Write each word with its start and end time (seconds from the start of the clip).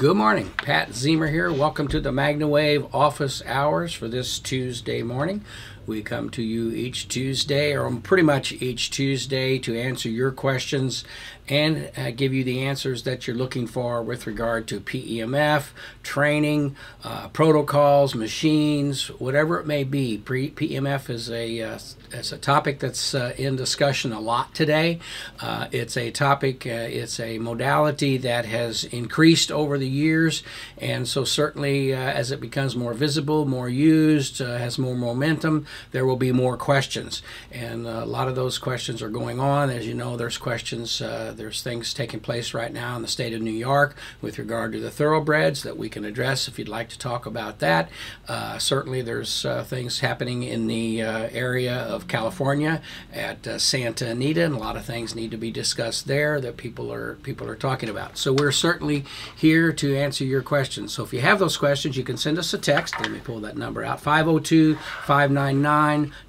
Good 0.00 0.16
morning. 0.16 0.48
Pat 0.56 0.92
Zemer 0.92 1.30
here. 1.30 1.52
Welcome 1.52 1.86
to 1.88 2.00
the 2.00 2.10
MagnaWave 2.10 2.88
office 2.94 3.42
hours 3.44 3.92
for 3.92 4.08
this 4.08 4.38
Tuesday 4.38 5.02
morning. 5.02 5.44
We 5.90 6.02
come 6.02 6.30
to 6.30 6.42
you 6.42 6.70
each 6.70 7.08
Tuesday, 7.08 7.76
or 7.76 7.90
pretty 7.96 8.22
much 8.22 8.52
each 8.52 8.92
Tuesday, 8.92 9.58
to 9.58 9.76
answer 9.76 10.08
your 10.08 10.30
questions 10.30 11.04
and 11.50 11.90
uh, 11.96 12.12
give 12.12 12.32
you 12.32 12.44
the 12.44 12.60
answers 12.60 13.02
that 13.02 13.26
you're 13.26 13.36
looking 13.36 13.66
for 13.66 14.02
with 14.02 14.26
regard 14.26 14.68
to 14.68 14.78
PEMF, 14.80 15.70
training, 16.04 16.76
uh, 17.02 17.26
protocols, 17.28 18.14
machines, 18.14 19.08
whatever 19.18 19.58
it 19.58 19.66
may 19.66 19.82
be. 19.82 20.16
Pre- 20.16 20.52
PEMF 20.52 21.10
is 21.10 21.28
a 21.28 21.60
uh, 21.60 21.78
it's 22.12 22.32
a 22.32 22.38
topic 22.38 22.78
that's 22.78 23.14
uh, 23.14 23.34
in 23.36 23.56
discussion 23.56 24.12
a 24.12 24.20
lot 24.20 24.54
today. 24.54 25.00
Uh, 25.40 25.66
it's 25.72 25.96
a 25.96 26.10
topic, 26.12 26.66
uh, 26.66 26.70
it's 26.70 27.18
a 27.18 27.38
modality 27.38 28.16
that 28.18 28.44
has 28.44 28.84
increased 28.84 29.50
over 29.50 29.76
the 29.76 29.88
years, 29.88 30.44
and 30.78 31.08
so 31.08 31.24
certainly 31.24 31.92
as 31.92 32.30
it 32.30 32.40
becomes 32.40 32.76
more 32.76 32.94
visible, 32.94 33.44
more 33.44 33.68
used, 33.68 34.38
has 34.38 34.78
more 34.78 34.96
momentum, 34.96 35.66
there 35.92 36.06
will 36.06 36.16
be 36.16 36.32
more 36.32 36.56
questions. 36.56 37.22
And 37.50 37.86
a 37.86 38.04
lot 38.04 38.28
of 38.28 38.36
those 38.36 38.58
questions 38.58 39.02
are 39.02 39.08
going 39.08 39.40
on. 39.40 39.70
As 39.70 39.86
you 39.86 39.94
know, 39.94 40.16
there's 40.16 40.38
questions, 40.38 41.00
uh, 41.00 41.32
there's 41.36 41.62
things 41.62 41.94
taking 41.94 42.20
place 42.20 42.54
right 42.54 42.72
now 42.72 42.96
in 42.96 43.02
the 43.02 43.08
state 43.08 43.32
of 43.32 43.42
New 43.42 43.50
York 43.50 43.96
with 44.20 44.38
regard 44.38 44.72
to 44.72 44.80
the 44.80 44.90
thoroughbreds 44.90 45.62
that 45.62 45.76
we 45.76 45.88
can 45.88 46.04
address 46.04 46.48
if 46.48 46.58
you'd 46.58 46.68
like 46.68 46.88
to 46.90 46.98
talk 46.98 47.26
about 47.26 47.58
that. 47.58 47.90
Uh, 48.28 48.58
certainly, 48.58 49.02
there's 49.02 49.44
uh, 49.44 49.64
things 49.64 50.00
happening 50.00 50.42
in 50.42 50.66
the 50.66 51.02
uh, 51.02 51.28
area 51.32 51.74
of 51.74 52.08
California 52.08 52.82
at 53.12 53.46
uh, 53.46 53.58
Santa 53.58 54.08
Anita, 54.08 54.44
and 54.44 54.54
a 54.54 54.58
lot 54.58 54.76
of 54.76 54.84
things 54.84 55.14
need 55.14 55.30
to 55.30 55.36
be 55.36 55.50
discussed 55.50 56.06
there 56.06 56.40
that 56.40 56.56
people 56.56 56.92
are 56.92 57.14
people 57.16 57.48
are 57.48 57.56
talking 57.56 57.88
about. 57.88 58.18
So 58.18 58.32
we're 58.32 58.52
certainly 58.52 59.04
here 59.36 59.72
to 59.72 59.96
answer 59.96 60.24
your 60.24 60.42
questions. 60.42 60.92
So 60.92 61.04
if 61.04 61.12
you 61.12 61.20
have 61.20 61.38
those 61.38 61.56
questions, 61.56 61.96
you 61.96 62.04
can 62.04 62.16
send 62.16 62.38
us 62.38 62.52
a 62.54 62.58
text. 62.58 62.98
Let 63.00 63.10
me 63.10 63.20
pull 63.20 63.40
that 63.40 63.56
number 63.56 63.84
out 63.84 64.00
502 64.00 64.76
599 65.04 65.62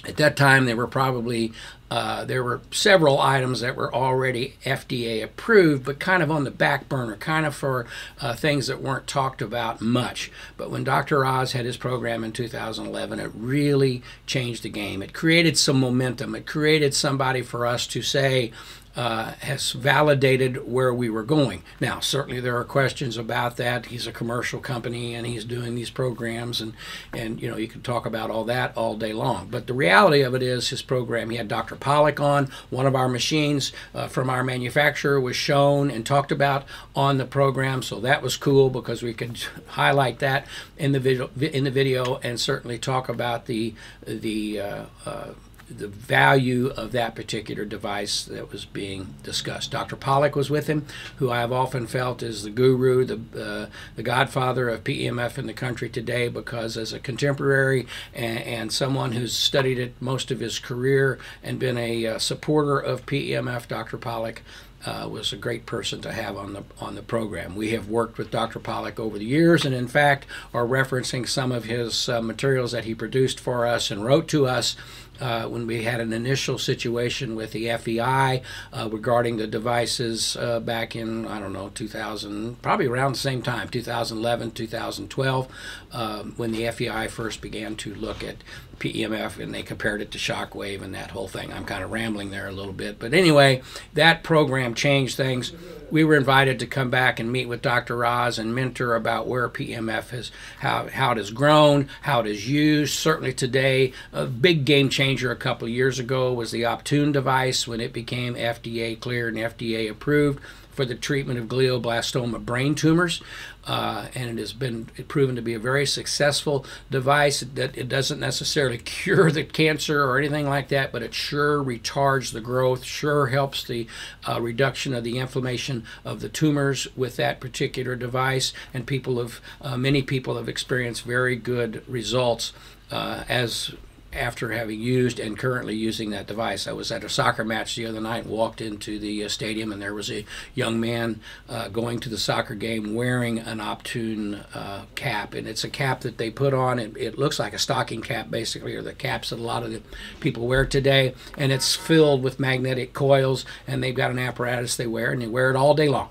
At 0.06 0.19
that 0.19 0.37
time, 0.37 0.66
there 0.66 0.77
were 0.77 0.87
probably 0.87 1.53
uh, 1.91 2.24
there 2.24 2.42
were 2.42 2.60
several 2.72 3.20
items 3.20 3.60
that 3.60 3.76
were 3.76 3.94
already 3.94 4.54
FDA 4.64 5.22
approved, 5.22 5.84
but 5.84 6.00
kind 6.00 6.22
of 6.22 6.30
on 6.30 6.44
the 6.44 6.50
back 6.50 6.88
burner, 6.88 7.16
kind 7.16 7.47
of 7.47 7.54
for 7.54 7.86
uh, 8.20 8.34
things 8.34 8.66
that 8.66 8.82
weren't 8.82 9.06
talked 9.06 9.41
about 9.41 9.80
much. 9.80 10.30
But 10.56 10.70
when 10.70 10.82
Dr. 10.82 11.24
Oz 11.24 11.52
had 11.52 11.64
his 11.64 11.76
program 11.76 12.24
in 12.24 12.32
2011, 12.32 13.20
it 13.20 13.30
really 13.34 14.02
changed 14.26 14.64
the 14.64 14.69
game. 14.69 15.00
It 15.00 15.12
created 15.12 15.56
some 15.56 15.78
momentum. 15.78 16.34
It 16.34 16.47
created 16.47 16.92
somebody 16.92 17.42
for 17.42 17.64
us 17.64 17.86
to 17.88 18.03
say, 18.03 18.50
uh, 18.96 19.32
has 19.40 19.72
validated 19.72 20.66
where 20.66 20.92
we 20.92 21.10
were 21.10 21.22
going. 21.22 21.62
Now, 21.80 22.00
certainly 22.00 22.40
there 22.40 22.56
are 22.56 22.64
questions 22.64 23.18
about 23.18 23.58
that. 23.58 23.86
He's 23.86 24.06
a 24.06 24.12
commercial 24.12 24.58
company 24.58 25.14
and 25.14 25.26
he's 25.26 25.44
doing 25.44 25.74
these 25.74 25.90
programs, 25.90 26.62
and 26.62 26.72
and 27.12 27.40
you 27.40 27.50
know 27.50 27.58
you 27.58 27.68
can 27.68 27.82
talk 27.82 28.06
about 28.06 28.30
all 28.30 28.44
that 28.44 28.74
all 28.76 28.96
day 28.96 29.12
long. 29.12 29.48
But 29.50 29.66
the 29.66 29.74
reality 29.74 30.22
of 30.22 30.34
it 30.34 30.42
is, 30.42 30.70
his 30.70 30.82
program. 30.82 31.30
He 31.30 31.36
had 31.36 31.48
Dr. 31.48 31.76
Pawluk 31.76 32.20
on 32.20 32.50
one 32.70 32.86
of 32.86 32.94
our 32.94 33.08
machines 33.08 33.72
uh, 33.94 34.08
from 34.08 34.30
our 34.30 34.42
manufacturer 34.42 35.20
was 35.20 35.36
shown 35.36 35.90
and 35.90 36.06
talked 36.06 36.32
about 36.32 36.64
on 36.94 37.18
the 37.18 37.26
program, 37.26 37.82
so 37.82 38.00
that 38.00 38.22
was 38.22 38.36
cool 38.36 38.70
because 38.70 39.02
we 39.02 39.12
could 39.12 39.38
highlight 39.66 40.20
that 40.20 40.46
in 40.78 40.92
the 40.92 41.00
video 41.00 41.30
in 41.38 41.64
the 41.64 41.70
video 41.70 42.18
and 42.22 42.40
certainly 42.40 42.78
talk 42.78 43.10
about 43.10 43.46
the 43.46 43.74
the 44.06 44.60
uh, 44.60 44.84
uh 45.04 45.28
the 45.69 45.88
value 45.88 46.69
of 46.69 46.93
that 46.93 47.15
particular 47.15 47.65
device 47.65 48.25
that 48.25 48.53
was 48.53 48.65
being 48.65 49.15
discussed. 49.22 49.71
Dr. 49.72 49.97
Pawluk 49.97 50.37
was 50.37 50.49
with 50.49 50.69
him, 50.69 50.87
who 51.16 51.31
I 51.31 51.41
have 51.41 51.53
often 51.53 51.87
felt 51.87 52.22
is 52.22 52.44
the 52.44 52.50
guru, 52.50 53.04
the 53.04 53.21
uh, 53.37 53.66
the 53.97 54.03
godfather 54.03 54.69
of 54.69 54.84
PEMF 54.84 55.38
in 55.38 55.47
the 55.47 55.53
country 55.53 55.88
today, 55.88 56.28
because 56.28 56.77
as 56.77 56.93
a 56.93 57.00
contemporary 57.00 57.87
and, 58.15 58.38
and 58.41 58.72
someone 58.72 59.12
who's 59.12 59.34
studied 59.34 59.78
it 59.78 59.94
most 60.00 60.31
of 60.31 60.41
his 60.41 60.59
career 60.59 61.19
and 61.43 61.59
been 61.59 61.78
a 61.78 62.06
uh, 62.06 62.19
supporter 62.19 62.78
of 62.78 63.06
PEMF, 63.06 63.66
Dr. 63.66 63.98
Pawluk 63.98 64.38
uh, 64.87 65.09
was 65.10 65.33
a 65.33 65.37
great 65.37 65.66
person 65.66 66.00
to 66.00 66.12
have 66.12 66.37
on 66.37 66.53
the 66.53 66.62
on 66.81 66.94
the 66.94 67.03
program. 67.03 67.56
We 67.56 67.71
have 67.71 67.88
worked 67.88 68.19
with 68.19 68.31
Dr. 68.31 68.60
Pawluk 68.60 68.98
over 68.98 69.19
the 69.19 69.25
years, 69.25 69.65
and 69.65 69.75
in 69.75 69.88
fact 69.88 70.27
are 70.54 70.65
referencing 70.65 71.27
some 71.27 71.50
of 71.50 71.65
his 71.65 72.09
uh, 72.09 72.22
materials 72.22 72.72
that 72.72 72.84
he 72.84 72.94
produced 72.94 73.41
for 73.41 73.66
us 73.66 73.91
and 73.91 74.04
wrote 74.04 74.28
to 74.28 74.47
us 74.47 74.77
uh, 75.21 75.44
when 75.44 75.66
we 75.66 75.82
had 75.82 76.00
an 76.00 76.12
initial 76.12 76.59
situation 76.59 77.34
with 77.34 77.53
the 77.53 77.69
FEI 77.77 78.43
uh, 78.72 78.88
regarding 78.91 79.37
the 79.37 79.47
devices 79.47 80.37
uh, 80.37 80.60
back 80.60 80.94
in 80.94 81.27
I 81.27 81.41
don't 81.41 81.53
know 81.53 81.71
2000, 81.75 82.62
probably 82.62 82.87
around 82.87 83.12
the 83.12 83.19
same 83.19 83.43
time, 83.43 83.69
2011, 83.69 84.53
2012, 84.53 85.49
um, 85.93 86.34
when 86.37 86.53
the 86.53 86.71
FEI 86.71 87.09
first 87.09 87.41
began 87.41 87.77
to 87.77 87.94
look 87.94 88.22
at 88.22 88.37
PEMF 88.78 89.38
and 89.38 89.54
they 89.54 89.62
compared 89.62 90.00
it 90.00 90.10
to 90.12 90.19
shockwave 90.19 90.82
and 90.82 90.94
that 90.94 91.10
whole 91.10 91.28
thing. 91.28 91.53
I'm 91.53 91.64
kind 91.64 91.82
of 91.82 91.91
rambling 91.91 92.31
there 92.31 92.48
a 92.48 92.53
little 92.53 92.72
bit, 92.72 92.98
but 92.98 93.14
anyway, 93.14 93.62
that 93.94 94.22
program 94.22 94.75
changed 94.75 95.16
things. 95.16 95.53
We 95.91 96.03
were 96.03 96.16
invited 96.16 96.59
to 96.59 96.66
come 96.66 96.91
back 96.91 97.21
and 97.21 97.30
meet 97.30 97.47
with 97.47 97.62
Dr. 97.62 98.04
Oz 98.04 98.39
and 98.39 98.54
mentor 98.54 98.97
about 98.97 99.28
where 99.28 99.48
PEMF 99.48 100.12
is, 100.12 100.33
how 100.59 100.89
how 100.89 101.12
it 101.12 101.18
has 101.18 101.30
grown, 101.30 101.89
how 102.03 102.21
it 102.21 102.27
is 102.27 102.48
used. 102.48 102.95
Certainly 102.95 103.34
today, 103.34 103.92
a 104.12 104.27
big 104.27 104.65
game 104.65 104.89
changer 104.89 105.30
a 105.30 105.36
couple 105.36 105.68
years 105.68 105.98
ago 105.98 106.33
was 106.33 106.50
the 106.50 106.62
Optune 106.62 107.12
device 107.12 107.68
when 107.68 107.80
it 107.80 107.92
became 107.92 108.34
FDA 108.34 108.98
cleared 108.98 109.36
and 109.36 109.45
FDA 109.45 109.89
approved 109.89 110.41
for 110.76 110.84
the 110.84 110.94
treatment 110.94 111.38
of 111.38 111.46
glioblastoma 111.46 112.44
brain 112.44 112.74
tumors. 112.74 113.22
Uh, 113.64 114.06
and 114.14 114.30
it 114.30 114.38
has 114.38 114.52
been 114.52 114.84
proven 115.08 115.34
to 115.34 115.42
be 115.42 115.54
a 115.54 115.58
very 115.58 115.86
successful 115.86 116.64
device 116.88 117.40
that 117.40 117.76
it 117.76 117.88
doesn't 117.88 118.20
necessarily 118.20 118.78
cure 118.84 119.30
the 119.32 119.42
cancer 119.42 120.04
or 120.04 120.18
anything 120.18 120.48
like 120.48 120.68
that, 120.68 120.92
but 120.92 121.02
it 121.02 121.14
sure 121.14 121.64
retards 121.64 122.32
the 122.32 122.40
growth, 122.40 122.84
sure 122.84 123.26
helps 123.28 123.64
the 123.64 123.88
uh, 124.28 124.40
reduction 124.40 124.94
of 124.94 125.02
the 125.02 125.18
inflammation 125.18 125.84
of 126.04 126.20
the 126.20 126.28
tumors 126.28 126.86
with 126.94 127.16
that 127.16 127.40
particular 127.40 127.96
device. 127.96 128.52
And 128.72 128.86
people 128.86 129.18
have, 129.18 129.40
uh, 129.60 129.76
many 129.76 130.02
people 130.02 130.36
have 130.36 130.48
experienced 130.48 131.02
very 131.02 131.34
good 131.34 131.82
results 131.88 132.52
uh, 132.92 133.24
as 133.28 133.72
after 134.16 134.53
having 134.53 134.80
used 134.80 135.21
and 135.21 135.39
currently 135.39 135.74
using 135.74 136.10
that 136.10 136.27
device. 136.27 136.66
I 136.66 136.72
was 136.72 136.91
at 136.91 137.04
a 137.04 137.09
soccer 137.09 137.45
match 137.45 137.77
the 137.77 137.86
other 137.86 138.01
night, 138.01 138.27
walked 138.27 138.60
into 138.60 138.98
the 138.98 139.24
uh, 139.24 139.28
stadium, 139.28 139.72
and 139.72 139.80
there 139.80 139.95
was 139.95 140.10
a 140.10 140.24
young 140.54 140.80
man 140.80 141.21
uh, 141.48 141.68
going 141.68 142.01
to 142.01 142.09
the 142.09 142.18
soccer 142.18 142.54
game 142.54 142.95
wearing 142.95 143.39
an 143.39 143.59
Optune 143.59 144.45
uh, 144.54 144.83
cap, 144.95 145.34
and 145.34 145.47
it's 145.47 145.65
a 145.65 145.71
cap 145.71 146.01
that 146.01 146.18
they 146.18 146.30
put 146.30 146.54
on. 146.54 146.78
It, 146.78 146.97
it 146.97 147.18
looks 147.18 147.39
like 147.39 147.53
a 147.53 147.59
stocking 147.59 148.03
cap, 148.03 148.30
basically, 148.30 148.74
or 148.74 148.83
the 148.83 148.95
caps 148.95 149.30
that 149.30 149.39
a 149.39 149.42
lot 149.42 149.63
of 149.63 149.71
the 149.71 149.83
people 150.21 150.47
wear 150.47 150.65
today, 150.65 151.15
and 151.36 151.53
it's 151.53 151.74
filled 151.74 152.22
with 152.22 152.41
magnetic 152.41 152.92
coils, 152.92 153.45
and 153.66 153.83
they've 153.83 153.95
got 153.95 154.10
an 154.10 154.19
apparatus 154.19 154.77
they 154.77 154.86
wear, 154.86 155.12
and 155.12 155.22
they 155.22 155.27
wear 155.27 155.51
it 155.51 155.57
all 155.57 155.74
day 155.74 155.89
long 155.89 156.10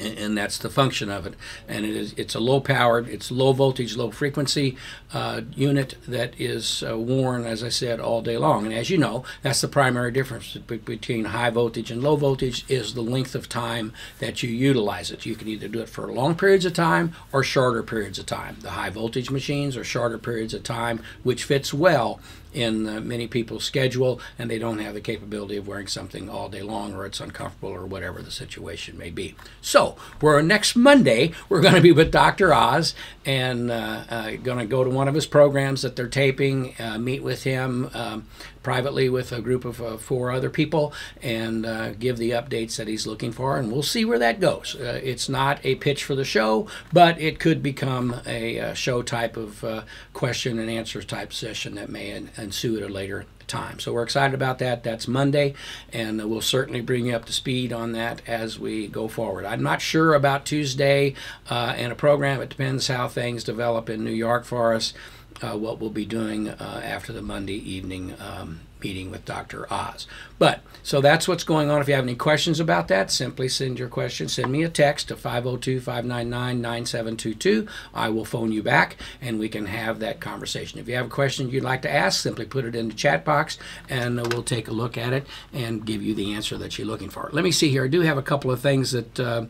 and 0.00 0.36
that's 0.36 0.58
the 0.58 0.70
function 0.70 1.10
of 1.10 1.26
it. 1.26 1.34
And 1.68 1.84
it 1.84 1.96
is 1.96 2.14
it's 2.16 2.34
a 2.34 2.40
low 2.40 2.60
powered, 2.60 3.08
it's 3.08 3.30
low 3.30 3.52
voltage, 3.52 3.96
low 3.96 4.10
frequency 4.10 4.76
uh, 5.12 5.42
unit 5.54 5.96
that 6.06 6.38
is 6.40 6.82
uh, 6.82 6.98
worn, 6.98 7.44
as 7.44 7.62
I 7.62 7.68
said, 7.68 8.00
all 8.00 8.22
day 8.22 8.36
long. 8.36 8.66
And 8.66 8.74
as 8.74 8.90
you 8.90 8.98
know, 8.98 9.24
that's 9.42 9.60
the 9.60 9.68
primary 9.68 10.10
difference 10.10 10.56
between 10.56 11.26
high 11.26 11.50
voltage 11.50 11.90
and 11.90 12.02
low 12.02 12.16
voltage 12.16 12.64
is 12.68 12.94
the 12.94 13.02
length 13.02 13.34
of 13.34 13.48
time 13.48 13.92
that 14.18 14.42
you 14.42 14.50
utilize 14.50 15.10
it. 15.10 15.26
You 15.26 15.36
can 15.36 15.48
either 15.48 15.68
do 15.68 15.80
it 15.80 15.88
for 15.88 16.12
long 16.12 16.34
periods 16.34 16.64
of 16.64 16.74
time 16.74 17.14
or 17.32 17.42
shorter 17.42 17.82
periods 17.82 18.18
of 18.18 18.26
time. 18.26 18.56
The 18.60 18.70
high 18.70 18.90
voltage 18.90 19.30
machines 19.30 19.76
are 19.76 19.84
shorter 19.84 20.18
periods 20.18 20.54
of 20.54 20.62
time, 20.62 21.02
which 21.22 21.44
fits 21.44 21.74
well 21.74 22.20
in 22.52 22.88
uh, 22.88 23.00
many 23.00 23.26
people's 23.26 23.64
schedule 23.64 24.20
and 24.38 24.50
they 24.50 24.58
don't 24.58 24.78
have 24.78 24.94
the 24.94 25.00
capability 25.00 25.56
of 25.56 25.66
wearing 25.66 25.86
something 25.86 26.28
all 26.28 26.48
day 26.48 26.62
long 26.62 26.94
or 26.94 27.06
it's 27.06 27.20
uncomfortable 27.20 27.70
or 27.70 27.86
whatever 27.86 28.22
the 28.22 28.30
situation 28.30 28.98
may 28.98 29.10
be. 29.10 29.34
So, 29.60 29.96
we're 30.20 30.42
next 30.42 30.76
Monday, 30.76 31.32
we're 31.48 31.60
going 31.60 31.74
to 31.74 31.80
be 31.80 31.92
with 31.92 32.10
Dr. 32.10 32.52
Oz 32.52 32.94
and 33.30 33.70
uh, 33.70 34.02
uh, 34.10 34.30
going 34.42 34.58
to 34.58 34.66
go 34.66 34.82
to 34.82 34.90
one 34.90 35.06
of 35.06 35.14
his 35.14 35.24
programs 35.24 35.82
that 35.82 35.94
they're 35.94 36.08
taping, 36.08 36.74
uh, 36.80 36.98
meet 36.98 37.22
with 37.22 37.44
him 37.44 37.88
um, 37.94 38.26
privately 38.64 39.08
with 39.08 39.30
a 39.30 39.40
group 39.40 39.64
of 39.64 39.80
uh, 39.80 39.96
four 39.96 40.32
other 40.32 40.50
people 40.50 40.92
and 41.22 41.64
uh, 41.64 41.92
give 41.92 42.16
the 42.16 42.32
updates 42.32 42.74
that 42.74 42.88
he's 42.88 43.06
looking 43.06 43.30
for, 43.30 43.56
and 43.56 43.70
we'll 43.70 43.84
see 43.84 44.04
where 44.04 44.18
that 44.18 44.40
goes. 44.40 44.74
Uh, 44.74 45.00
it's 45.04 45.28
not 45.28 45.60
a 45.62 45.76
pitch 45.76 46.02
for 46.02 46.16
the 46.16 46.24
show, 46.24 46.66
but 46.92 47.20
it 47.20 47.38
could 47.38 47.62
become 47.62 48.20
a, 48.26 48.56
a 48.56 48.74
show 48.74 49.00
type 49.00 49.36
of 49.36 49.64
question 50.12 50.58
and 50.58 50.68
answer 50.68 51.00
type 51.00 51.32
session 51.32 51.76
that 51.76 51.88
may 51.88 52.10
ensue 52.36 52.76
at 52.78 52.82
a 52.82 52.92
later 52.92 53.26
time. 53.50 53.78
So 53.80 53.92
we're 53.92 54.02
excited 54.02 54.34
about 54.34 54.58
that. 54.60 54.82
That's 54.82 55.06
Monday, 55.06 55.54
and 55.92 56.18
we'll 56.30 56.40
certainly 56.40 56.80
bring 56.80 57.06
you 57.06 57.16
up 57.16 57.26
to 57.26 57.32
speed 57.32 57.72
on 57.72 57.92
that 57.92 58.22
as 58.26 58.58
we 58.58 58.86
go 58.86 59.08
forward. 59.08 59.44
I'm 59.44 59.62
not 59.62 59.82
sure 59.82 60.14
about 60.14 60.46
Tuesday 60.46 61.14
uh, 61.50 61.74
and 61.76 61.92
a 61.92 61.96
program. 61.96 62.40
It 62.40 62.48
depends 62.48 62.88
how 62.88 63.08
things 63.08 63.44
develop 63.44 63.90
in 63.90 64.04
New 64.04 64.12
York 64.12 64.44
for 64.44 64.72
us. 64.72 64.94
Uh, 65.42 65.56
what 65.56 65.78
we'll 65.80 65.90
be 65.90 66.04
doing 66.04 66.48
uh, 66.50 66.82
after 66.84 67.12
the 67.12 67.22
Monday 67.22 67.54
evening 67.54 68.14
um, 68.20 68.60
meeting 68.82 69.10
with 69.10 69.24
Dr. 69.24 69.72
Oz. 69.72 70.06
But 70.38 70.60
so 70.82 71.00
that's 71.00 71.28
what's 71.28 71.44
going 71.44 71.70
on. 71.70 71.80
If 71.80 71.88
you 71.88 71.94
have 71.94 72.04
any 72.04 72.14
questions 72.14 72.60
about 72.60 72.88
that, 72.88 73.10
simply 73.10 73.48
send 73.48 73.78
your 73.78 73.88
question. 73.88 74.28
Send 74.28 74.50
me 74.50 74.62
a 74.62 74.68
text 74.68 75.08
to 75.08 75.16
502 75.16 75.80
599 75.80 76.60
9722. 76.60 77.68
I 77.94 78.08
will 78.08 78.24
phone 78.24 78.52
you 78.52 78.62
back 78.62 78.96
and 79.20 79.38
we 79.38 79.48
can 79.48 79.66
have 79.66 79.98
that 80.00 80.20
conversation. 80.20 80.80
If 80.80 80.88
you 80.88 80.94
have 80.94 81.06
a 81.06 81.10
question 81.10 81.50
you'd 81.50 81.64
like 81.64 81.82
to 81.82 81.90
ask, 81.90 82.20
simply 82.20 82.46
put 82.46 82.64
it 82.64 82.74
in 82.74 82.88
the 82.88 82.94
chat 82.94 83.24
box 83.24 83.58
and 83.88 84.16
we'll 84.32 84.42
take 84.42 84.68
a 84.68 84.72
look 84.72 84.96
at 84.96 85.12
it 85.12 85.26
and 85.52 85.84
give 85.84 86.02
you 86.02 86.14
the 86.14 86.32
answer 86.32 86.56
that 86.58 86.78
you're 86.78 86.86
looking 86.86 87.10
for. 87.10 87.28
Let 87.32 87.44
me 87.44 87.52
see 87.52 87.70
here. 87.70 87.84
I 87.84 87.88
do 87.88 88.00
have 88.00 88.18
a 88.18 88.22
couple 88.22 88.50
of 88.50 88.60
things 88.60 88.92
that. 88.92 89.20
Uh, 89.20 89.46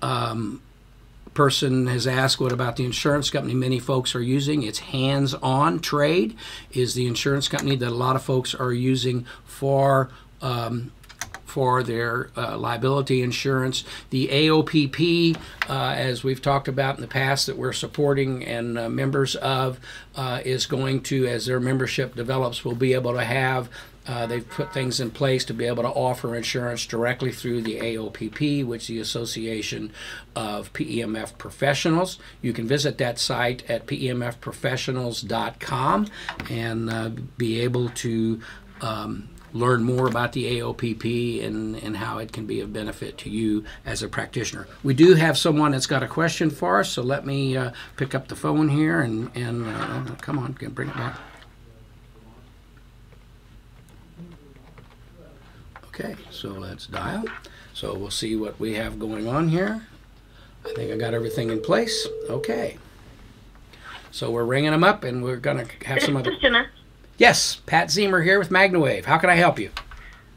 um, 0.00 0.62
person 1.38 1.86
has 1.86 2.04
asked 2.04 2.40
what 2.40 2.50
about 2.50 2.74
the 2.74 2.84
insurance 2.84 3.30
company 3.30 3.54
many 3.54 3.78
folks 3.78 4.12
are 4.16 4.20
using 4.20 4.64
it's 4.64 4.80
hands 4.80 5.34
on 5.34 5.78
trade 5.78 6.36
is 6.72 6.94
the 6.94 7.06
insurance 7.06 7.46
company 7.46 7.76
that 7.76 7.90
a 7.90 7.94
lot 7.94 8.16
of 8.16 8.22
folks 8.24 8.56
are 8.56 8.72
using 8.72 9.24
for 9.44 10.10
um, 10.42 10.90
for 11.44 11.82
their 11.82 12.28
uh, 12.36 12.58
liability 12.58 13.22
insurance. 13.22 13.82
The 14.10 14.28
AOPP, 14.28 15.36
uh, 15.68 15.94
as 15.96 16.22
we've 16.22 16.42
talked 16.42 16.68
about 16.68 16.96
in 16.96 17.00
the 17.00 17.08
past, 17.08 17.46
that 17.46 17.56
we're 17.56 17.72
supporting 17.72 18.44
and 18.44 18.78
uh, 18.78 18.90
members 18.90 19.34
of, 19.34 19.80
uh, 20.14 20.42
is 20.44 20.66
going 20.66 21.02
to, 21.04 21.26
as 21.26 21.46
their 21.46 21.58
membership 21.58 22.14
develops, 22.14 22.66
will 22.66 22.74
be 22.74 22.92
able 22.92 23.14
to 23.14 23.24
have 23.24 23.70
uh, 24.08 24.26
they've 24.26 24.48
put 24.48 24.72
things 24.72 24.98
in 25.00 25.10
place 25.10 25.44
to 25.44 25.52
be 25.52 25.66
able 25.66 25.82
to 25.82 25.90
offer 25.90 26.34
insurance 26.34 26.86
directly 26.86 27.30
through 27.30 27.60
the 27.60 27.78
AOPP, 27.78 28.64
which 28.64 28.84
is 28.84 28.88
the 28.88 29.00
Association 29.00 29.92
of 30.34 30.72
PEMF 30.72 31.36
Professionals. 31.36 32.18
You 32.40 32.54
can 32.54 32.66
visit 32.66 32.96
that 32.98 33.18
site 33.18 33.68
at 33.70 33.86
PEMFprofessionals.com 33.86 36.06
and 36.48 36.90
uh, 36.90 37.10
be 37.36 37.60
able 37.60 37.90
to 37.90 38.40
um, 38.80 39.28
learn 39.52 39.82
more 39.82 40.06
about 40.06 40.32
the 40.32 40.58
AOPP 40.58 41.44
and, 41.44 41.76
and 41.76 41.96
how 41.96 42.16
it 42.18 42.32
can 42.32 42.46
be 42.46 42.60
of 42.60 42.72
benefit 42.72 43.18
to 43.18 43.30
you 43.30 43.64
as 43.84 44.02
a 44.02 44.08
practitioner. 44.08 44.66
We 44.82 44.94
do 44.94 45.12
have 45.14 45.36
someone 45.36 45.72
that's 45.72 45.86
got 45.86 46.02
a 46.02 46.08
question 46.08 46.48
for 46.50 46.80
us, 46.80 46.88
so 46.90 47.02
let 47.02 47.26
me 47.26 47.54
uh, 47.56 47.72
pick 47.96 48.14
up 48.14 48.28
the 48.28 48.36
phone 48.36 48.70
here 48.70 49.00
and, 49.00 49.30
and 49.34 49.66
uh, 49.66 50.14
come 50.20 50.38
on, 50.38 50.52
bring 50.52 50.88
it 50.88 50.96
back. 50.96 51.18
Okay, 55.98 56.14
so 56.30 56.50
let's 56.50 56.86
dial. 56.86 57.24
So 57.74 57.94
we'll 57.94 58.10
see 58.10 58.36
what 58.36 58.60
we 58.60 58.74
have 58.74 59.00
going 59.00 59.26
on 59.26 59.48
here. 59.48 59.82
I 60.64 60.72
think 60.74 60.92
I 60.92 60.96
got 60.96 61.12
everything 61.12 61.50
in 61.50 61.60
place. 61.60 62.06
Okay. 62.30 62.78
So 64.12 64.30
we're 64.30 64.44
ringing 64.44 64.70
them 64.70 64.84
up, 64.84 65.02
and 65.02 65.24
we're 65.24 65.36
going 65.36 65.66
to 65.66 65.86
have 65.86 66.02
some 66.02 66.16
other. 66.16 66.32
Yes, 67.18 67.60
Pat 67.66 67.88
Zemer 67.88 68.22
here 68.22 68.38
with 68.38 68.50
MagnaWave. 68.50 69.06
How 69.06 69.18
can 69.18 69.28
I 69.28 69.34
help 69.34 69.58
you? 69.58 69.70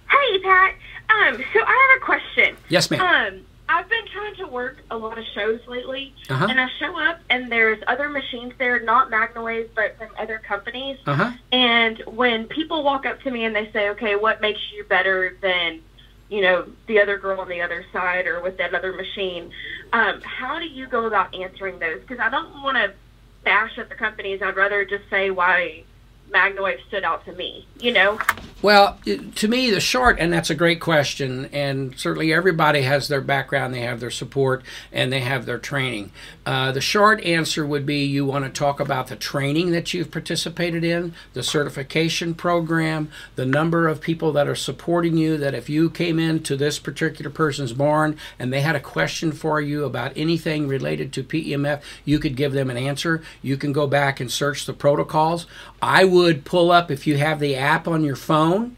Hey, 0.09 0.39
Pat. 0.39 0.73
Um, 1.09 1.35
so 1.53 1.59
I 1.63 1.89
have 1.91 2.01
a 2.01 2.05
question. 2.05 2.57
Yes, 2.69 2.89
ma'am. 2.89 3.33
Um, 3.33 3.41
I've 3.71 3.89
been 3.89 4.05
trying 4.11 4.35
to 4.35 4.47
work 4.47 4.83
a 4.91 4.97
lot 4.97 5.17
of 5.17 5.23
shows 5.33 5.61
lately, 5.65 6.13
uh-huh. 6.29 6.47
and 6.49 6.59
I 6.59 6.67
show 6.77 6.99
up 6.99 7.19
and 7.29 7.49
there's 7.49 7.81
other 7.87 8.09
machines 8.09 8.51
there, 8.57 8.81
not 8.81 9.09
MagnaWave, 9.09 9.69
but 9.73 9.97
from 9.97 10.09
other 10.19 10.39
companies. 10.39 10.97
Uh-huh. 11.05 11.31
And 11.53 11.99
when 12.05 12.47
people 12.47 12.83
walk 12.83 13.05
up 13.05 13.21
to 13.21 13.31
me 13.31 13.45
and 13.45 13.55
they 13.55 13.71
say, 13.71 13.89
"Okay, 13.89 14.17
what 14.17 14.41
makes 14.41 14.59
you 14.73 14.83
better 14.83 15.37
than, 15.41 15.79
you 16.29 16.41
know, 16.41 16.67
the 16.87 16.99
other 16.99 17.17
girl 17.17 17.39
on 17.39 17.47
the 17.47 17.61
other 17.61 17.85
side 17.93 18.27
or 18.27 18.41
with 18.41 18.57
that 18.57 18.73
other 18.73 18.91
machine?" 18.91 19.51
Um, 19.93 20.21
how 20.21 20.59
do 20.59 20.65
you 20.65 20.85
go 20.87 21.05
about 21.05 21.33
answering 21.33 21.79
those? 21.79 22.01
Because 22.01 22.19
I 22.19 22.29
don't 22.29 22.61
want 22.61 22.75
to 22.75 22.93
bash 23.45 23.77
at 23.77 23.87
the 23.87 23.95
companies. 23.95 24.41
I'd 24.41 24.57
rather 24.57 24.83
just 24.83 25.09
say 25.09 25.31
why 25.31 25.83
MagnaWave 26.29 26.85
stood 26.87 27.03
out 27.03 27.25
to 27.25 27.31
me, 27.33 27.65
you 27.79 27.93
know? 27.93 28.19
Well, 28.61 28.99
to 29.35 29.47
me, 29.47 29.71
the 29.71 29.79
short, 29.79 30.19
and 30.19 30.31
that's 30.31 30.51
a 30.51 30.55
great 30.55 30.79
question, 30.79 31.49
and 31.51 31.97
certainly 31.97 32.31
everybody 32.31 32.83
has 32.83 33.07
their 33.07 33.21
background, 33.21 33.73
they 33.73 33.81
have 33.81 33.99
their 33.99 34.11
support, 34.11 34.61
and 34.91 35.11
they 35.11 35.21
have 35.21 35.47
their 35.47 35.57
training. 35.57 36.11
Uh, 36.45 36.71
the 36.71 36.81
short 36.81 37.23
answer 37.23 37.65
would 37.65 37.87
be 37.87 38.03
you 38.03 38.23
want 38.23 38.45
to 38.45 38.51
talk 38.51 38.79
about 38.79 39.07
the 39.07 39.15
training 39.15 39.71
that 39.71 39.95
you've 39.95 40.11
participated 40.11 40.83
in, 40.83 41.13
the 41.33 41.41
certification 41.41 42.35
program, 42.35 43.09
the 43.35 43.47
number 43.47 43.87
of 43.87 43.99
people 43.99 44.31
that 44.31 44.47
are 44.47 44.55
supporting 44.55 45.17
you. 45.17 45.37
That 45.37 45.55
if 45.55 45.67
you 45.67 45.89
came 45.89 46.19
into 46.19 46.55
this 46.55 46.77
particular 46.77 47.31
person's 47.31 47.73
barn 47.73 48.15
and 48.37 48.53
they 48.53 48.61
had 48.61 48.75
a 48.75 48.79
question 48.79 49.31
for 49.31 49.59
you 49.59 49.85
about 49.85 50.13
anything 50.15 50.67
related 50.67 51.13
to 51.13 51.23
PEMF, 51.23 51.81
you 52.05 52.19
could 52.19 52.35
give 52.35 52.53
them 52.53 52.69
an 52.69 52.77
answer. 52.77 53.23
You 53.41 53.57
can 53.57 53.71
go 53.71 53.87
back 53.87 54.19
and 54.19 54.31
search 54.31 54.65
the 54.65 54.73
protocols. 54.73 55.47
I 55.81 56.05
would 56.05 56.45
pull 56.45 56.71
up, 56.71 56.91
if 56.91 57.07
you 57.07 57.17
have 57.17 57.39
the 57.39 57.55
app 57.55 57.87
on 57.87 58.03
your 58.03 58.15
phone, 58.15 58.77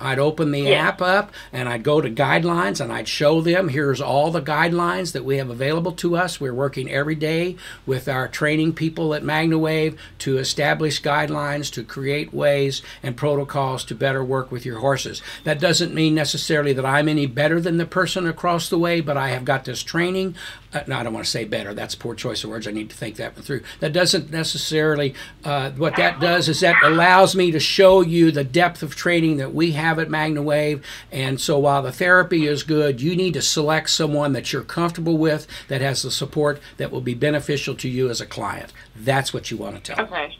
I'd 0.00 0.18
open 0.18 0.50
the 0.50 0.60
yeah. 0.60 0.88
app 0.88 1.00
up 1.00 1.32
and 1.52 1.68
I'd 1.68 1.82
go 1.82 2.00
to 2.00 2.10
guidelines 2.10 2.80
and 2.80 2.92
I'd 2.92 3.08
show 3.08 3.40
them 3.40 3.68
here's 3.68 4.00
all 4.00 4.30
the 4.30 4.42
guidelines 4.42 5.12
that 5.12 5.24
we 5.24 5.38
have 5.38 5.50
available 5.50 5.92
to 5.92 6.16
us. 6.16 6.40
We're 6.40 6.54
working 6.54 6.90
every 6.90 7.14
day 7.14 7.56
with 7.86 8.08
our 8.08 8.28
training 8.28 8.74
people 8.74 9.14
at 9.14 9.22
MagnaWave 9.22 9.96
to 10.18 10.36
establish 10.36 11.00
guidelines, 11.00 11.72
to 11.72 11.82
create 11.82 12.34
ways 12.34 12.82
and 13.02 13.16
protocols 13.16 13.84
to 13.86 13.94
better 13.94 14.22
work 14.22 14.52
with 14.52 14.66
your 14.66 14.80
horses. 14.80 15.22
That 15.44 15.60
doesn't 15.60 15.94
mean 15.94 16.14
necessarily 16.14 16.72
that 16.74 16.86
I'm 16.86 17.08
any 17.08 17.26
better 17.26 17.60
than 17.60 17.78
the 17.78 17.86
person 17.86 18.26
across 18.26 18.68
the 18.68 18.78
way, 18.78 19.00
but 19.00 19.16
I 19.16 19.30
have 19.30 19.44
got 19.44 19.64
this 19.64 19.82
training 19.82 20.34
no, 20.86 20.98
I 20.98 21.02
don't 21.02 21.12
want 21.12 21.24
to 21.24 21.30
say 21.30 21.44
better. 21.44 21.74
That's 21.74 21.94
poor 21.94 22.14
choice 22.14 22.44
of 22.44 22.50
words. 22.50 22.66
I 22.66 22.70
need 22.70 22.90
to 22.90 22.96
think 22.96 23.16
that 23.16 23.34
one 23.34 23.42
through. 23.42 23.62
That 23.80 23.92
doesn't 23.92 24.30
necessarily, 24.30 25.14
uh, 25.44 25.70
what 25.70 25.96
that 25.96 26.20
does 26.20 26.48
is 26.48 26.60
that 26.60 26.82
allows 26.82 27.34
me 27.36 27.50
to 27.50 27.60
show 27.60 28.00
you 28.00 28.30
the 28.30 28.44
depth 28.44 28.82
of 28.82 28.94
training 28.94 29.36
that 29.38 29.54
we 29.54 29.72
have 29.72 29.98
at 29.98 30.08
MagnaWave. 30.08 30.82
And 31.12 31.40
so 31.40 31.58
while 31.58 31.82
the 31.82 31.92
therapy 31.92 32.46
is 32.46 32.62
good, 32.62 33.00
you 33.00 33.16
need 33.16 33.34
to 33.34 33.42
select 33.42 33.90
someone 33.90 34.32
that 34.32 34.52
you're 34.52 34.62
comfortable 34.62 35.16
with, 35.16 35.46
that 35.68 35.80
has 35.80 36.02
the 36.02 36.10
support 36.10 36.60
that 36.76 36.90
will 36.90 37.00
be 37.00 37.14
beneficial 37.14 37.74
to 37.76 37.88
you 37.88 38.10
as 38.10 38.20
a 38.20 38.26
client. 38.26 38.72
That's 38.96 39.32
what 39.32 39.50
you 39.50 39.56
want 39.56 39.76
to 39.76 39.94
tell. 39.94 40.06
Okay. 40.06 40.36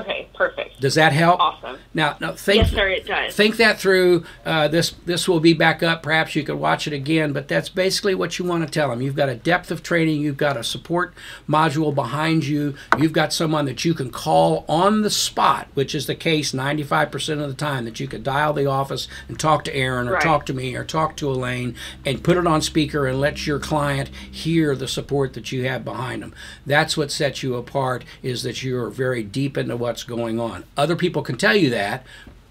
Okay, 0.00 0.28
perfect. 0.34 0.80
Does 0.80 0.94
that 0.94 1.12
help? 1.12 1.40
Awesome. 1.40 1.78
Now, 1.94 2.16
now 2.20 2.32
think, 2.32 2.62
Yes, 2.64 2.70
sir, 2.72 2.88
it 2.88 3.06
does. 3.06 3.34
think 3.34 3.56
that 3.56 3.78
through. 3.80 4.24
Uh, 4.44 4.68
this 4.68 4.90
this 5.06 5.28
will 5.28 5.40
be 5.40 5.52
back 5.52 5.82
up. 5.82 6.02
Perhaps 6.02 6.36
you 6.36 6.44
could 6.44 6.56
watch 6.56 6.86
it 6.86 6.92
again, 6.92 7.32
but 7.32 7.48
that's 7.48 7.68
basically 7.68 8.14
what 8.14 8.38
you 8.38 8.44
want 8.44 8.64
to 8.64 8.70
tell 8.70 8.90
them. 8.90 9.02
You've 9.02 9.16
got 9.16 9.28
a 9.28 9.34
depth 9.34 9.70
of 9.70 9.82
training. 9.82 10.20
You've 10.20 10.36
got 10.36 10.56
a 10.56 10.62
support 10.64 11.14
module 11.48 11.94
behind 11.94 12.46
you. 12.46 12.74
You've 12.98 13.12
got 13.12 13.32
someone 13.32 13.64
that 13.66 13.84
you 13.84 13.94
can 13.94 14.10
call 14.10 14.64
on 14.68 15.02
the 15.02 15.10
spot, 15.10 15.68
which 15.74 15.94
is 15.94 16.06
the 16.06 16.14
case 16.14 16.52
95% 16.52 17.40
of 17.42 17.48
the 17.48 17.54
time. 17.54 17.84
That 17.84 17.98
you 18.00 18.06
could 18.06 18.22
dial 18.22 18.52
the 18.52 18.66
office 18.66 19.08
and 19.28 19.38
talk 19.38 19.64
to 19.64 19.74
Aaron 19.74 20.08
or 20.08 20.12
Right. 20.12 20.22
talk 20.22 20.46
to 20.46 20.54
me 20.54 20.74
or 20.74 20.84
talk 20.84 21.16
to 21.18 21.30
Elaine 21.30 21.74
and 22.04 22.22
put 22.22 22.36
it 22.36 22.46
on 22.46 22.62
speaker 22.62 23.06
and 23.06 23.20
let 23.20 23.46
your 23.46 23.58
client 23.58 24.10
hear 24.30 24.74
the 24.76 24.88
support 24.88 25.32
that 25.34 25.52
you 25.52 25.64
have 25.66 25.84
behind 25.84 26.22
them. 26.22 26.34
That's 26.66 26.96
what 26.96 27.10
sets 27.10 27.42
you 27.42 27.54
apart. 27.56 28.04
Is 28.22 28.42
that 28.42 28.62
you're 28.62 28.90
very 28.90 29.22
deep 29.22 29.56
into 29.58 29.76
what's 29.88 30.04
going 30.04 30.38
on. 30.38 30.64
Other 30.76 30.94
people 30.94 31.22
can 31.22 31.38
tell 31.38 31.56
you 31.56 31.70
that. 31.70 32.04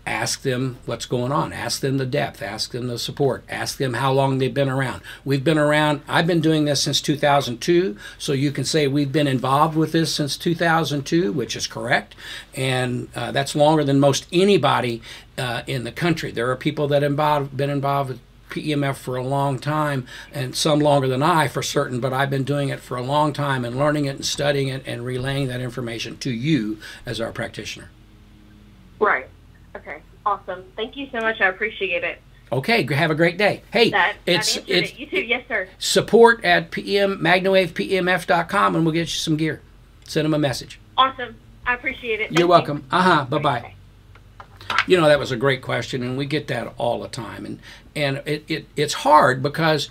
Ask 0.07 0.41
them 0.41 0.79
what's 0.87 1.05
going 1.05 1.31
on. 1.31 1.53
Ask 1.53 1.81
them 1.81 1.97
the 1.97 2.05
depth. 2.05 2.41
Ask 2.41 2.71
them 2.71 2.87
the 2.87 2.97
support. 2.97 3.43
Ask 3.47 3.77
them 3.77 3.93
how 3.93 4.11
long 4.11 4.39
they've 4.39 4.53
been 4.53 4.69
around. 4.69 5.03
We've 5.23 5.43
been 5.43 5.57
around, 5.59 6.01
I've 6.07 6.25
been 6.25 6.41
doing 6.41 6.65
this 6.65 6.81
since 6.81 6.99
2002, 6.99 7.95
so 8.17 8.33
you 8.33 8.51
can 8.51 8.63
say 8.63 8.87
we've 8.87 9.11
been 9.11 9.27
involved 9.27 9.77
with 9.77 9.91
this 9.91 10.15
since 10.15 10.35
2002, 10.35 11.31
which 11.31 11.55
is 11.55 11.67
correct. 11.67 12.15
And 12.55 13.09
uh, 13.15 13.31
that's 13.31 13.55
longer 13.55 13.83
than 13.83 13.99
most 13.99 14.25
anybody 14.31 15.03
uh, 15.37 15.61
in 15.67 15.83
the 15.83 15.91
country. 15.91 16.31
There 16.31 16.49
are 16.49 16.55
people 16.55 16.87
that 16.87 17.03
have 17.03 17.55
been 17.55 17.69
involved 17.69 18.09
with 18.09 18.19
PEMF 18.61 18.95
for 18.95 19.15
a 19.15 19.23
long 19.23 19.59
time, 19.59 20.05
and 20.33 20.55
some 20.55 20.79
longer 20.79 21.07
than 21.07 21.23
I 21.23 21.47
for 21.47 21.61
certain, 21.63 21.99
but 21.99 22.13
I've 22.13 22.29
been 22.29 22.43
doing 22.43 22.69
it 22.69 22.79
for 22.79 22.97
a 22.97 23.01
long 23.01 23.33
time 23.33 23.63
and 23.65 23.77
learning 23.77 24.05
it 24.05 24.15
and 24.15 24.25
studying 24.25 24.67
it 24.67 24.83
and 24.85 25.05
relaying 25.05 25.47
that 25.47 25.61
information 25.61 26.17
to 26.19 26.31
you 26.31 26.79
as 27.05 27.19
our 27.21 27.31
practitioner. 27.31 27.89
Right. 28.99 29.27
Okay. 29.75 30.01
Awesome. 30.25 30.63
Thank 30.75 30.97
you 30.97 31.07
so 31.11 31.19
much. 31.19 31.39
I 31.39 31.47
appreciate 31.47 32.03
it. 32.03 32.19
Okay, 32.51 32.85
have 32.93 33.11
a 33.11 33.15
great 33.15 33.37
day. 33.37 33.61
Hey, 33.71 33.89
That, 33.91 34.15
it's 34.25 34.55
that 34.55 34.69
it's 34.69 34.91
it. 34.91 34.99
You 34.99 35.05
too. 35.07 35.21
Yes, 35.21 35.43
sir. 35.49 35.67
support 35.79 36.43
at 36.45 36.71
PM 36.71 37.19
magnawavepemf.com 37.19 38.75
and 38.75 38.85
we'll 38.85 38.93
get 38.93 39.01
you 39.01 39.07
some 39.07 39.35
gear. 39.37 39.61
Send 40.05 40.25
them 40.25 40.33
a 40.33 40.39
message. 40.39 40.79
Awesome. 40.97 41.35
I 41.65 41.73
appreciate 41.73 42.21
it. 42.21 42.27
Thank 42.29 42.39
You're 42.39 42.45
you. 42.47 42.51
welcome. 42.51 42.85
Uh-huh. 42.89 43.25
Bye-bye. 43.25 43.73
You 44.85 44.97
know 44.97 45.07
that 45.07 45.19
was 45.19 45.31
a 45.31 45.37
great 45.37 45.61
question, 45.61 46.01
and 46.03 46.17
we 46.17 46.25
get 46.25 46.47
that 46.47 46.73
all 46.77 47.01
the 47.01 47.07
time, 47.07 47.45
and 47.45 47.59
and 47.97 48.21
it, 48.25 48.45
it 48.47 48.65
it's 48.75 48.93
hard 48.93 49.41
because 49.41 49.89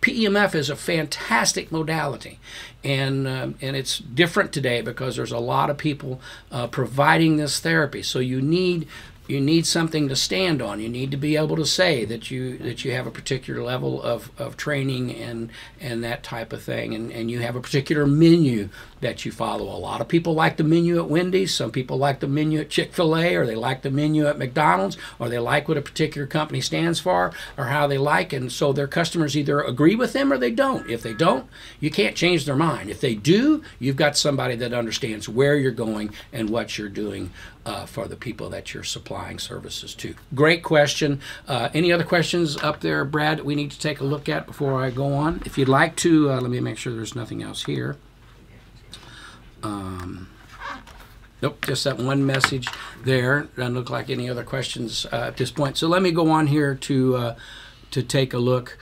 PEMF 0.00 0.54
is 0.54 0.70
a 0.70 0.76
fantastic 0.76 1.70
modality, 1.70 2.38
and 2.82 3.28
um, 3.28 3.54
and 3.60 3.76
it's 3.76 3.98
different 3.98 4.52
today 4.52 4.80
because 4.80 5.16
there's 5.16 5.32
a 5.32 5.38
lot 5.38 5.68
of 5.68 5.76
people 5.76 6.20
uh, 6.50 6.66
providing 6.66 7.36
this 7.36 7.60
therapy. 7.60 8.02
So 8.02 8.18
you 8.18 8.40
need 8.40 8.88
you 9.26 9.40
need 9.40 9.66
something 9.66 10.08
to 10.08 10.16
stand 10.16 10.60
on. 10.60 10.80
You 10.80 10.88
need 10.88 11.10
to 11.10 11.16
be 11.16 11.36
able 11.36 11.56
to 11.56 11.64
say 11.64 12.04
that 12.04 12.30
you 12.30 12.58
that 12.58 12.84
you 12.84 12.92
have 12.92 13.06
a 13.06 13.10
particular 13.10 13.62
level 13.62 14.02
of, 14.02 14.30
of 14.38 14.56
training 14.56 15.14
and 15.14 15.50
and 15.80 16.04
that 16.04 16.22
type 16.22 16.52
of 16.52 16.62
thing, 16.62 16.94
and, 16.94 17.10
and 17.10 17.30
you 17.30 17.40
have 17.40 17.56
a 17.56 17.60
particular 17.60 18.06
menu 18.06 18.68
that 19.00 19.24
you 19.24 19.32
follow. 19.32 19.64
A 19.64 19.76
lot 19.78 20.00
of 20.00 20.08
people 20.08 20.34
like 20.34 20.56
the 20.56 20.64
menu 20.64 20.98
at 20.98 21.08
Wendy's. 21.08 21.54
Some 21.54 21.70
people 21.70 21.98
like 21.98 22.20
the 22.20 22.26
menu 22.26 22.60
at 22.60 22.70
Chick 22.70 22.92
Fil 22.92 23.16
A, 23.16 23.34
or 23.36 23.46
they 23.46 23.54
like 23.54 23.82
the 23.82 23.90
menu 23.90 24.26
at 24.26 24.38
McDonald's, 24.38 24.96
or 25.18 25.28
they 25.28 25.38
like 25.38 25.68
what 25.68 25.76
a 25.76 25.82
particular 25.82 26.26
company 26.26 26.60
stands 26.60 27.00
for, 27.00 27.32
or 27.56 27.64
how 27.66 27.86
they 27.86 27.98
like. 27.98 28.32
And 28.32 28.50
so 28.50 28.72
their 28.72 28.86
customers 28.86 29.36
either 29.36 29.60
agree 29.60 29.94
with 29.94 30.12
them 30.12 30.32
or 30.32 30.38
they 30.38 30.50
don't. 30.50 30.88
If 30.88 31.02
they 31.02 31.14
don't, 31.14 31.46
you 31.80 31.90
can't 31.90 32.16
change 32.16 32.44
their 32.44 32.56
mind. 32.56 32.90
If 32.90 33.00
they 33.00 33.14
do, 33.14 33.62
you've 33.78 33.96
got 33.96 34.16
somebody 34.16 34.56
that 34.56 34.72
understands 34.72 35.28
where 35.28 35.56
you're 35.56 35.72
going 35.72 36.12
and 36.32 36.50
what 36.50 36.78
you're 36.78 36.88
doing 36.88 37.30
uh, 37.66 37.86
for 37.86 38.06
the 38.06 38.16
people 38.16 38.50
that 38.50 38.74
you're 38.74 38.84
supplying 38.84 39.38
services 39.38 39.94
to. 39.94 40.14
Great 40.34 40.62
question. 40.62 41.20
Uh, 41.48 41.68
any 41.72 41.92
other 41.92 42.04
questions 42.04 42.56
up 42.58 42.80
there, 42.80 43.04
Brad, 43.04 43.40
we 43.40 43.54
need 43.54 43.70
to 43.70 43.78
take 43.78 44.00
a 44.00 44.04
look 44.04 44.28
at 44.28 44.46
before 44.46 44.82
I 44.82 44.90
go 44.90 45.14
on? 45.14 45.42
If 45.44 45.56
you'd 45.56 45.68
like 45.68 45.96
to, 45.96 46.30
uh, 46.30 46.40
let 46.40 46.50
me 46.50 46.60
make 46.60 46.78
sure 46.78 46.94
there's 46.94 47.14
nothing 47.16 47.42
else 47.42 47.64
here. 47.64 47.96
Um, 49.62 50.28
nope, 51.40 51.64
just 51.64 51.84
that 51.84 51.98
one 51.98 52.26
message 52.26 52.68
there. 53.02 53.48
Doesn't 53.56 53.74
look 53.74 53.88
like 53.88 54.10
any 54.10 54.28
other 54.28 54.44
questions 54.44 55.06
uh, 55.06 55.28
at 55.28 55.38
this 55.38 55.50
point. 55.50 55.78
So 55.78 55.88
let 55.88 56.02
me 56.02 56.10
go 56.10 56.30
on 56.30 56.48
here 56.48 56.74
to 56.74 57.16
uh, 57.16 57.36
to 57.92 58.02
take 58.02 58.34
a 58.34 58.38
look. 58.38 58.78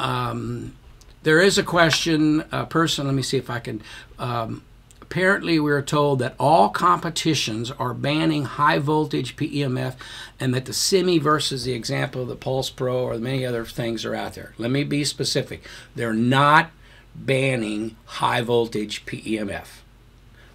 Um, 0.00 0.74
there 1.22 1.40
is 1.40 1.56
a 1.56 1.62
question, 1.62 2.42
person. 2.68 3.06
Let 3.06 3.14
me 3.14 3.22
see 3.22 3.36
if 3.36 3.48
I 3.48 3.60
can. 3.60 3.80
Um, 4.18 4.64
apparently, 5.12 5.60
we 5.60 5.70
are 5.70 5.82
told 5.82 6.20
that 6.20 6.34
all 6.40 6.70
competitions 6.70 7.70
are 7.72 7.92
banning 7.92 8.46
high 8.46 8.78
voltage 8.78 9.36
PEMF, 9.36 9.94
and 10.40 10.54
that 10.54 10.64
the 10.64 10.72
Semi 10.72 11.18
versus 11.18 11.64
the 11.64 11.74
example 11.74 12.22
of 12.22 12.28
the 12.28 12.34
Pulse 12.34 12.70
Pro 12.70 13.04
or 13.04 13.18
many 13.18 13.44
other 13.44 13.66
things 13.66 14.06
are 14.06 14.14
out 14.14 14.32
there. 14.32 14.54
Let 14.56 14.70
me 14.70 14.84
be 14.84 15.04
specific. 15.04 15.62
They're 15.94 16.14
not 16.14 16.70
banning 17.14 17.94
high 18.06 18.40
voltage 18.40 19.04
PEMF. 19.04 19.82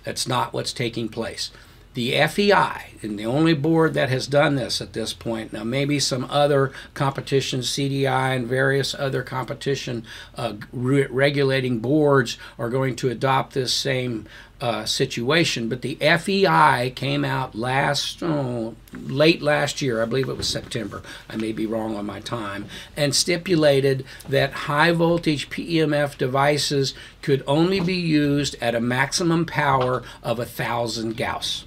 That's 0.04 0.28
not 0.28 0.54
what's 0.54 0.74
taking 0.74 1.08
place. 1.08 1.52
The 1.98 2.12
FEI, 2.28 2.92
and 3.02 3.18
the 3.18 3.26
only 3.26 3.56
board 3.56 3.96
that 3.96 4.10
has 4.10 4.28
done 4.28 4.54
this 4.54 4.82
at 4.82 4.94
this 4.94 5.14
point, 5.14 5.52
now 5.52 5.64
maybe 5.64 5.98
some 5.98 6.28
other 6.30 6.72
competitions, 6.94 7.72
CDI 7.72 8.36
and 8.36 8.46
various 8.46 8.94
other 8.94 9.24
competition 9.24 10.06
uh, 10.36 10.54
re- 10.72 11.08
regulating 11.08 11.80
boards 11.80 12.38
are 12.60 12.70
going 12.70 12.96
to 12.98 13.10
adopt 13.10 13.56
this 13.56 13.74
same 13.74 14.28
uh, 14.62 14.86
situation, 14.86 15.70
but 15.70 15.82
the 15.82 15.96
FEI 15.96 16.92
came 16.96 17.26
out 17.26 17.56
last, 17.56 18.22
oh, 18.22 18.76
late 18.94 19.42
last 19.42 19.82
year, 19.82 20.00
I 20.00 20.06
believe 20.06 20.30
it 20.30 20.38
was 20.38 20.48
September, 20.48 21.02
I 21.28 21.36
may 21.36 21.52
be 21.52 21.66
wrong 21.66 21.96
on 21.96 22.06
my 22.06 22.20
time, 22.20 22.68
and 22.96 23.16
stipulated 23.16 24.06
that 24.30 24.54
high 24.54 24.92
voltage 24.92 25.50
PEMF 25.50 26.16
devices 26.16 26.94
could 27.24 27.44
only 27.48 27.80
be 27.80 27.96
used 27.96 28.56
at 28.62 28.76
a 28.76 28.80
maximum 28.80 29.48
power 29.48 30.04
of 30.22 30.38
a 30.38 30.46
thousand 30.46 31.18
Gauss 31.18 31.66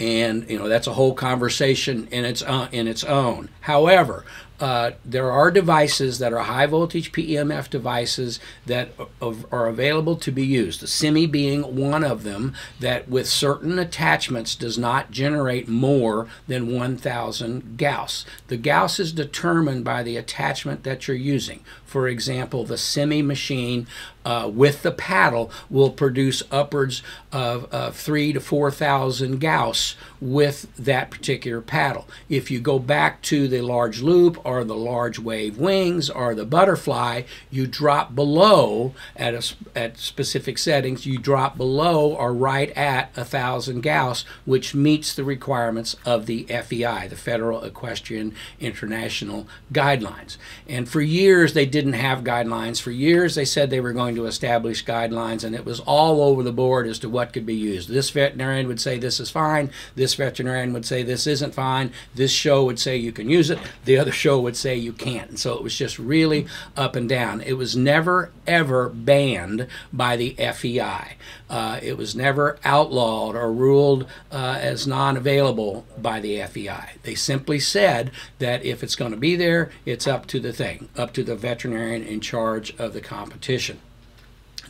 and 0.00 0.48
you 0.48 0.58
know 0.58 0.68
that's 0.68 0.86
a 0.86 0.92
whole 0.92 1.14
conversation 1.14 2.08
in 2.10 2.24
its 2.24 2.42
uh, 2.42 2.68
in 2.72 2.86
its 2.86 3.04
own. 3.04 3.48
However, 3.60 4.24
uh, 4.60 4.92
there 5.04 5.30
are 5.30 5.50
devices 5.50 6.18
that 6.18 6.32
are 6.32 6.40
high 6.40 6.66
voltage 6.66 7.12
PEMF 7.12 7.70
devices 7.70 8.40
that 8.66 8.90
are, 9.22 9.68
available 9.68 10.16
to 10.16 10.32
be 10.32 10.44
used. 10.44 10.80
The 10.80 10.88
Semi 10.88 11.26
being 11.26 11.76
one 11.76 12.02
of 12.02 12.24
them 12.24 12.54
that 12.80 13.08
with 13.08 13.28
certain 13.28 13.78
attachments 13.78 14.56
does 14.56 14.76
not 14.76 15.10
generate 15.10 15.68
more 15.68 16.26
than 16.48 16.74
1,000 16.74 17.76
Gauss. 17.76 18.24
The 18.48 18.56
Gauss 18.56 18.98
is 18.98 19.12
determined 19.12 19.84
by 19.84 20.02
the 20.02 20.16
attachment 20.16 20.82
that 20.82 21.06
you're 21.06 21.16
using. 21.16 21.62
For 21.88 22.06
example, 22.06 22.64
the 22.64 22.76
Semi 22.76 23.22
machine 23.22 23.86
uh, 24.26 24.46
with 24.52 24.82
the 24.82 24.90
paddle 24.90 25.50
will 25.70 25.88
produce 25.90 26.42
upwards 26.50 27.02
of, 27.32 27.64
of 27.72 27.96
three 27.96 28.30
to 28.34 28.40
four 28.40 28.70
thousand 28.70 29.40
Gauss 29.40 29.96
with 30.20 30.68
that 30.76 31.10
particular 31.10 31.62
paddle. 31.62 32.06
If 32.28 32.50
you 32.50 32.60
go 32.60 32.78
back 32.78 33.22
to 33.22 33.48
the 33.48 33.62
large 33.62 34.02
loop 34.02 34.38
or 34.44 34.64
the 34.64 34.76
large 34.76 35.18
wave 35.18 35.56
wings 35.56 36.10
or 36.10 36.34
the 36.34 36.44
butterfly, 36.44 37.22
you 37.50 37.66
drop 37.66 38.14
below 38.14 38.92
at 39.16 39.32
a, 39.32 39.54
at 39.74 39.96
specific 39.96 40.58
settings. 40.58 41.06
You 41.06 41.16
drop 41.16 41.56
below 41.56 42.12
or 42.12 42.34
right 42.34 42.70
at 42.76 43.10
a 43.16 43.24
thousand 43.24 43.80
Gauss, 43.80 44.26
which 44.44 44.74
meets 44.74 45.14
the 45.14 45.24
requirements 45.24 45.96
of 46.04 46.26
the 46.26 46.42
FEI, 46.44 47.08
the 47.08 47.16
Federal 47.16 47.64
Equestrian 47.64 48.34
International 48.60 49.46
Guidelines. 49.72 50.36
And 50.68 50.86
for 50.86 51.00
years 51.00 51.54
they 51.54 51.64
didn't 51.78 51.92
have 51.92 52.24
guidelines. 52.24 52.80
For 52.80 52.90
years 52.90 53.36
they 53.36 53.44
said 53.44 53.70
they 53.70 53.80
were 53.80 53.92
going 53.92 54.16
to 54.16 54.26
establish 54.26 54.84
guidelines, 54.84 55.44
and 55.44 55.54
it 55.54 55.64
was 55.64 55.78
all 55.78 56.20
over 56.20 56.42
the 56.42 56.52
board 56.52 56.88
as 56.88 56.98
to 56.98 57.08
what 57.08 57.32
could 57.32 57.46
be 57.46 57.54
used. 57.54 57.88
This 57.88 58.10
veterinarian 58.10 58.66
would 58.66 58.80
say 58.80 58.98
this 58.98 59.20
is 59.20 59.30
fine. 59.30 59.70
This 59.94 60.14
veterinarian 60.14 60.72
would 60.72 60.84
say 60.84 61.04
this 61.04 61.28
isn't 61.28 61.54
fine. 61.54 61.92
This 62.16 62.32
show 62.32 62.64
would 62.64 62.80
say 62.80 62.96
you 62.96 63.12
can 63.12 63.30
use 63.30 63.48
it. 63.48 63.60
The 63.84 63.96
other 63.96 64.10
show 64.10 64.40
would 64.40 64.56
say 64.56 64.74
you 64.74 64.92
can't. 64.92 65.30
And 65.30 65.38
so 65.38 65.54
it 65.54 65.62
was 65.62 65.76
just 65.76 66.00
really 66.00 66.48
up 66.76 66.96
and 66.96 67.08
down. 67.08 67.42
It 67.42 67.52
was 67.52 67.76
never, 67.76 68.32
ever 68.44 68.88
banned 68.88 69.68
by 69.92 70.16
the 70.16 70.34
FEI. 70.34 71.16
Uh, 71.48 71.78
it 71.80 71.96
was 71.96 72.16
never 72.16 72.58
outlawed 72.64 73.36
or 73.36 73.52
ruled 73.52 74.06
uh, 74.32 74.58
as 74.60 74.84
non 74.84 75.16
available 75.16 75.86
by 75.96 76.18
the 76.18 76.42
FEI. 76.42 76.96
They 77.04 77.14
simply 77.14 77.60
said 77.60 78.10
that 78.40 78.64
if 78.64 78.82
it's 78.82 78.96
going 78.96 79.12
to 79.12 79.16
be 79.16 79.36
there, 79.36 79.70
it's 79.86 80.08
up 80.08 80.26
to 80.26 80.40
the 80.40 80.52
thing, 80.52 80.88
up 80.96 81.12
to 81.14 81.22
the 81.22 81.36
veterinarian 81.36 81.67
in 81.72 82.20
charge 82.20 82.74
of 82.78 82.92
the 82.92 83.00
competition. 83.00 83.80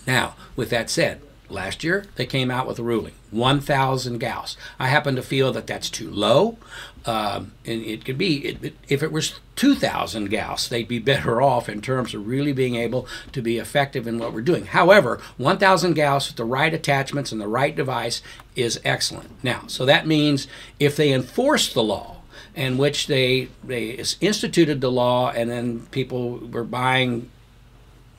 Now, 0.06 0.34
with 0.56 0.70
that 0.70 0.90
said, 0.90 1.20
Last 1.50 1.82
year, 1.82 2.04
they 2.16 2.26
came 2.26 2.50
out 2.50 2.66
with 2.66 2.78
a 2.78 2.82
ruling 2.82 3.14
1,000 3.30 4.18
Gauss. 4.18 4.56
I 4.78 4.88
happen 4.88 5.16
to 5.16 5.22
feel 5.22 5.50
that 5.52 5.66
that's 5.66 5.88
too 5.88 6.10
low. 6.10 6.58
Um, 7.06 7.52
and 7.64 7.82
it 7.82 8.04
could 8.04 8.18
be, 8.18 8.44
it, 8.46 8.64
it, 8.64 8.76
if 8.88 9.02
it 9.02 9.12
was 9.12 9.40
2,000 9.56 10.30
Gauss, 10.30 10.68
they'd 10.68 10.88
be 10.88 10.98
better 10.98 11.40
off 11.40 11.68
in 11.68 11.80
terms 11.80 12.12
of 12.12 12.26
really 12.26 12.52
being 12.52 12.76
able 12.76 13.08
to 13.32 13.40
be 13.40 13.56
effective 13.56 14.06
in 14.06 14.18
what 14.18 14.34
we're 14.34 14.42
doing. 14.42 14.66
However, 14.66 15.20
1,000 15.38 15.94
Gauss 15.94 16.28
with 16.28 16.36
the 16.36 16.44
right 16.44 16.72
attachments 16.72 17.32
and 17.32 17.40
the 17.40 17.48
right 17.48 17.74
device 17.74 18.20
is 18.54 18.78
excellent. 18.84 19.42
Now, 19.42 19.62
so 19.68 19.86
that 19.86 20.06
means 20.06 20.48
if 20.78 20.96
they 20.96 21.12
enforce 21.12 21.72
the 21.72 21.82
law, 21.82 22.17
in 22.58 22.76
which 22.76 23.06
they 23.06 23.48
they 23.64 24.04
instituted 24.20 24.80
the 24.80 24.90
law 24.90 25.30
and 25.30 25.48
then 25.48 25.86
people 25.92 26.38
were 26.38 26.64
buying 26.64 27.30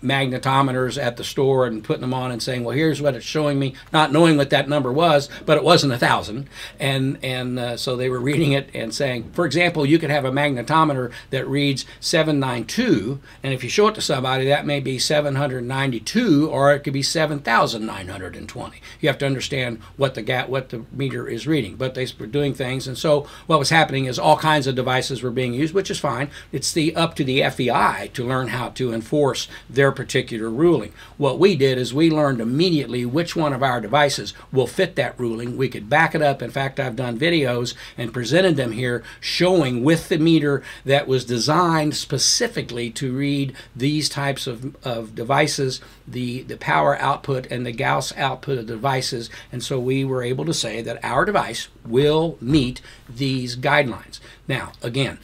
magnetometers 0.03 1.01
at 1.01 1.17
the 1.17 1.23
store 1.23 1.65
and 1.65 1.83
putting 1.83 2.01
them 2.01 2.13
on 2.13 2.31
and 2.31 2.41
saying, 2.41 2.63
"Well, 2.63 2.75
here's 2.75 3.01
what 3.01 3.15
it's 3.15 3.25
showing 3.25 3.59
me," 3.59 3.73
not 3.91 4.11
knowing 4.11 4.37
what 4.37 4.49
that 4.49 4.69
number 4.69 4.91
was, 4.91 5.29
but 5.45 5.57
it 5.57 5.63
wasn't 5.63 5.93
a 5.93 5.97
thousand, 5.97 6.47
and 6.79 7.17
and 7.23 7.59
uh, 7.59 7.77
so 7.77 7.95
they 7.95 8.09
were 8.09 8.19
reading 8.19 8.51
it 8.53 8.69
and 8.73 8.93
saying, 8.93 9.31
for 9.33 9.45
example, 9.45 9.85
you 9.85 9.99
could 9.99 10.09
have 10.09 10.25
a 10.25 10.31
magnetometer 10.31 11.11
that 11.29 11.47
reads 11.47 11.85
792, 11.99 13.19
and 13.43 13.53
if 13.53 13.63
you 13.63 13.69
show 13.69 13.87
it 13.87 13.95
to 13.95 14.01
somebody, 14.01 14.45
that 14.45 14.65
may 14.65 14.79
be 14.79 14.97
792, 14.99 16.49
or 16.49 16.73
it 16.73 16.79
could 16.79 16.93
be 16.93 17.03
7,920. 17.03 18.81
You 18.99 19.09
have 19.09 19.17
to 19.19 19.25
understand 19.25 19.79
what 19.97 20.15
the 20.15 20.21
gap, 20.21 20.49
what 20.49 20.69
the 20.69 20.85
meter 20.91 21.27
is 21.27 21.47
reading, 21.47 21.75
but 21.75 21.95
they 21.95 22.07
were 22.19 22.27
doing 22.27 22.53
things, 22.53 22.87
and 22.87 22.97
so 22.97 23.27
what 23.47 23.59
was 23.59 23.69
happening 23.69 24.05
is 24.05 24.19
all 24.19 24.37
kinds 24.37 24.67
of 24.67 24.75
devices 24.75 25.21
were 25.21 25.31
being 25.31 25.53
used, 25.53 25.73
which 25.73 25.91
is 25.91 25.99
fine. 25.99 26.29
It's 26.51 26.71
the 26.71 26.95
up 26.95 27.15
to 27.15 27.23
the 27.23 27.43
FEI 27.49 28.09
to 28.13 28.27
learn 28.27 28.49
how 28.49 28.69
to 28.69 28.93
enforce 28.93 29.47
their 29.69 29.88
their 29.89 30.05
particular 30.05 30.49
ruling. 30.49 30.93
What 31.17 31.39
we 31.39 31.55
did 31.55 31.79
is 31.79 31.93
we 31.93 32.11
learned 32.11 32.41
immediately 32.41 33.05
which 33.05 33.35
one 33.35 33.53
of 33.53 33.63
our 33.63 33.81
devices 33.81 34.35
will 34.51 34.67
fit 34.67 34.95
that 34.95 35.19
ruling. 35.19 35.57
We 35.57 35.67
could 35.67 35.89
back 35.89 36.13
it 36.13 36.21
up. 36.21 36.43
In 36.43 36.51
fact, 36.51 36.79
I've 36.79 36.95
done 36.95 37.17
videos 37.17 37.73
and 37.97 38.13
presented 38.13 38.55
them 38.55 38.73
here 38.73 39.03
showing 39.19 39.83
with 39.83 40.09
the 40.09 40.19
meter 40.19 40.61
that 40.85 41.07
was 41.07 41.25
designed 41.25 41.95
specifically 41.95 42.91
to 42.91 43.15
read 43.15 43.55
these 43.75 44.09
types 44.09 44.45
of, 44.45 44.75
of 44.85 45.15
devices, 45.15 45.81
the, 46.07 46.43
the 46.43 46.57
power 46.57 46.95
output 46.99 47.47
and 47.47 47.65
the 47.65 47.71
Gauss 47.71 48.15
output 48.15 48.59
of 48.59 48.67
devices. 48.67 49.29
And 49.51 49.63
so 49.63 49.79
we 49.79 50.05
were 50.05 50.21
able 50.21 50.45
to 50.45 50.53
say 50.53 50.83
that 50.83 51.03
our 51.03 51.25
device 51.25 51.67
will 51.83 52.37
meet 52.39 52.81
these 53.09 53.55
guidelines. 53.55 54.19
Now, 54.47 54.73
again, 54.83 55.17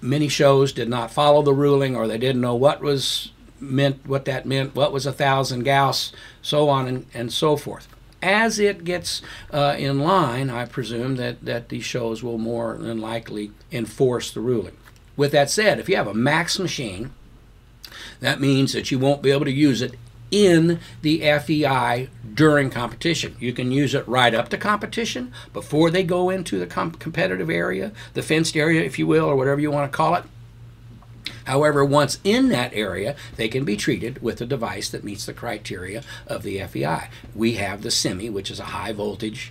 many 0.00 0.28
shows 0.28 0.72
did 0.72 0.88
not 0.88 1.12
follow 1.12 1.42
the 1.42 1.54
ruling 1.54 1.94
or 1.94 2.06
they 2.06 2.18
didn't 2.18 2.40
know 2.40 2.54
what 2.54 2.80
was 2.80 3.30
meant 3.60 4.06
what 4.06 4.24
that 4.26 4.46
meant, 4.46 4.74
what 4.74 4.92
was 4.92 5.06
a 5.06 5.12
thousand 5.12 5.64
Gauss, 5.64 6.12
so 6.42 6.68
on 6.68 6.86
and, 6.86 7.06
and 7.14 7.32
so 7.32 7.56
forth. 7.56 7.88
As 8.20 8.58
it 8.58 8.84
gets 8.84 9.22
uh, 9.52 9.76
in 9.78 10.00
line, 10.00 10.50
I 10.50 10.64
presume 10.64 11.16
that, 11.16 11.44
that 11.44 11.68
these 11.68 11.84
shows 11.84 12.22
will 12.22 12.38
more 12.38 12.76
than 12.76 13.00
likely 13.00 13.52
enforce 13.70 14.32
the 14.32 14.40
ruling. 14.40 14.76
With 15.16 15.32
that 15.32 15.50
said, 15.50 15.78
if 15.78 15.88
you 15.88 15.96
have 15.96 16.06
a 16.06 16.14
max 16.14 16.58
machine, 16.58 17.12
that 18.20 18.40
means 18.40 18.72
that 18.72 18.90
you 18.90 18.98
won't 18.98 19.22
be 19.22 19.30
able 19.30 19.44
to 19.44 19.52
use 19.52 19.82
it 19.82 19.94
in 20.30 20.78
the 21.02 21.20
FEI 21.20 22.08
during 22.34 22.70
competition. 22.70 23.36
You 23.40 23.52
can 23.52 23.72
use 23.72 23.94
it 23.94 24.06
right 24.06 24.34
up 24.34 24.48
to 24.50 24.58
competition 24.58 25.32
before 25.52 25.90
they 25.90 26.02
go 26.02 26.30
into 26.30 26.58
the 26.58 26.66
competitive 26.66 27.50
area, 27.50 27.92
the 28.14 28.22
fenced 28.22 28.56
area, 28.56 28.82
if 28.82 28.98
you 28.98 29.06
will, 29.06 29.24
or 29.24 29.36
whatever 29.36 29.60
you 29.60 29.70
want 29.70 29.90
to 29.90 29.96
call 29.96 30.14
it. 30.16 30.24
However, 31.48 31.82
once 31.82 32.18
in 32.24 32.50
that 32.50 32.74
area, 32.74 33.16
they 33.36 33.48
can 33.48 33.64
be 33.64 33.74
treated 33.74 34.22
with 34.22 34.42
a 34.42 34.46
device 34.46 34.90
that 34.90 35.02
meets 35.02 35.24
the 35.24 35.32
criteria 35.32 36.02
of 36.26 36.42
the 36.42 36.60
FEI. 36.60 37.08
We 37.34 37.54
have 37.54 37.80
the 37.80 37.88
SEMI, 37.88 38.30
which 38.30 38.50
is 38.50 38.60
a 38.60 38.64
high 38.64 38.92
voltage 38.92 39.50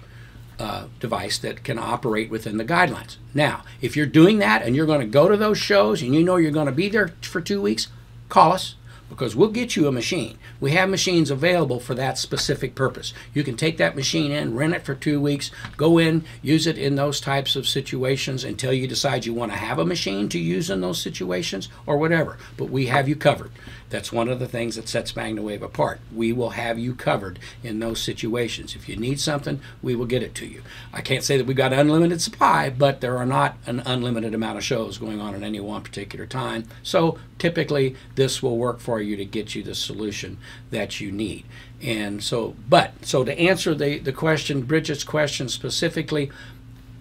uh, 0.60 0.86
device 1.00 1.40
that 1.40 1.64
can 1.64 1.80
operate 1.80 2.30
within 2.30 2.58
the 2.58 2.66
guidelines. 2.66 3.18
Now, 3.34 3.64
if 3.82 3.98
you're 3.98 4.06
doing 4.06 4.38
that 4.38 4.62
and 4.62 4.76
you're 4.76 4.86
going 4.86 5.02
to 5.02 5.08
go 5.08 5.28
to 5.28 5.36
those 5.36 5.58
shows 5.58 6.04
and 6.04 6.14
you 6.14 6.24
know 6.24 6.36
you're 6.36 6.52
going 6.52 6.68
to 6.68 6.72
be 6.72 6.88
there 6.88 7.16
for 7.22 7.42
two 7.42 7.64
weeks, 7.64 7.88
call 8.30 8.54
us 8.54 8.76
because 9.10 9.36
we'll 9.36 9.50
get 9.50 9.76
you 9.76 9.88
a 9.88 9.92
machine. 9.92 10.38
We 10.60 10.72
have 10.72 10.90
machines 10.90 11.32
available 11.32 11.80
for 11.80 11.96
that 11.96 12.18
specific 12.18 12.76
purpose. 12.76 13.14
You 13.34 13.44
can 13.44 13.56
take 13.56 13.78
that 13.78 13.96
machine 13.96 14.32
in, 14.32 14.56
rent 14.56 14.74
it 14.74 14.86
for 14.86 14.96
two 14.96 15.22
weeks, 15.22 15.52
go 15.78 15.98
in, 15.98 16.26
use 16.42 16.68
it 16.68 16.78
in 16.78 16.96
those 16.96 17.22
types 17.22 17.56
of 17.56 17.68
situations 17.68 18.44
until 18.44 18.74
you 18.74 18.88
decide 18.88 19.26
you 19.26 19.34
want 19.34 19.52
to 19.52 19.58
have 19.58 19.80
a 19.80 19.86
machine 19.86 20.30
to 20.30 20.40
use 20.40 20.70
in 20.70 20.82
those 20.82 21.02
situations 21.02 21.70
or 21.86 21.98
whatever. 21.98 22.38
But 22.58 22.70
we 22.70 22.88
have 22.88 23.08
you 23.08 23.16
covered. 23.16 23.52
That's 23.90 24.12
one 24.12 24.28
of 24.28 24.40
the 24.40 24.48
things 24.48 24.76
that 24.76 24.90
sets 24.90 25.14
MagnaWave 25.14 25.62
apart. 25.62 26.00
We 26.14 26.34
will 26.34 26.52
have 26.52 26.78
you 26.78 26.94
covered 26.94 27.40
in 27.64 27.80
those 27.80 28.02
situations. 28.02 28.76
If 28.76 28.90
you 28.90 28.98
need 28.98 29.20
something, 29.20 29.62
we 29.82 29.96
will 29.96 30.06
get 30.06 30.24
it 30.24 30.36
to 30.36 30.46
you. 30.46 30.62
I 30.92 31.02
can't 31.02 31.24
say 31.24 31.38
that 31.38 31.46
we've 31.46 31.56
got 31.56 31.72
unlimited 31.72 32.22
supply, 32.22 32.70
but 32.70 33.00
there 33.00 33.18
are 33.18 33.26
not 33.26 33.56
an 33.66 33.82
unlimited 33.86 34.34
amount 34.34 34.58
of 34.58 34.64
shows 34.64 34.98
going 34.98 35.22
on 35.22 35.36
at 35.36 35.44
any 35.44 35.60
one 35.60 35.84
particular 35.84 36.26
time. 36.26 36.66
So 36.84 37.18
typically, 37.38 37.96
this 38.16 38.44
will 38.44 38.58
work 38.58 38.80
for 38.80 39.02
you 39.02 39.16
to 39.16 39.26
get 39.26 39.56
you 39.56 39.64
the 39.64 39.76
solution 39.76 40.38
that 40.72 41.00
you 41.00 41.12
need. 41.12 41.46
And 41.82 42.24
so, 42.24 42.56
but, 42.68 43.06
so 43.06 43.24
to 43.24 43.40
answer 43.40 43.74
the, 43.74 44.00
the 44.00 44.12
question, 44.12 44.64
Bridget's 44.64 45.04
question 45.04 45.48
specifically, 45.48 46.32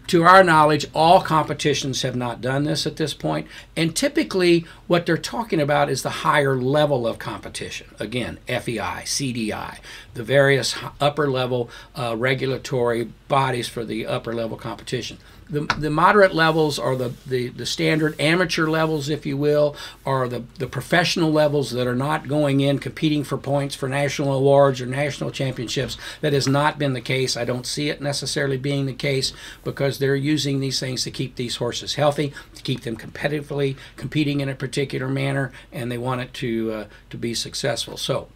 to 0.08 0.22
our 0.22 0.44
knowledge, 0.44 0.86
all 0.94 1.20
competitions 1.20 2.02
have 2.02 2.14
not 2.14 2.40
done 2.40 2.64
this 2.64 2.86
at 2.86 2.96
this 2.96 3.12
point. 3.12 3.46
And 3.76 3.96
typically, 3.96 4.64
what 4.86 5.06
they're 5.06 5.16
talking 5.16 5.60
about 5.60 5.90
is 5.90 6.02
the 6.02 6.10
higher 6.10 6.56
level 6.56 7.06
of 7.06 7.18
competition. 7.18 7.88
Again, 7.98 8.38
FEI, 8.46 9.02
CDI, 9.04 9.78
the 10.14 10.22
various 10.22 10.76
upper 11.00 11.30
level 11.30 11.70
uh, 11.94 12.16
regulatory 12.16 13.04
bodies 13.28 13.68
for 13.68 13.84
the 13.84 14.06
upper 14.06 14.32
level 14.32 14.56
competition 14.56 15.18
the, 15.48 15.60
the 15.78 15.90
moderate 15.90 16.34
levels 16.34 16.78
are 16.78 16.96
the, 16.96 17.12
the, 17.26 17.48
the 17.48 17.66
standard 17.66 18.20
amateur 18.20 18.66
levels, 18.66 19.08
if 19.08 19.24
you 19.24 19.36
will, 19.36 19.76
are 20.04 20.28
the, 20.28 20.42
the 20.58 20.66
professional 20.66 21.30
levels 21.30 21.70
that 21.70 21.86
are 21.86 21.94
not 21.94 22.26
going 22.26 22.60
in 22.60 22.78
competing 22.78 23.22
for 23.22 23.38
points 23.38 23.74
for 23.74 23.88
national 23.88 24.32
awards 24.32 24.80
or 24.80 24.86
national 24.86 25.30
championships. 25.30 25.96
That 26.20 26.32
has 26.32 26.48
not 26.48 26.78
been 26.78 26.94
the 26.94 27.00
case. 27.00 27.36
I 27.36 27.44
don't 27.44 27.66
see 27.66 27.88
it 27.88 28.00
necessarily 28.00 28.56
being 28.56 28.86
the 28.86 28.92
case 28.92 29.32
because 29.62 29.98
they're 29.98 30.16
using 30.16 30.58
these 30.58 30.80
things 30.80 31.04
to 31.04 31.10
keep 31.12 31.36
these 31.36 31.56
horses 31.56 31.94
healthy, 31.94 32.32
to 32.54 32.62
keep 32.62 32.80
them 32.80 32.96
competitively 32.96 33.76
competing 33.96 34.40
in 34.40 34.48
a 34.48 34.54
particular 34.54 34.75
manner, 35.08 35.52
and 35.72 35.90
they 35.90 35.98
want 35.98 36.20
it 36.20 36.34
to, 36.34 36.72
uh, 36.72 36.84
to 37.10 37.16
be 37.16 37.34
successful. 37.34 37.96
So 37.96 38.28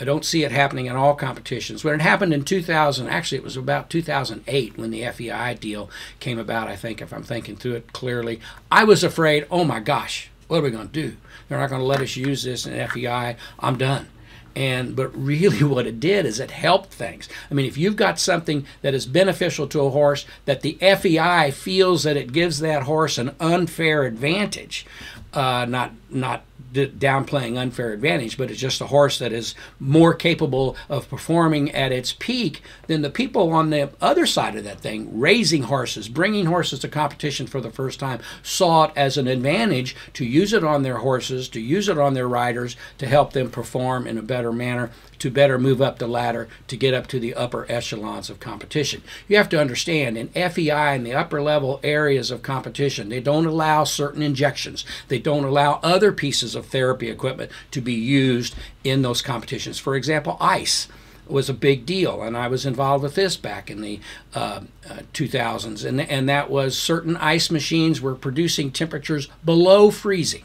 I 0.00 0.04
don't 0.04 0.24
see 0.24 0.44
it 0.44 0.52
happening 0.52 0.86
in 0.86 0.94
all 0.94 1.14
competitions. 1.14 1.82
When 1.82 1.94
it 1.94 2.00
happened 2.00 2.32
in 2.32 2.44
2000, 2.44 3.08
actually, 3.08 3.38
it 3.38 3.44
was 3.44 3.56
about 3.56 3.90
2008 3.90 4.78
when 4.78 4.90
the 4.90 5.04
FEI 5.10 5.54
deal 5.54 5.90
came 6.20 6.38
about, 6.38 6.68
I 6.68 6.76
think, 6.76 7.02
if 7.02 7.12
I'm 7.12 7.24
thinking 7.24 7.56
through 7.56 7.74
it 7.74 7.92
clearly. 7.92 8.40
I 8.70 8.84
was 8.84 9.02
afraid, 9.02 9.46
oh 9.50 9.64
my 9.64 9.80
gosh, 9.80 10.30
what 10.46 10.58
are 10.58 10.62
we 10.62 10.70
going 10.70 10.88
to 10.88 10.92
do? 10.92 11.16
They're 11.48 11.58
not 11.58 11.70
going 11.70 11.80
to 11.80 11.86
let 11.86 12.00
us 12.00 12.16
use 12.16 12.44
this 12.44 12.64
in 12.64 12.88
FEI. 12.88 13.36
I'm 13.58 13.76
done. 13.76 14.08
And 14.54 14.96
but 14.96 15.08
really, 15.16 15.62
what 15.64 15.86
it 15.86 16.00
did 16.00 16.26
is 16.26 16.38
it 16.38 16.50
helped 16.50 16.92
things. 16.92 17.28
I 17.50 17.54
mean, 17.54 17.66
if 17.66 17.76
you've 17.76 17.96
got 17.96 18.18
something 18.18 18.66
that 18.82 18.94
is 18.94 19.06
beneficial 19.06 19.66
to 19.68 19.80
a 19.80 19.90
horse 19.90 20.26
that 20.44 20.62
the 20.62 20.78
FEI 20.80 21.50
feels 21.50 22.04
that 22.04 22.16
it 22.16 22.32
gives 22.32 22.60
that 22.60 22.84
horse 22.84 23.18
an 23.18 23.34
unfair 23.40 24.04
advantage, 24.04 24.86
uh, 25.34 25.66
not 25.68 25.92
not 26.10 26.44
downplaying 26.72 27.56
unfair 27.56 27.92
advantage, 27.92 28.36
but 28.36 28.50
it's 28.50 28.60
just 28.60 28.80
a 28.80 28.86
horse 28.86 29.18
that 29.18 29.32
is 29.32 29.54
more 29.80 30.12
capable 30.12 30.76
of 30.88 31.08
performing 31.08 31.70
at 31.72 31.92
its 31.92 32.12
peak 32.12 32.62
than 32.86 33.02
the 33.02 33.10
people 33.10 33.50
on 33.52 33.70
the 33.70 33.90
other 34.00 34.26
side 34.26 34.54
of 34.54 34.64
that 34.64 34.80
thing, 34.80 35.18
raising 35.18 35.64
horses, 35.64 36.08
bringing 36.08 36.46
horses 36.46 36.80
to 36.80 36.88
competition 36.88 37.46
for 37.46 37.60
the 37.60 37.70
first 37.70 37.98
time, 37.98 38.20
saw 38.42 38.84
it 38.84 38.92
as 38.96 39.16
an 39.16 39.26
advantage 39.26 39.96
to 40.12 40.24
use 40.24 40.52
it 40.52 40.64
on 40.64 40.82
their 40.82 40.98
horses, 40.98 41.48
to 41.48 41.60
use 41.60 41.88
it 41.88 41.98
on 41.98 42.14
their 42.14 42.28
riders, 42.28 42.76
to 42.98 43.06
help 43.06 43.32
them 43.32 43.50
perform 43.50 44.06
in 44.06 44.18
a 44.18 44.22
better 44.22 44.52
manner 44.52 44.90
to 45.18 45.30
better 45.30 45.58
move 45.58 45.80
up 45.82 45.98
the 45.98 46.06
ladder 46.06 46.48
to 46.68 46.76
get 46.76 46.94
up 46.94 47.06
to 47.08 47.20
the 47.20 47.34
upper 47.34 47.66
echelons 47.68 48.30
of 48.30 48.40
competition. 48.40 49.02
You 49.26 49.36
have 49.36 49.48
to 49.50 49.60
understand 49.60 50.16
in 50.16 50.28
FEI 50.28 50.94
in 50.94 51.04
the 51.04 51.14
upper 51.14 51.42
level 51.42 51.80
areas 51.82 52.30
of 52.30 52.42
competition, 52.42 53.08
they 53.08 53.20
don't 53.20 53.46
allow 53.46 53.84
certain 53.84 54.22
injections. 54.22 54.84
They 55.08 55.18
don't 55.18 55.44
allow 55.44 55.80
other 55.82 56.12
pieces 56.12 56.54
of 56.54 56.66
therapy 56.66 57.08
equipment 57.08 57.50
to 57.72 57.80
be 57.80 57.94
used 57.94 58.54
in 58.84 59.02
those 59.02 59.22
competitions. 59.22 59.78
For 59.78 59.94
example, 59.94 60.36
ice 60.40 60.88
was 61.26 61.50
a 61.50 61.54
big 61.54 61.84
deal, 61.84 62.22
and 62.22 62.36
I 62.36 62.48
was 62.48 62.64
involved 62.64 63.02
with 63.02 63.14
this 63.14 63.36
back 63.36 63.70
in 63.70 63.82
the 63.82 64.00
uh, 64.34 64.60
uh, 64.88 65.00
2000s, 65.12 65.84
and, 65.84 66.00
and 66.00 66.28
that 66.28 66.50
was 66.50 66.78
certain 66.78 67.16
ice 67.16 67.50
machines 67.50 68.00
were 68.00 68.14
producing 68.14 68.70
temperatures 68.70 69.28
below 69.44 69.90
freezing 69.90 70.44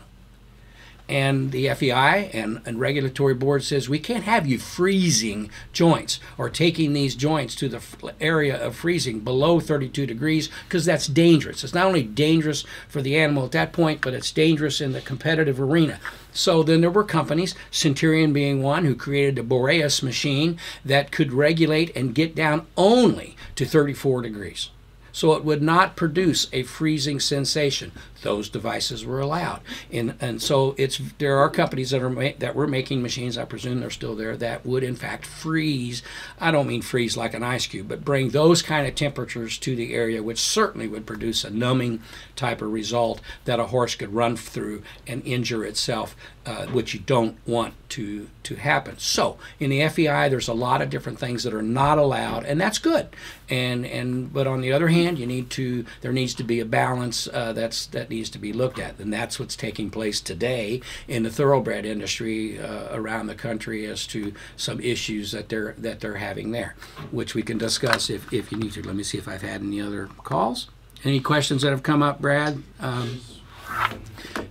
and 1.14 1.52
the 1.52 1.70
FEI 1.70 2.32
and, 2.34 2.60
and 2.66 2.80
regulatory 2.80 3.36
board 3.36 3.64
says 3.64 3.88
we 3.88 4.00
can't 4.00 4.24
have 4.24 4.48
you 4.48 4.58
freezing 4.58 5.52
joints 5.72 6.20
or 6.40 6.50
taking 6.50 6.94
these 6.94 7.14
joints 7.14 7.54
to 7.54 7.70
the 7.70 7.80
area 8.20 8.60
of 8.60 8.76
freezing 8.76 9.20
below 9.20 9.60
32 9.60 10.08
degrees 10.08 10.50
because 10.68 10.86
that's 10.86 11.06
dangerous. 11.06 11.64
It's 11.64 11.76
not 11.76 11.86
only 11.86 12.02
dangerous 12.02 12.66
for 12.90 13.04
the 13.04 13.16
animal 13.16 13.46
at 13.46 13.52
that 13.52 13.74
point, 13.74 14.02
but 14.02 14.16
it's 14.16 14.32
dangerous 14.32 14.82
in 14.82 14.94
the 14.94 15.02
competitive 15.02 15.62
arena. 15.62 16.00
So 16.32 16.64
then 16.64 16.82
there 16.82 16.90
were 16.90 17.04
companies, 17.04 17.54
Centurion 17.70 18.34
being 18.34 18.64
one, 18.64 18.86
who 18.86 18.96
created 18.96 19.36
the 19.36 19.44
Boreas 19.44 20.02
machine 20.02 20.58
that 20.84 21.12
could 21.12 21.32
regulate 21.32 21.96
and 21.96 22.16
get 22.16 22.34
down 22.34 22.66
only 22.76 23.38
to 23.54 23.68
34 23.68 24.24
degrees 24.24 24.72
so 25.14 25.34
it 25.34 25.46
would 25.46 25.62
not 25.62 25.96
produce 25.96 26.48
a 26.52 26.64
freezing 26.64 27.20
sensation. 27.22 27.94
Those 28.24 28.50
devices 28.50 29.06
were 29.06 29.20
allowed, 29.20 29.62
and 29.92 30.16
and 30.20 30.42
so 30.42 30.76
it's 30.78 31.00
there 31.20 31.38
are 31.38 31.50
companies 31.50 31.92
that 31.92 32.02
are 32.02 32.10
ma- 32.10 32.32
that 32.40 32.56
were 32.56 32.68
making 32.68 33.02
machines. 33.02 33.38
I 33.38 33.46
presume 33.46 33.80
they're 33.80 33.90
still 33.90 34.16
there 34.16 34.36
that 34.38 34.66
would 34.66 34.84
in 34.84 34.96
fact 34.96 35.26
freeze. 35.26 36.02
I 36.40 36.52
don't 36.52 36.68
mean 36.68 36.82
freeze 36.82 37.16
like 37.16 37.34
an 37.34 37.44
ice 37.44 37.68
cube, 37.68 37.88
but 37.88 38.04
bring 38.04 38.30
those 38.30 38.62
kind 38.62 38.88
of 38.88 38.96
temperatures 38.96 39.58
to 39.60 39.76
the 39.76 39.94
area, 39.94 40.24
which 40.24 40.40
certainly 40.40 40.88
would 40.88 41.06
produce 41.06 41.44
a 41.44 41.50
numbing 41.50 42.02
type 42.36 42.62
of 42.62 42.72
result 42.72 43.22
that 43.46 43.60
a 43.60 43.68
horse 43.68 43.96
could 43.96 44.14
run 44.14 44.36
through 44.36 44.84
and 45.08 45.26
injure 45.26 45.64
itself, 45.64 46.16
uh, 46.46 46.66
which 46.68 46.94
you 46.94 47.00
don't 47.00 47.38
want 47.48 47.74
to 47.90 48.28
to 48.44 48.56
happen. 48.56 48.98
So 48.98 49.38
in 49.60 49.70
the 49.70 49.88
FEI, 49.88 50.30
there's 50.30 50.48
a 50.48 50.54
lot 50.54 50.82
of 50.82 50.90
different 50.90 51.20
things 51.20 51.44
that 51.44 51.54
are 51.54 51.62
not 51.62 51.98
allowed, 51.98 52.44
and 52.46 52.60
that's 52.60 52.80
good. 52.80 53.08
And 53.50 53.86
and 53.86 54.34
but 54.34 54.48
on 54.48 54.62
the 54.62 54.72
other 54.72 54.88
hand, 54.88 55.20
you 55.20 55.26
need 55.26 55.50
to 55.52 55.86
there 56.02 56.12
needs 56.12 56.34
to 56.36 56.44
be 56.44 56.60
a 56.60 56.66
balance 56.66 57.28
uh, 57.28 57.54
that's 57.54 57.86
that 57.88 58.10
needs 58.10 58.30
to 58.32 58.40
be 58.40 58.52
looked 58.52 58.80
at, 58.80 59.00
and 59.00 59.14
that's 59.14 59.40
what's 59.40 59.56
taking 59.56 59.90
place 59.90 60.20
today 60.20 60.82
in 61.08 61.24
the 61.24 61.30
thoroughbred 61.30 61.86
industry 61.86 62.60
uh, 62.60 62.88
around 62.92 63.28
the 63.28 63.36
country 63.36 63.86
as 63.86 64.08
to 64.08 64.34
some 64.58 64.80
issues 64.80 65.32
that 65.32 65.50
they're 65.50 65.76
that 65.78 66.00
they're 66.00 66.16
having 66.16 66.52
there, 66.52 66.76
which 67.12 67.36
we 67.36 67.44
can 67.44 67.58
discuss 67.58 68.10
if, 68.10 68.32
if 68.34 68.52
you 68.52 68.58
need 68.58 68.74
to. 68.74 68.82
Let 68.82 68.96
me 68.96 69.04
see 69.04 69.18
if 69.18 69.28
I've 69.28 69.42
had 69.42 69.62
any 69.62 69.82
other 69.82 70.08
calls. 70.24 70.68
Any 71.04 71.20
questions 71.20 71.62
that 71.64 71.72
have 71.72 71.84
come 71.84 72.02
up, 72.02 72.22
Brad? 72.22 72.62
Um, 72.80 73.22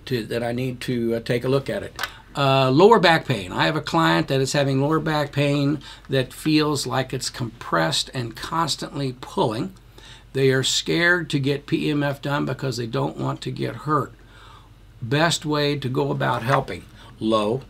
to, 0.05 0.25
that 0.25 0.43
I 0.43 0.51
need 0.51 0.81
to 0.81 1.15
uh, 1.15 1.19
take 1.21 1.43
a 1.43 1.49
look 1.49 1.69
at 1.69 1.83
it. 1.83 2.01
Uh, 2.35 2.69
lower 2.71 2.99
back 2.99 3.25
pain. 3.25 3.51
I 3.51 3.65
have 3.65 3.75
a 3.75 3.81
client 3.81 4.27
that 4.27 4.41
is 4.41 4.53
having 4.53 4.81
lower 4.81 4.99
back 4.99 5.31
pain 5.31 5.81
that 6.09 6.33
feels 6.33 6.87
like 6.87 7.13
it's 7.13 7.29
compressed 7.29 8.09
and 8.13 8.35
constantly 8.35 9.15
pulling. 9.21 9.73
They 10.33 10.49
are 10.49 10.63
scared 10.63 11.29
to 11.29 11.39
get 11.39 11.67
PEMF 11.67 12.21
done 12.21 12.45
because 12.45 12.77
they 12.77 12.87
don't 12.87 13.17
want 13.17 13.41
to 13.41 13.51
get 13.51 13.75
hurt. 13.75 14.13
Best 15.01 15.45
way 15.45 15.77
to 15.77 15.89
go 15.89 16.09
about 16.09 16.41
helping 16.41 16.85
low. 17.19 17.61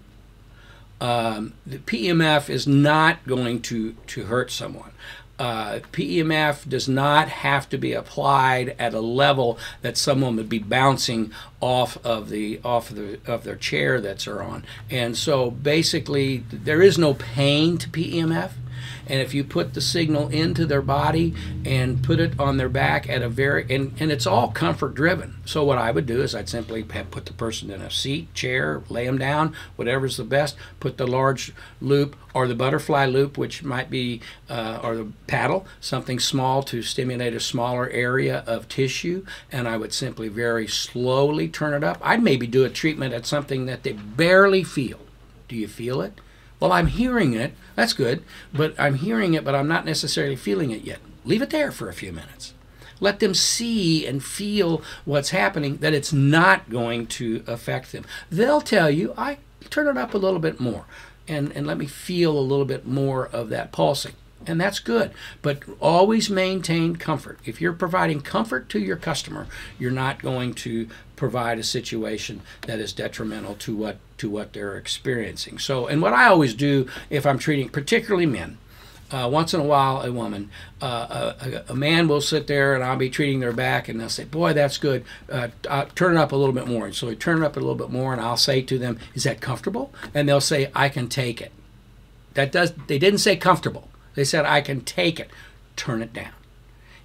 Um, 1.02 1.54
the 1.66 1.80
PEMF 1.80 2.50
is 2.50 2.66
not 2.66 3.26
going 3.28 3.62
to, 3.64 3.94
to 4.08 4.26
hurt 4.26 4.50
someone. 4.50 4.92
Uh, 5.40 5.80
PEMF 5.92 6.70
does 6.70 6.88
not 6.88 7.28
have 7.28 7.68
to 7.70 7.78
be 7.78 7.94
applied 7.94 8.76
at 8.78 8.94
a 8.94 9.00
level 9.00 9.58
that 9.82 9.98
someone 9.98 10.36
would 10.36 10.48
be 10.48 10.60
bouncing 10.60 11.32
off 11.60 11.98
of 12.06 12.30
the 12.30 12.62
off 12.64 12.92
of, 12.92 12.96
the, 12.96 13.20
of 13.26 13.44
their 13.44 13.56
chair 13.56 14.00
that's 14.00 14.28
are 14.28 14.44
on. 14.44 14.64
And 14.92 15.18
so 15.18 15.50
basically, 15.50 16.44
there 16.52 16.82
is 16.82 16.98
no 16.98 17.16
pain 17.16 17.78
to 17.80 17.90
PEMF. 17.90 18.52
And 19.08 19.22
if 19.22 19.34
you 19.34 19.44
put 19.44 19.74
the 19.74 19.82
signal 19.82 20.30
into 20.30 20.66
their 20.66 20.82
body 20.82 21.34
and 21.66 22.04
put 22.04 22.20
it 22.20 22.40
on 22.40 22.58
their 22.58 22.70
back 22.70 23.10
at 23.10 23.22
a 23.22 23.30
very, 23.30 23.66
and, 23.74 23.94
and 24.00 24.12
it's 24.12 24.26
all 24.28 24.50
comfort 24.50 24.96
driven. 24.96 25.36
So 25.46 25.64
what 25.64 25.78
I 25.78 25.92
would 25.92 26.06
do 26.06 26.22
is 26.22 26.34
I'd 26.34 26.50
simply 26.50 26.84
put 26.84 27.26
the 27.26 27.34
person 27.34 27.70
in 27.70 27.82
a 27.82 27.92
seat, 27.92 28.34
chair, 28.34 28.84
lay 28.90 29.06
them 29.06 29.18
down, 29.18 29.56
whatever's 29.76 30.18
the 30.18 30.24
best, 30.24 30.56
put 30.80 30.98
the 30.98 31.08
large 31.08 31.54
loop 31.82 32.16
or 32.34 32.48
the 32.48 32.56
butterfly 32.56 33.06
loop, 33.06 33.38
which 33.38 33.64
might 33.64 33.90
be, 33.90 34.22
uh, 34.50 34.80
or 34.82 34.96
the 34.96 35.08
paddle, 35.28 35.66
something 35.80 36.20
small 36.20 36.64
to 36.64 36.82
stimulate 36.82 37.34
a 37.34 37.40
smaller 37.40 37.90
area 37.90 38.44
of 38.48 38.68
tissue. 38.68 39.26
And 39.52 39.68
I 39.68 39.78
would 39.78 39.94
simply 39.94 40.30
very 40.30 40.68
slowly 40.68 41.48
turn 41.48 41.74
it 41.74 41.84
up. 41.84 42.00
I'd 42.02 42.24
maybe 42.24 42.48
do 42.48 42.64
a 42.64 42.70
treatment 42.70 43.14
at 43.14 43.26
something 43.26 43.66
that 43.66 43.84
they 43.84 43.94
barely 43.94 44.64
feel. 44.64 45.00
Do 45.48 45.56
you 45.56 45.68
feel 45.68 46.02
it? 46.02 46.20
Well, 46.64 46.72
I'm 46.72 46.88
hearing 46.88 47.34
it. 47.34 47.52
That's 47.76 47.92
good. 47.92 48.24
But 48.54 48.74
I'm 48.80 48.96
hearing 48.96 49.34
it, 49.34 49.44
but 49.44 49.54
I'm 49.54 49.68
not 49.68 49.86
necessarily 49.86 50.38
feeling 50.38 50.72
it 50.72 50.84
yet. 50.84 51.00
Leave 51.26 51.42
it 51.42 51.50
there 51.50 51.74
for 51.74 51.90
a 51.90 51.94
few 51.94 52.14
minutes. 52.14 52.54
Let 53.02 53.20
them 53.20 53.34
see 53.34 54.08
and 54.08 54.24
feel 54.24 54.82
what's 55.04 55.32
happening, 55.32 55.76
that 55.80 55.94
it's 55.94 56.14
not 56.14 56.70
going 56.70 57.08
to 57.08 57.44
affect 57.48 57.92
them. 57.92 58.06
They'll 58.32 58.62
tell 58.62 58.90
you, 58.90 59.14
I 59.18 59.40
turn 59.70 59.90
it 59.90 59.98
up 59.98 60.14
a 60.14 60.18
little 60.18 60.40
bit 60.40 60.62
more 60.62 60.86
and, 61.28 61.52
and 61.52 61.68
let 61.68 61.78
me 61.78 61.86
feel 61.86 62.32
a 62.32 62.40
little 62.40 62.64
bit 62.64 62.88
more 62.88 63.28
of 63.28 63.50
that 63.50 63.74
pulsing 63.74 64.14
and 64.48 64.60
that's 64.60 64.80
good. 64.80 65.12
But 65.42 65.64
always 65.80 66.30
maintain 66.30 66.96
comfort. 66.96 67.40
If 67.46 67.62
you're 67.62 67.74
providing 67.74 68.22
comfort 68.22 68.70
to 68.70 68.80
your 68.80 68.98
customer, 68.98 69.48
you're 69.80 69.92
not 69.92 70.22
going 70.22 70.54
to 70.56 70.88
provide 71.24 71.58
a 71.58 71.64
situation 71.64 72.42
that 72.68 72.80
is 72.80 72.92
detrimental 72.92 73.56
to 73.56 73.74
what 73.74 73.96
to 74.18 74.30
what 74.30 74.52
they're 74.52 74.76
experiencing. 74.76 75.58
So, 75.58 75.88
and 75.88 76.02
what 76.02 76.12
I 76.12 76.28
always 76.28 76.54
do 76.54 76.86
if 77.10 77.26
I'm 77.26 77.40
treating 77.40 77.70
particularly 77.70 78.26
men, 78.26 78.58
uh, 79.10 79.30
once 79.32 79.54
in 79.54 79.62
a 79.62 79.64
while 79.64 80.02
a 80.02 80.12
woman, 80.12 80.50
uh, 80.82 81.32
a, 81.40 81.72
a, 81.72 81.76
man 81.76 82.10
will 82.10 82.20
sit 82.20 82.48
there 82.48 82.76
and 82.76 82.84
I'll 82.84 82.98
be 82.98 83.10
treating 83.10 83.40
their 83.40 83.54
back 83.54 83.88
and 83.88 84.02
they'll 84.02 84.10
say, 84.10 84.26
"Boy, 84.26 84.52
that's 84.52 84.78
good. 84.78 85.06
Uh, 85.32 85.48
turn 85.96 86.18
it 86.18 86.20
up 86.20 86.34
a 86.34 86.36
little 86.36 86.52
bit 86.52 86.68
more." 86.68 86.88
And 86.88 86.94
so 86.94 87.08
we 87.08 87.16
turn 87.16 87.42
it 87.42 87.46
up 87.46 87.56
a 87.56 87.62
little 87.62 87.76
bit 87.76 87.90
more, 87.90 88.12
and 88.12 88.22
I'll 88.22 88.36
say 88.36 88.62
to 88.62 88.78
them, 88.78 89.00
"Is 89.14 89.24
that 89.24 89.40
comfortable?" 89.40 89.94
And 90.14 90.28
they'll 90.28 90.42
say, 90.42 90.70
"I 90.76 90.90
can 90.90 91.08
take 91.08 91.40
it." 91.40 91.54
That 92.34 92.52
does. 92.52 92.74
They 92.88 93.00
didn't 93.00 93.20
say 93.20 93.38
comfortable. 93.38 93.88
They 94.16 94.26
said, 94.26 94.46
I 94.46 94.60
can 94.60 94.82
take 94.82 95.22
it. 95.22 95.30
Turn 95.78 96.02
it 96.02 96.12
down. 96.12 96.34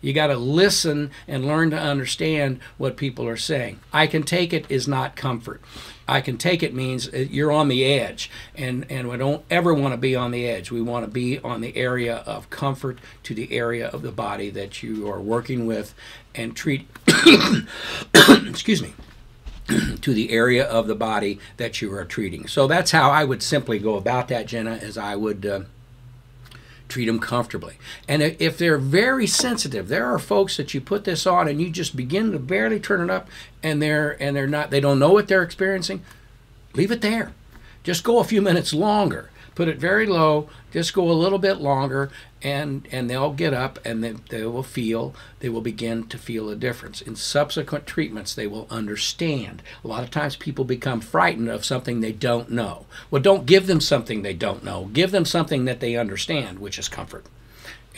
You 0.00 0.12
got 0.12 0.28
to 0.28 0.36
listen 0.36 1.10
and 1.26 1.46
learn 1.46 1.70
to 1.70 1.78
understand 1.78 2.60
what 2.76 2.96
people 2.96 3.26
are 3.26 3.36
saying. 3.36 3.80
I 3.92 4.06
can 4.06 4.22
take 4.22 4.52
it 4.52 4.66
is 4.68 4.86
not 4.86 5.16
comfort. 5.16 5.60
I 6.06 6.22
can 6.22 6.38
take 6.38 6.62
it 6.62 6.72
means 6.72 7.12
uh, 7.12 7.18
you're 7.18 7.52
on 7.52 7.68
the 7.68 7.84
edge, 7.84 8.30
and, 8.56 8.86
and 8.90 9.10
we 9.10 9.18
don't 9.18 9.44
ever 9.50 9.74
want 9.74 9.92
to 9.92 9.98
be 9.98 10.16
on 10.16 10.30
the 10.30 10.48
edge. 10.48 10.70
We 10.70 10.80
want 10.80 11.04
to 11.04 11.10
be 11.10 11.38
on 11.40 11.60
the 11.60 11.76
area 11.76 12.16
of 12.18 12.48
comfort 12.48 12.98
to 13.24 13.34
the 13.34 13.52
area 13.52 13.88
of 13.88 14.00
the 14.00 14.12
body 14.12 14.48
that 14.50 14.82
you 14.82 15.10
are 15.10 15.20
working 15.20 15.66
with 15.66 15.94
and 16.34 16.56
treat, 16.56 16.88
excuse 18.46 18.80
me, 18.80 18.94
to 20.00 20.14
the 20.14 20.30
area 20.30 20.64
of 20.64 20.86
the 20.86 20.94
body 20.94 21.38
that 21.58 21.82
you 21.82 21.92
are 21.92 22.06
treating. 22.06 22.46
So 22.46 22.66
that's 22.66 22.92
how 22.92 23.10
I 23.10 23.24
would 23.24 23.42
simply 23.42 23.78
go 23.78 23.96
about 23.96 24.28
that, 24.28 24.46
Jenna, 24.46 24.76
as 24.76 24.96
I 24.96 25.14
would. 25.14 25.44
Uh, 25.44 25.60
treat 26.88 27.06
them 27.06 27.18
comfortably. 27.18 27.74
And 28.08 28.22
if 28.22 28.58
they're 28.58 28.78
very 28.78 29.26
sensitive, 29.26 29.88
there 29.88 30.06
are 30.06 30.18
folks 30.18 30.56
that 30.56 30.72
you 30.74 30.80
put 30.80 31.04
this 31.04 31.26
on 31.26 31.48
and 31.48 31.60
you 31.60 31.70
just 31.70 31.96
begin 31.96 32.32
to 32.32 32.38
barely 32.38 32.80
turn 32.80 33.00
it 33.00 33.10
up 33.10 33.28
and 33.62 33.80
they're 33.82 34.20
and 34.22 34.34
they're 34.34 34.46
not 34.46 34.70
they 34.70 34.80
don't 34.80 34.98
know 34.98 35.12
what 35.12 35.28
they're 35.28 35.42
experiencing. 35.42 36.02
Leave 36.74 36.90
it 36.90 37.00
there. 37.00 37.32
Just 37.82 38.04
go 38.04 38.18
a 38.18 38.24
few 38.24 38.42
minutes 38.42 38.72
longer 38.72 39.30
put 39.58 39.66
it 39.66 39.76
very 39.76 40.06
low, 40.06 40.48
just 40.70 40.94
go 40.94 41.10
a 41.10 41.12
little 41.12 41.40
bit 41.40 41.56
longer, 41.56 42.12
and 42.40 42.86
and 42.92 43.10
they'll 43.10 43.32
get 43.32 43.52
up 43.52 43.76
and 43.84 44.04
they, 44.04 44.12
they 44.30 44.44
will 44.44 44.62
feel 44.62 45.12
they 45.40 45.48
will 45.48 45.60
begin 45.60 46.06
to 46.06 46.16
feel 46.16 46.48
a 46.48 46.54
difference. 46.54 47.00
In 47.00 47.16
subsequent 47.16 47.84
treatments, 47.84 48.36
they 48.36 48.46
will 48.46 48.68
understand. 48.70 49.60
A 49.82 49.88
lot 49.88 50.04
of 50.04 50.12
times, 50.12 50.36
people 50.36 50.64
become 50.64 51.00
frightened 51.00 51.48
of 51.48 51.64
something 51.64 51.98
they 51.98 52.12
don't 52.12 52.52
know. 52.52 52.86
Well, 53.10 53.20
don't 53.20 53.46
give 53.46 53.66
them 53.66 53.80
something 53.80 54.22
they 54.22 54.32
don't 54.32 54.62
know. 54.62 54.90
Give 54.92 55.10
them 55.10 55.24
something 55.24 55.64
that 55.64 55.80
they 55.80 55.96
understand, 55.96 56.60
which 56.60 56.78
is 56.78 56.88
comfort 56.88 57.26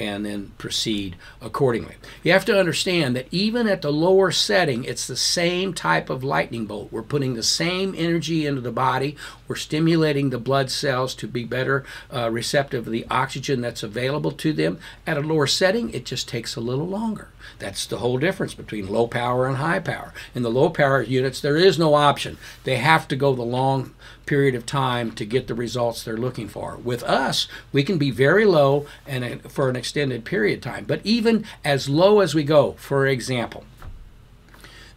and 0.00 0.24
then 0.24 0.52
proceed 0.56 1.14
accordingly. 1.42 1.96
You 2.22 2.32
have 2.32 2.46
to 2.46 2.58
understand 2.58 3.14
that 3.14 3.28
even 3.30 3.68
at 3.68 3.82
the 3.82 3.92
lower 3.92 4.30
setting, 4.30 4.84
it's 4.84 5.06
the 5.06 5.16
same 5.16 5.74
type 5.74 6.08
of 6.08 6.24
lightning 6.24 6.64
bolt. 6.64 6.90
We're 6.90 7.02
putting 7.02 7.34
the 7.34 7.42
same 7.42 7.94
energy 7.96 8.46
into 8.46 8.62
the 8.62 8.72
body. 8.72 9.16
We're 9.46 9.56
stimulating 9.56 10.30
the 10.30 10.38
blood 10.38 10.70
cells 10.70 11.14
to 11.16 11.28
be 11.28 11.44
better 11.44 11.84
uh, 12.12 12.30
receptive 12.30 12.86
of 12.86 12.92
the 12.92 13.06
oxygen 13.10 13.60
that's 13.60 13.82
available 13.82 14.32
to 14.32 14.52
them. 14.52 14.78
At 15.06 15.18
a 15.18 15.20
lower 15.20 15.46
setting, 15.46 15.90
it 15.90 16.06
just 16.06 16.28
takes 16.28 16.56
a 16.56 16.60
little 16.60 16.88
longer. 16.88 17.28
That's 17.58 17.86
the 17.86 17.98
whole 17.98 18.18
difference 18.18 18.54
between 18.54 18.88
low 18.88 19.06
power 19.06 19.46
and 19.46 19.56
high 19.56 19.80
power. 19.80 20.12
In 20.34 20.42
the 20.42 20.50
low 20.50 20.70
power 20.70 21.02
units, 21.02 21.40
there 21.40 21.56
is 21.56 21.78
no 21.78 21.94
option. 21.94 22.38
They 22.64 22.76
have 22.76 23.08
to 23.08 23.16
go 23.16 23.34
the 23.34 23.42
long 23.42 23.94
period 24.26 24.54
of 24.54 24.64
time 24.64 25.10
to 25.12 25.24
get 25.24 25.46
the 25.46 25.54
results 25.54 26.02
they're 26.02 26.16
looking 26.16 26.48
for. 26.48 26.76
With 26.76 27.02
us, 27.02 27.48
we 27.72 27.82
can 27.82 27.98
be 27.98 28.10
very 28.10 28.44
low 28.44 28.86
and 29.06 29.24
uh, 29.24 29.48
for 29.48 29.68
an 29.68 29.76
extended 29.76 30.24
period 30.24 30.58
of 30.58 30.62
time. 30.62 30.84
But 30.84 31.00
even 31.04 31.44
as 31.64 31.88
low 31.88 32.20
as 32.20 32.34
we 32.34 32.44
go, 32.44 32.72
for 32.72 33.06
example, 33.06 33.64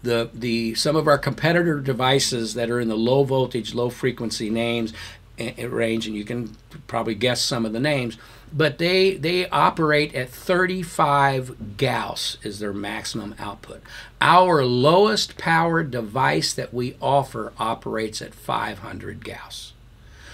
the 0.03 0.29
the 0.33 0.75
some 0.75 0.95
of 0.95 1.07
our 1.07 1.17
competitor 1.17 1.79
devices 1.79 2.53
that 2.53 2.69
are 2.69 2.79
in 2.79 2.89
the 2.89 2.97
low 2.97 3.23
voltage, 3.23 3.73
low 3.73 3.89
frequency 3.89 4.49
names 4.49 4.93
range, 5.37 6.07
and 6.07 6.15
you 6.15 6.23
can 6.23 6.55
probably 6.87 7.15
guess 7.15 7.41
some 7.41 7.65
of 7.65 7.73
the 7.73 7.79
names. 7.79 8.17
But 8.51 8.77
they 8.77 9.15
they 9.15 9.49
operate 9.49 10.13
at 10.13 10.29
35 10.29 11.77
Gauss 11.77 12.37
is 12.43 12.59
their 12.59 12.73
maximum 12.73 13.35
output. 13.39 13.81
Our 14.21 14.63
lowest 14.63 15.37
power 15.37 15.83
device 15.83 16.53
that 16.53 16.73
we 16.73 16.95
offer 17.01 17.51
operates 17.57 18.21
at 18.21 18.35
500 18.35 19.25
Gauss. 19.25 19.73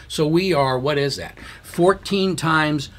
So 0.07 0.27
we 0.27 0.53
are 0.53 0.77
what 0.77 0.97
is 0.97 1.15
that? 1.15 1.37
14 1.63 2.35
times 2.35 2.89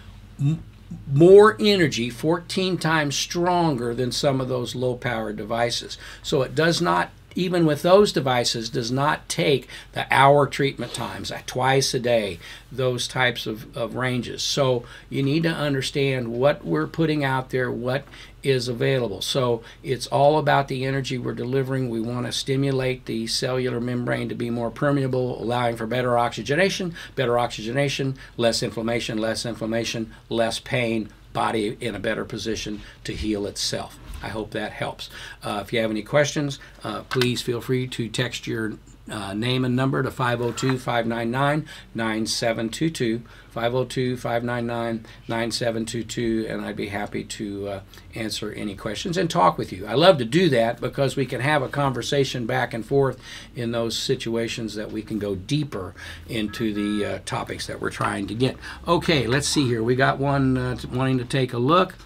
more 1.07 1.57
energy, 1.61 2.11
14 2.11 2.79
times 2.79 3.15
stronger 3.15 3.95
than 3.95 4.11
some 4.11 4.41
of 4.41 4.49
those 4.49 4.75
low 4.75 4.97
power 4.97 5.33
devices. 5.33 5.99
So 6.23 6.43
it 6.43 6.55
does 6.55 6.81
not 6.81 7.11
even 7.35 7.67
with 7.67 7.83
those 7.83 8.13
devices, 8.13 8.69
does 8.69 8.91
not 8.91 9.29
take 9.29 9.69
the 9.93 10.07
hour 10.11 10.47
treatment 10.47 10.95
times, 10.95 11.33
twice 11.47 11.95
a 11.95 12.01
day, 12.01 12.39
those 12.73 13.07
types 13.07 13.47
of, 13.47 13.77
of 13.77 13.95
ranges. 13.95 14.43
So 14.43 14.85
you 15.09 15.23
need 15.23 15.43
to 15.45 15.51
understand 15.51 16.29
what 16.29 16.65
we're 16.65 16.87
putting 16.87 17.25
out 17.25 17.51
there, 17.51 17.71
what 17.71 18.05
is 18.43 18.69
available. 18.69 19.21
So 19.21 19.63
it's 19.83 20.07
all 20.07 20.39
about 20.39 20.69
the 20.69 20.85
energy 20.85 21.19
we're 21.19 21.35
delivering. 21.35 21.91
We 21.91 22.01
want 22.01 22.27
to 22.27 22.33
stimulate 22.33 23.07
the 23.07 23.27
cellular 23.27 23.81
membrane 23.81 24.29
to 24.29 24.35
be 24.35 24.51
more 24.51 24.71
permeable, 24.71 25.41
allowing 25.43 25.77
for 25.77 25.87
better 25.87 26.17
oxygenation, 26.17 26.95
better 27.15 27.39
oxygenation, 27.39 28.17
less 28.37 28.63
inflammation, 28.63 29.19
less 29.19 29.45
inflammation, 29.45 30.15
less 30.29 30.59
pain, 30.59 31.11
body 31.33 31.77
in 31.81 31.95
a 31.95 32.01
better 32.01 32.25
position 32.25 32.81
to 33.05 33.15
heal 33.15 33.47
itself. 33.47 33.99
I 34.23 34.29
hope 34.29 34.51
that 34.53 34.73
helps. 34.73 35.11
Uh, 35.43 35.61
if 35.65 35.73
you 35.73 35.81
have 35.81 35.91
any 35.91 36.03
questions, 36.03 36.59
uh, 36.85 37.03
please 37.05 37.43
feel 37.43 37.61
free 37.61 37.87
to 37.89 38.09
text 38.09 38.47
your 38.47 38.75
uh, 39.11 39.35
name 39.35 39.65
and 39.65 39.75
number 39.75 40.03
to 40.03 40.11
502 40.11 40.79
599 40.79 41.67
9722. 41.95 43.23
502 43.51 44.17
599 44.17 45.07
9722, 45.27 46.47
and 46.49 46.63
I'd 46.63 46.77
be 46.77 46.89
happy 46.89 47.25
to 47.25 47.69
uh, 47.69 47.81
answer 48.15 48.53
any 48.53 48.77
questions 48.77 49.17
and 49.17 49.29
talk 49.29 49.59
with 49.59 49.73
you. 49.73 49.87
I 49.87 49.95
love 49.95 50.19
to 50.19 50.25
do 50.25 50.49
that 50.51 50.81
because 50.81 51.17
we 51.17 51.27
can 51.27 51.41
have 51.41 51.63
a 51.63 51.69
conversation 51.69 52.47
back 52.47 52.73
and 52.73 52.87
forth 52.87 53.21
in 53.57 53.73
those 53.73 53.99
situations 53.99 54.75
that 54.77 54.93
we 54.93 55.03
can 55.03 55.19
go 55.19 55.35
deeper 55.35 55.95
into 56.29 56.73
the 56.73 57.05
uh, 57.05 57.19
topics 57.25 57.67
that 57.67 57.81
we're 57.81 57.91
trying 57.91 58.29
to 58.29 58.35
get. 58.35 58.57
Okay, 58.87 59.27
let's 59.27 59.49
see 59.49 59.67
here. 59.67 59.83
We 59.83 59.97
got 59.97 60.19
one 60.19 60.57
uh, 60.57 60.77
wanting 60.93 61.19
to 61.19 61.25
take 61.25 61.53
a 61.53 61.59
look. 61.59 61.97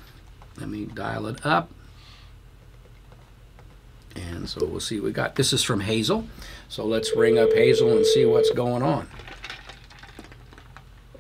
Let 0.59 0.71
me 0.71 0.87
dial 0.87 1.27
it 1.27 1.45
up. 1.45 1.71
So 4.47 4.65
we'll 4.65 4.81
see. 4.81 5.01
what 5.01 5.07
We 5.07 5.13
got 5.13 5.35
this 5.37 5.53
is 5.53 5.63
from 5.63 5.81
Hazel. 5.81 6.27
So 6.69 6.85
let's 6.85 7.15
ring 7.17 7.39
up 7.39 7.53
Hazel 7.53 7.97
and 7.97 8.05
see 8.05 8.25
what's 8.25 8.51
going 8.51 8.83
on. 8.83 9.09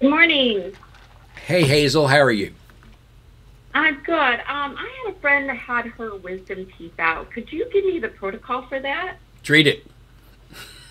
Good 0.00 0.10
morning. 0.10 0.72
Hey 1.46 1.62
Hazel, 1.62 2.08
how 2.08 2.20
are 2.20 2.30
you? 2.30 2.54
I'm 3.74 4.00
good. 4.02 4.16
Um, 4.16 4.76
I 4.76 5.02
had 5.04 5.14
a 5.14 5.18
friend 5.18 5.48
that 5.48 5.56
had 5.56 5.86
her 5.86 6.16
wisdom 6.16 6.66
teeth 6.78 6.98
out. 6.98 7.30
Could 7.30 7.52
you 7.52 7.68
give 7.72 7.84
me 7.84 7.98
the 7.98 8.08
protocol 8.08 8.62
for 8.68 8.78
that? 8.80 9.16
Treat 9.42 9.66
it. 9.66 9.86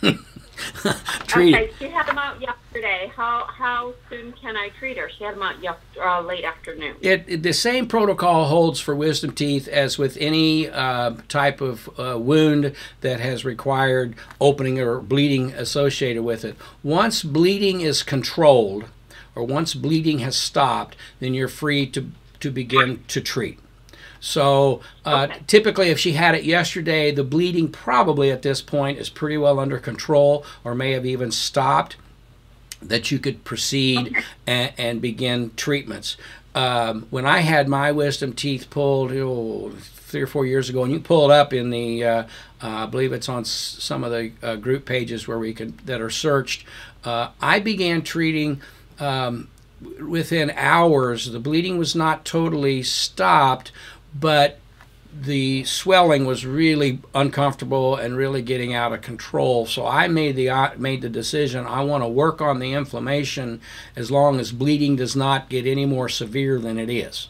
treat 1.33 1.55
okay, 1.55 1.71
she 1.79 1.89
had 1.89 2.07
them 2.07 2.17
out 2.17 2.41
yesterday. 2.41 3.11
How 3.15 3.45
how 3.45 3.93
soon 4.09 4.33
can 4.33 4.55
I 4.55 4.69
treat 4.79 4.97
her? 4.97 5.09
She 5.17 5.23
had 5.23 5.35
them 5.35 5.43
out 5.43 5.61
yesterday, 5.61 6.05
uh, 6.05 6.21
late 6.21 6.43
afternoon. 6.43 6.95
It, 7.01 7.25
it, 7.27 7.43
the 7.43 7.53
same 7.53 7.87
protocol 7.87 8.45
holds 8.45 8.79
for 8.79 8.95
wisdom 8.95 9.31
teeth 9.31 9.67
as 9.67 9.97
with 9.97 10.17
any 10.19 10.69
uh, 10.69 11.15
type 11.27 11.61
of 11.61 11.89
uh, 11.99 12.17
wound 12.19 12.75
that 13.01 13.19
has 13.19 13.45
required 13.45 14.15
opening 14.39 14.79
or 14.79 14.99
bleeding 14.99 15.51
associated 15.53 16.23
with 16.23 16.45
it. 16.45 16.55
Once 16.83 17.23
bleeding 17.23 17.81
is 17.81 18.03
controlled, 18.03 18.85
or 19.35 19.43
once 19.43 19.73
bleeding 19.73 20.19
has 20.19 20.35
stopped, 20.35 20.95
then 21.19 21.33
you're 21.33 21.47
free 21.47 21.85
to 21.87 22.11
to 22.39 22.51
begin 22.51 23.03
to 23.07 23.21
treat. 23.21 23.59
So 24.23 24.79
uh, 25.05 25.27
okay. 25.29 25.41
typically, 25.47 25.89
if 25.89 25.99
she 25.99 26.13
had 26.13 26.33
it 26.33 26.45
yesterday, 26.45 27.11
the 27.11 27.25
bleeding 27.25 27.67
probably 27.67 28.31
at 28.31 28.41
this 28.41 28.61
point 28.61 28.97
is 28.97 29.09
pretty 29.09 29.35
well 29.35 29.59
under 29.59 29.79
control 29.79 30.45
or 30.63 30.73
may 30.73 30.91
have 30.91 31.05
even 31.05 31.29
stopped. 31.29 31.97
That 32.81 33.11
you 33.11 33.19
could 33.19 33.43
proceed 33.43 34.07
okay. 34.07 34.23
and, 34.47 34.73
and, 34.77 35.01
begin 35.01 35.51
treatments. 35.55 36.15
Um, 36.55 37.07
when 37.09 37.25
I 37.25 37.39
had 37.39 37.67
my 37.67 37.91
wisdom 37.91 38.33
teeth 38.33 38.69
pulled 38.69 39.11
oh, 39.13 39.71
three 39.81 40.21
or 40.21 40.27
four 40.27 40.45
years 40.45 40.69
ago, 40.69 40.83
and 40.83 40.91
you 40.91 40.99
pull 40.99 41.29
it 41.29 41.33
up 41.33 41.53
in 41.53 41.69
the, 41.69 42.03
uh, 42.03 42.23
uh, 42.61 42.67
I 42.67 42.85
believe 42.85 43.13
it's 43.13 43.29
on 43.29 43.41
s- 43.41 43.77
some 43.79 44.03
of 44.03 44.11
the 44.11 44.31
uh, 44.41 44.55
group 44.57 44.85
pages 44.85 45.27
where 45.27 45.39
we 45.39 45.53
can 45.53 45.79
that 45.85 46.01
are 46.01 46.09
searched. 46.09 46.65
Uh, 47.03 47.29
I 47.41 47.59
began 47.59 48.01
treating. 48.01 48.61
Um, 48.99 49.49
within 49.99 50.51
hours, 50.51 51.31
the 51.31 51.39
bleeding 51.39 51.77
was 51.77 51.95
not 51.95 52.25
totally 52.25 52.83
stopped, 52.83 53.71
but 54.13 54.59
the 55.21 55.63
swelling 55.63 56.25
was 56.25 56.45
really 56.45 56.99
uncomfortable 57.13 57.95
and 57.95 58.17
really 58.17 58.41
getting 58.41 58.73
out 58.73 58.93
of 58.93 59.01
control. 59.01 59.65
So 59.65 59.85
I 59.85 60.07
made 60.07 60.35
the 60.35 60.49
uh, 60.49 60.71
made 60.77 61.01
the 61.01 61.09
decision 61.09 61.65
I 61.65 61.83
want 61.83 62.03
to 62.03 62.07
work 62.07 62.41
on 62.41 62.59
the 62.59 62.73
inflammation 62.73 63.61
as 63.95 64.09
long 64.09 64.39
as 64.39 64.51
bleeding 64.51 64.95
does 64.95 65.15
not 65.15 65.49
get 65.49 65.67
any 65.67 65.85
more 65.85 66.09
severe 66.09 66.59
than 66.59 66.79
it 66.79 66.89
is. 66.89 67.29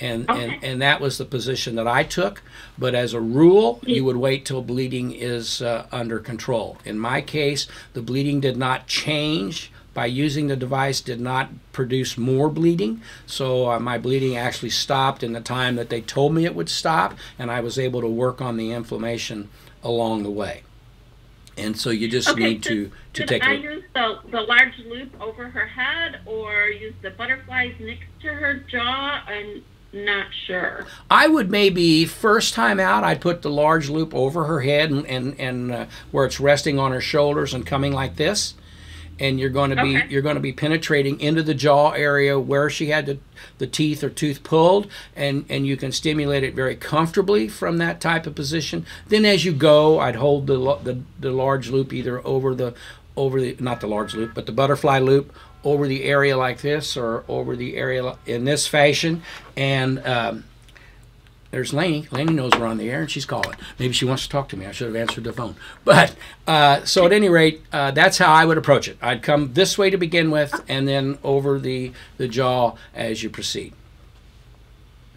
And, 0.00 0.28
okay. 0.28 0.44
and 0.44 0.64
and 0.64 0.82
that 0.82 1.00
was 1.00 1.18
the 1.18 1.24
position 1.24 1.76
that 1.76 1.88
I 1.88 2.02
took. 2.02 2.42
But 2.76 2.94
as 2.94 3.14
a 3.14 3.20
rule, 3.20 3.80
you 3.86 4.04
would 4.04 4.16
wait 4.16 4.44
till 4.44 4.60
bleeding 4.60 5.12
is 5.12 5.62
uh, 5.62 5.86
under 5.92 6.18
control. 6.18 6.78
In 6.84 6.98
my 6.98 7.20
case, 7.22 7.66
the 7.92 8.02
bleeding 8.02 8.40
did 8.40 8.56
not 8.56 8.86
change 8.86 9.70
by 9.94 10.06
using 10.06 10.48
the 10.48 10.56
device 10.56 11.00
did 11.00 11.20
not 11.20 11.50
produce 11.72 12.18
more 12.18 12.50
bleeding. 12.50 13.00
So 13.26 13.70
uh, 13.70 13.78
my 13.78 13.96
bleeding 13.96 14.36
actually 14.36 14.70
stopped 14.70 15.22
in 15.22 15.32
the 15.32 15.40
time 15.40 15.76
that 15.76 15.88
they 15.88 16.00
told 16.00 16.34
me 16.34 16.44
it 16.44 16.54
would 16.54 16.68
stop, 16.68 17.14
and 17.38 17.50
I 17.50 17.60
was 17.60 17.78
able 17.78 18.00
to 18.00 18.08
work 18.08 18.42
on 18.42 18.56
the 18.56 18.72
inflammation 18.72 19.48
along 19.82 20.24
the 20.24 20.30
way. 20.30 20.64
And 21.56 21.78
so 21.78 21.90
you 21.90 22.08
just 22.08 22.28
okay, 22.30 22.42
need 22.42 22.62
to 22.64 22.90
to 23.12 23.22
should 23.22 23.28
take. 23.28 23.44
I 23.44 23.52
a, 23.52 23.56
use 23.56 23.84
the 23.94 24.18
the 24.28 24.40
large 24.40 24.76
loop 24.88 25.14
over 25.20 25.48
her 25.48 25.66
head, 25.66 26.20
or 26.26 26.66
use 26.66 26.94
the 27.00 27.10
butterflies 27.10 27.74
next 27.78 28.06
to 28.22 28.28
her 28.28 28.54
jaw? 28.54 29.22
I'm 29.24 29.62
not 29.92 30.26
sure. 30.46 30.84
I 31.08 31.28
would 31.28 31.52
maybe 31.52 32.06
first 32.06 32.54
time 32.54 32.80
out, 32.80 33.04
I'd 33.04 33.20
put 33.20 33.42
the 33.42 33.50
large 33.50 33.88
loop 33.88 34.12
over 34.12 34.46
her 34.46 34.62
head 34.62 34.90
and 34.90 35.06
and 35.06 35.38
and 35.38 35.70
uh, 35.70 35.86
where 36.10 36.26
it's 36.26 36.40
resting 36.40 36.80
on 36.80 36.90
her 36.90 37.00
shoulders 37.00 37.54
and 37.54 37.64
coming 37.64 37.92
like 37.92 38.16
this 38.16 38.54
and 39.18 39.38
you're 39.38 39.50
going 39.50 39.70
to 39.70 39.82
be 39.82 39.96
okay. 39.96 40.06
you're 40.08 40.22
going 40.22 40.34
to 40.34 40.40
be 40.40 40.52
penetrating 40.52 41.20
into 41.20 41.42
the 41.42 41.54
jaw 41.54 41.90
area 41.90 42.38
where 42.38 42.68
she 42.68 42.88
had 42.88 43.06
the, 43.06 43.18
the 43.58 43.66
teeth 43.66 44.02
or 44.02 44.10
tooth 44.10 44.42
pulled 44.42 44.86
and 45.14 45.44
and 45.48 45.66
you 45.66 45.76
can 45.76 45.92
stimulate 45.92 46.42
it 46.42 46.54
very 46.54 46.76
comfortably 46.76 47.48
from 47.48 47.78
that 47.78 48.00
type 48.00 48.26
of 48.26 48.34
position 48.34 48.84
then 49.08 49.24
as 49.24 49.44
you 49.44 49.52
go 49.52 49.98
i'd 50.00 50.16
hold 50.16 50.46
the 50.46 50.56
the, 50.82 51.00
the 51.20 51.30
large 51.30 51.70
loop 51.70 51.92
either 51.92 52.24
over 52.26 52.54
the 52.54 52.74
over 53.16 53.40
the 53.40 53.56
not 53.60 53.80
the 53.80 53.86
large 53.86 54.14
loop 54.14 54.32
but 54.34 54.46
the 54.46 54.52
butterfly 54.52 54.98
loop 54.98 55.32
over 55.62 55.86
the 55.86 56.04
area 56.04 56.36
like 56.36 56.60
this 56.60 56.96
or 56.96 57.24
over 57.26 57.56
the 57.56 57.76
area 57.76 58.16
in 58.26 58.44
this 58.44 58.66
fashion 58.66 59.22
and 59.56 59.98
um, 60.06 60.44
there's 61.54 61.72
Lainey. 61.72 62.08
Lainey 62.10 62.32
knows 62.32 62.50
we're 62.58 62.66
on 62.66 62.78
the 62.78 62.90
air 62.90 63.02
and 63.02 63.08
she's 63.08 63.24
calling. 63.24 63.56
Maybe 63.78 63.92
she 63.92 64.04
wants 64.04 64.24
to 64.24 64.28
talk 64.28 64.48
to 64.48 64.56
me. 64.56 64.66
I 64.66 64.72
should 64.72 64.88
have 64.88 64.96
answered 64.96 65.22
the 65.22 65.32
phone. 65.32 65.54
But 65.84 66.16
uh, 66.48 66.84
so 66.84 67.06
at 67.06 67.12
any 67.12 67.28
rate, 67.28 67.62
uh, 67.72 67.92
that's 67.92 68.18
how 68.18 68.32
I 68.32 68.44
would 68.44 68.58
approach 68.58 68.88
it. 68.88 68.98
I'd 69.00 69.22
come 69.22 69.52
this 69.52 69.78
way 69.78 69.88
to 69.90 69.96
begin 69.96 70.32
with 70.32 70.64
and 70.68 70.88
then 70.88 71.16
over 71.22 71.60
the, 71.60 71.92
the 72.16 72.26
jaw 72.26 72.74
as 72.92 73.22
you 73.22 73.30
proceed. 73.30 73.72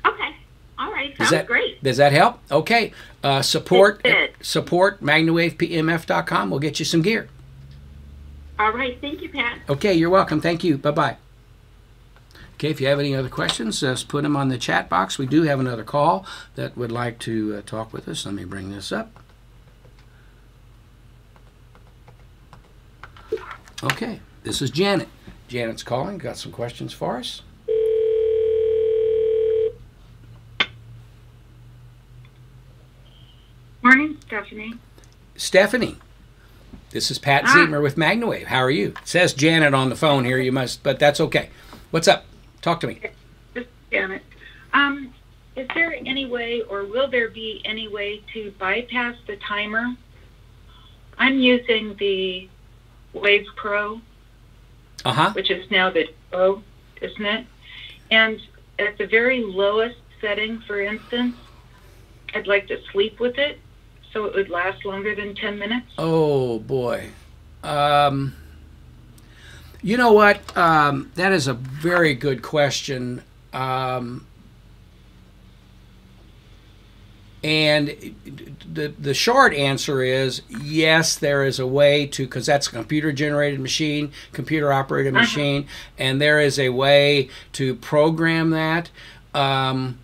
Okay. 0.05 0.35
All 0.77 0.91
right. 0.91 1.17
Sounds 1.17 1.17
does 1.17 1.29
that, 1.31 1.47
great. 1.47 1.81
Does 1.81 1.97
that 1.97 2.11
help? 2.11 2.37
Okay. 2.51 2.93
Uh, 3.23 3.41
support 3.41 4.05
support 4.39 5.01
magnawavepemf.com. 5.01 6.51
We'll 6.51 6.59
get 6.59 6.77
you 6.77 6.85
some 6.85 7.01
gear. 7.01 7.29
All 8.59 8.73
right. 8.73 9.01
Thank 9.01 9.23
you, 9.23 9.29
Pat. 9.29 9.57
Okay. 9.67 9.95
You're 9.95 10.11
welcome. 10.11 10.39
Thank 10.39 10.63
you. 10.63 10.77
Bye 10.77 10.91
bye. 10.91 11.17
Okay, 12.57 12.71
if 12.71 12.81
you 12.81 12.87
have 12.87 12.99
any 12.99 13.13
other 13.13 13.29
questions, 13.29 13.81
just 13.81 14.07
put 14.07 14.23
them 14.23 14.35
on 14.35 14.49
the 14.49 14.57
chat 14.57 14.89
box. 14.89 15.19
We 15.19 15.27
do 15.27 15.43
have 15.43 15.59
another 15.59 15.83
call 15.83 16.25
that 16.55 16.75
would 16.75 16.91
like 16.91 17.19
to 17.19 17.57
uh, 17.57 17.61
talk 17.61 17.93
with 17.93 18.07
us. 18.07 18.25
Let 18.25 18.33
me 18.33 18.45
bring 18.45 18.71
this 18.71 18.91
up. 18.91 19.11
Okay, 23.83 24.21
this 24.41 24.59
is 24.59 24.71
Janet. 24.71 25.07
Janet's 25.47 25.83
calling. 25.83 26.17
Got 26.17 26.37
some 26.37 26.51
questions 26.51 26.93
for 26.93 27.17
us? 27.17 27.43
Morning, 33.83 34.17
Stephanie. 34.25 34.73
Stephanie. 35.35 35.97
This 36.89 37.11
is 37.11 37.19
Pat 37.19 37.43
ah. 37.45 37.79
with 37.79 37.97
MagnaWave. 37.97 38.45
How 38.45 38.61
are 38.63 38.71
you? 38.71 38.95
It 38.99 39.07
says 39.07 39.33
Janet 39.33 39.75
on 39.75 39.89
the 39.89 39.95
phone 39.95 40.25
here. 40.25 40.39
You 40.39 40.51
must, 40.51 40.81
but 40.81 40.97
that's 40.97 41.21
okay. 41.21 41.49
What's 41.91 42.07
up? 42.07 42.25
Talk 42.61 42.79
to 42.81 42.87
me. 42.87 42.99
Just 43.53 43.67
Janet. 43.91 44.23
Um, 44.73 45.13
is 45.55 45.67
there 45.73 45.93
any 45.93 46.25
way, 46.25 46.61
or 46.61 46.85
will 46.85 47.07
there 47.09 47.29
be 47.29 47.61
any 47.65 47.87
way 47.87 48.21
to 48.33 48.51
bypass 48.59 49.15
the 49.25 49.37
timer? 49.37 49.95
I'm 51.17 51.39
using 51.39 51.95
the 51.97 52.47
Wave 53.13 53.45
Pro, 53.55 54.01
Uh 55.05 55.13
huh. 55.13 55.31
which 55.33 55.49
is 55.49 55.69
now 55.71 55.89
the 55.89 56.07
O, 56.33 56.61
isn't 57.01 57.25
it? 57.25 57.45
And 58.11 58.39
at 58.77 58.97
the 58.97 59.07
very 59.07 59.41
lowest 59.43 59.97
setting, 60.21 60.59
for 60.61 60.79
instance, 60.79 61.35
I'd 62.35 62.47
like 62.47 62.67
to 62.67 62.79
sleep 62.91 63.19
with 63.19 63.37
it 63.37 63.59
so 64.13 64.25
it 64.25 64.35
would 64.35 64.49
last 64.49 64.85
longer 64.85 65.15
than 65.15 65.33
10 65.35 65.57
minutes. 65.57 65.87
Oh 65.97 66.59
boy. 66.59 67.09
Um, 67.63 68.35
you 69.81 69.97
know 69.97 70.11
what? 70.11 70.55
Um, 70.57 71.11
that 71.15 71.31
is 71.31 71.47
a 71.47 71.53
very 71.53 72.13
good 72.13 72.41
question. 72.41 73.23
Um, 73.53 74.25
and 77.43 77.95
the 78.73 78.87
the 78.99 79.13
short 79.13 79.53
answer 79.53 80.01
is 80.01 80.41
yes, 80.49 81.15
there 81.15 81.43
is 81.45 81.59
a 81.59 81.67
way 81.67 82.07
to 82.07 82.25
because 82.25 82.45
that's 82.47 82.67
a 82.67 82.71
computer 82.71 83.11
generated 83.11 83.59
machine, 83.59 84.11
computer 84.33 84.73
operated 84.73 85.13
Uh-huh. 85.13 85.21
machine, 85.21 85.67
and 85.97 86.19
there 86.19 86.39
is 86.41 86.57
a 86.59 86.69
way 86.69 87.29
to 87.53 87.75
program 87.75 88.49
that. 88.51 88.89
Um, 89.33 89.99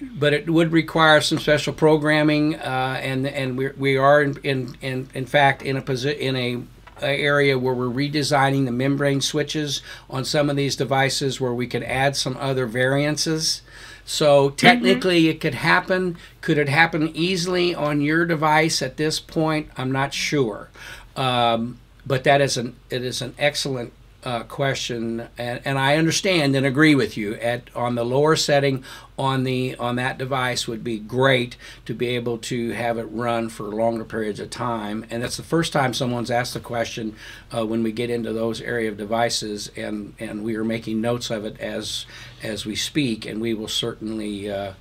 but 0.00 0.34
it 0.34 0.50
would 0.50 0.72
require 0.72 1.20
some 1.20 1.38
special 1.38 1.72
programming, 1.72 2.56
uh, 2.56 2.98
and 3.00 3.26
and 3.26 3.56
we 3.56 3.68
we 3.78 3.96
are 3.96 4.20
in 4.20 4.36
in 4.42 4.76
in, 4.82 5.08
in 5.14 5.26
fact 5.26 5.62
in 5.62 5.76
a 5.76 5.82
posi- 5.82 6.18
in 6.18 6.34
a 6.36 6.60
area 7.02 7.58
where 7.58 7.74
we're 7.74 7.86
redesigning 7.86 8.64
the 8.64 8.72
membrane 8.72 9.20
switches 9.20 9.82
on 10.08 10.24
some 10.24 10.50
of 10.50 10.56
these 10.56 10.76
devices 10.76 11.40
where 11.40 11.52
we 11.52 11.66
could 11.66 11.82
add 11.82 12.16
some 12.16 12.36
other 12.38 12.66
variances. 12.66 13.62
So 14.04 14.50
technically, 14.50 15.28
it 15.28 15.40
could 15.40 15.54
happen. 15.54 16.18
Could 16.40 16.58
it 16.58 16.68
happen 16.68 17.10
easily 17.14 17.74
on 17.74 18.00
your 18.00 18.26
device 18.26 18.82
at 18.82 18.96
this 18.96 19.18
point? 19.18 19.70
I'm 19.76 19.90
not 19.90 20.12
sure, 20.12 20.68
um, 21.16 21.78
but 22.06 22.24
that 22.24 22.40
is 22.40 22.56
an 22.56 22.76
it 22.90 23.02
is 23.02 23.22
an 23.22 23.34
excellent 23.38 23.92
uh, 24.24 24.42
question, 24.44 25.28
and, 25.36 25.60
and 25.64 25.78
I 25.78 25.96
understand 25.96 26.56
and 26.56 26.64
agree 26.64 26.94
with 26.94 27.16
you. 27.16 27.34
At 27.34 27.68
on 27.74 27.94
the 27.94 28.04
lower 28.04 28.36
setting 28.36 28.82
on 29.18 29.44
the 29.44 29.76
on 29.76 29.96
that 29.96 30.18
device 30.18 30.66
would 30.66 30.82
be 30.82 30.98
great 30.98 31.56
to 31.84 31.94
be 31.94 32.08
able 32.16 32.38
to 32.38 32.70
have 32.70 32.98
it 32.98 33.04
run 33.04 33.48
for 33.50 33.64
longer 33.64 34.04
periods 34.04 34.40
of 34.40 34.50
time. 34.50 35.04
And 35.10 35.22
that's 35.22 35.36
the 35.36 35.42
first 35.42 35.72
time 35.72 35.92
someone's 35.92 36.30
asked 36.30 36.54
the 36.54 36.60
question 36.60 37.14
uh, 37.54 37.66
when 37.66 37.82
we 37.82 37.92
get 37.92 38.10
into 38.10 38.32
those 38.32 38.60
area 38.60 38.90
of 38.90 38.96
devices, 38.96 39.70
and 39.76 40.14
and 40.18 40.42
we 40.42 40.56
are 40.56 40.64
making 40.64 41.00
notes 41.00 41.30
of 41.30 41.44
it 41.44 41.60
as 41.60 42.06
as 42.42 42.64
we 42.64 42.76
speak, 42.76 43.26
and 43.26 43.40
we 43.40 43.52
will 43.52 43.68
certainly 43.68 44.50
uh, 44.50 44.72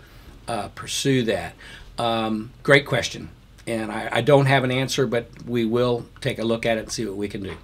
uh, 0.48 0.70
pursue 0.70 1.24
that. 1.24 1.54
Um, 1.98 2.52
great 2.64 2.86
question. 2.86 3.30
And 3.66 3.92
I, 3.92 4.10
I 4.12 4.22
don't 4.22 4.48
have 4.48 4.66
an 4.66 4.72
answer, 4.72 5.08
but 5.08 5.46
we 5.46 5.64
will 5.64 6.06
take 6.20 6.38
a 6.38 6.44
look 6.44 6.66
at 6.66 6.78
it 6.78 6.82
and 6.82 6.92
see 6.92 7.06
what 7.06 7.16
we 7.16 7.30
can 7.30 7.44
do. 7.44 7.56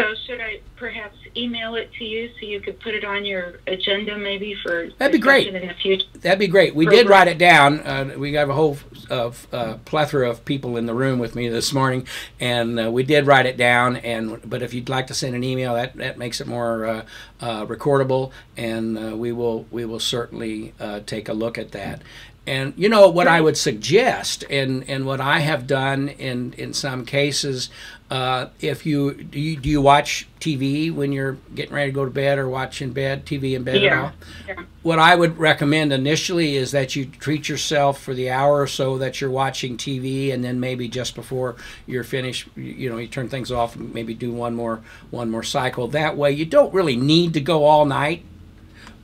So 0.00 0.14
should 0.26 0.40
I 0.40 0.60
perhaps 0.76 1.16
email 1.36 1.74
it 1.74 1.90
to 1.98 2.04
you 2.04 2.30
so 2.40 2.46
you 2.46 2.60
could 2.60 2.80
put 2.80 2.94
it 2.94 3.04
on 3.04 3.24
your 3.24 3.60
agenda 3.66 4.16
maybe 4.16 4.56
for 4.62 4.88
That'd 4.98 5.12
be 5.12 5.18
great. 5.18 5.48
in 5.48 5.66
the 5.66 5.74
future? 5.74 6.06
That'd 6.14 6.38
be 6.38 6.46
great. 6.46 6.74
We 6.74 6.86
did 6.86 7.08
write 7.08 7.28
it 7.28 7.36
down. 7.36 7.80
Uh, 7.80 8.14
we 8.16 8.32
have 8.34 8.48
a 8.48 8.54
whole 8.54 8.78
uh, 9.10 9.30
uh, 9.52 9.74
plethora 9.84 10.30
of 10.30 10.44
people 10.44 10.78
in 10.78 10.86
the 10.86 10.94
room 10.94 11.18
with 11.18 11.34
me 11.34 11.48
this 11.48 11.72
morning, 11.72 12.06
and 12.38 12.80
uh, 12.80 12.90
we 12.90 13.02
did 13.02 13.26
write 13.26 13.44
it 13.44 13.58
down. 13.58 13.96
And 13.96 14.40
but 14.48 14.62
if 14.62 14.72
you'd 14.72 14.88
like 14.88 15.06
to 15.08 15.14
send 15.14 15.34
an 15.34 15.44
email, 15.44 15.74
that, 15.74 15.94
that 15.96 16.16
makes 16.16 16.40
it 16.40 16.46
more 16.46 16.86
uh, 16.86 17.04
uh, 17.40 17.66
recordable, 17.66 18.32
and 18.56 18.98
uh, 18.98 19.16
we 19.16 19.32
will 19.32 19.66
we 19.70 19.84
will 19.84 20.00
certainly 20.00 20.72
uh, 20.80 21.00
take 21.00 21.28
a 21.28 21.34
look 21.34 21.58
at 21.58 21.72
that. 21.72 22.02
And 22.46 22.72
you 22.76 22.88
know 22.88 23.08
what 23.08 23.28
I 23.28 23.40
would 23.40 23.56
suggest, 23.56 24.44
and, 24.50 24.88
and 24.88 25.04
what 25.06 25.20
I 25.20 25.40
have 25.40 25.66
done 25.66 26.08
in 26.08 26.54
in 26.54 26.72
some 26.72 27.04
cases, 27.04 27.68
uh, 28.10 28.46
if 28.60 28.86
you 28.86 29.12
do, 29.14 29.38
you 29.38 29.56
do 29.56 29.68
you 29.68 29.80
watch 29.80 30.26
TV 30.40 30.92
when 30.92 31.12
you're 31.12 31.36
getting 31.54 31.74
ready 31.74 31.90
to 31.92 31.94
go 31.94 32.04
to 32.06 32.10
bed 32.10 32.38
or 32.38 32.48
watch 32.48 32.80
in 32.80 32.92
bed 32.92 33.26
TV 33.26 33.54
in 33.54 33.62
bed 33.62 33.76
at 33.76 33.82
Yeah. 33.82 34.02
all? 34.02 34.12
Yeah. 34.48 34.54
what 34.82 34.98
I 34.98 35.14
would 35.14 35.36
recommend 35.38 35.92
initially 35.92 36.56
is 36.56 36.70
that 36.72 36.96
you 36.96 37.04
treat 37.04 37.48
yourself 37.50 38.00
for 38.02 38.14
the 38.14 38.30
hour 38.30 38.62
or 38.62 38.66
so 38.66 38.96
that 38.98 39.20
you're 39.20 39.30
watching 39.30 39.76
TV, 39.76 40.32
and 40.32 40.42
then 40.42 40.58
maybe 40.58 40.88
just 40.88 41.14
before 41.14 41.56
you're 41.86 42.02
finished, 42.04 42.48
you 42.56 42.62
you 42.64 42.90
know, 42.90 42.96
you 42.96 43.06
turn 43.06 43.28
things 43.28 43.52
off, 43.52 43.76
and 43.76 43.92
maybe 43.94 44.14
do 44.14 44.32
one 44.32 44.54
more 44.54 44.80
one 45.10 45.30
more 45.30 45.42
cycle. 45.44 45.86
That 45.88 46.16
way, 46.16 46.32
you 46.32 46.46
don't 46.46 46.72
really 46.72 46.96
need 46.96 47.34
to 47.34 47.40
go 47.40 47.64
all 47.64 47.84
night, 47.84 48.24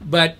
but 0.03 0.37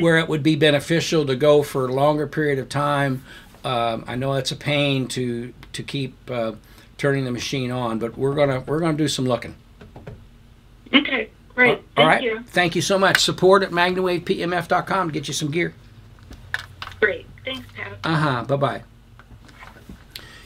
where 0.00 0.18
it 0.18 0.28
would 0.28 0.42
be 0.42 0.56
beneficial 0.56 1.24
to 1.26 1.36
go 1.36 1.62
for 1.62 1.86
a 1.86 1.92
longer 1.92 2.26
period 2.26 2.58
of 2.58 2.68
time. 2.68 3.24
Um, 3.64 4.04
I 4.06 4.14
know 4.16 4.34
it's 4.34 4.52
a 4.52 4.56
pain 4.56 5.08
to 5.08 5.52
to 5.72 5.82
keep 5.82 6.14
uh, 6.30 6.52
turning 6.98 7.24
the 7.24 7.30
machine 7.30 7.70
on, 7.70 7.98
but 7.98 8.16
we're 8.18 8.34
gonna 8.34 8.60
we're 8.60 8.80
gonna 8.80 8.96
do 8.96 9.08
some 9.08 9.24
looking. 9.24 9.54
Okay, 10.92 11.30
great. 11.54 11.78
Thank 11.78 11.98
All 11.98 12.06
right. 12.06 12.22
you. 12.22 12.42
Thank 12.46 12.76
you 12.76 12.82
so 12.82 12.98
much. 12.98 13.20
Support 13.20 13.62
at 13.62 13.70
magnawavepemf.com 13.70 15.08
to 15.08 15.12
get 15.12 15.28
you 15.28 15.34
some 15.34 15.50
gear. 15.50 15.74
Great. 17.00 17.26
Thanks, 17.44 17.66
Pat. 17.74 17.98
Uh 18.04 18.16
huh. 18.16 18.44
Bye 18.44 18.56
bye. 18.56 18.93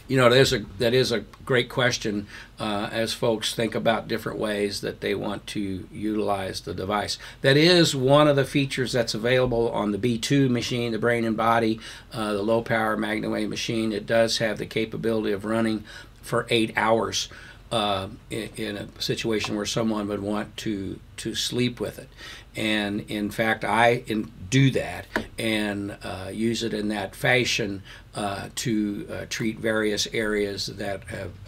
You 0.08 0.16
know, 0.16 0.30
there's 0.30 0.54
a 0.54 0.60
that 0.78 0.94
is 0.94 1.12
a 1.12 1.20
great 1.44 1.68
question 1.68 2.26
uh, 2.58 2.88
as 2.90 3.12
folks 3.12 3.54
think 3.54 3.74
about 3.74 4.08
different 4.08 4.38
ways 4.38 4.80
that 4.80 5.02
they 5.02 5.14
want 5.14 5.46
to 5.48 5.86
utilize 5.92 6.62
the 6.62 6.72
device. 6.72 7.18
That 7.42 7.58
is 7.58 7.94
one 7.94 8.26
of 8.26 8.34
the 8.34 8.46
features 8.46 8.92
that's 8.92 9.12
available 9.14 9.70
on 9.70 9.92
the 9.92 9.98
B2 9.98 10.48
machine, 10.48 10.92
the 10.92 10.98
brain 10.98 11.24
and 11.24 11.36
body, 11.36 11.78
uh, 12.12 12.32
the 12.32 12.42
low 12.42 12.62
power 12.62 12.96
MagnaWave 12.96 13.50
machine. 13.50 13.92
It 13.92 14.06
does 14.06 14.38
have 14.38 14.56
the 14.56 14.66
capability 14.66 15.32
of 15.32 15.44
running 15.44 15.84
for 16.22 16.46
eight 16.48 16.72
hours 16.74 17.28
uh, 17.70 18.08
in, 18.30 18.48
in 18.56 18.76
a 18.76 18.88
situation 19.00 19.56
where 19.56 19.66
someone 19.66 20.08
would 20.08 20.22
want 20.22 20.56
to 20.58 20.98
to 21.18 21.34
sleep 21.34 21.80
with 21.80 21.98
it. 21.98 22.08
And 22.56 23.02
in 23.08 23.30
fact, 23.30 23.64
I 23.64 24.04
in, 24.06 24.32
do 24.50 24.70
that 24.72 25.06
and 25.38 25.96
uh, 26.02 26.30
use 26.32 26.62
it 26.62 26.72
in 26.74 26.88
that 26.88 27.14
fashion 27.14 27.82
uh, 28.18 28.48
to 28.56 29.06
uh, 29.12 29.26
treat 29.30 29.60
various 29.60 30.08
areas 30.12 30.66
that 30.66 31.02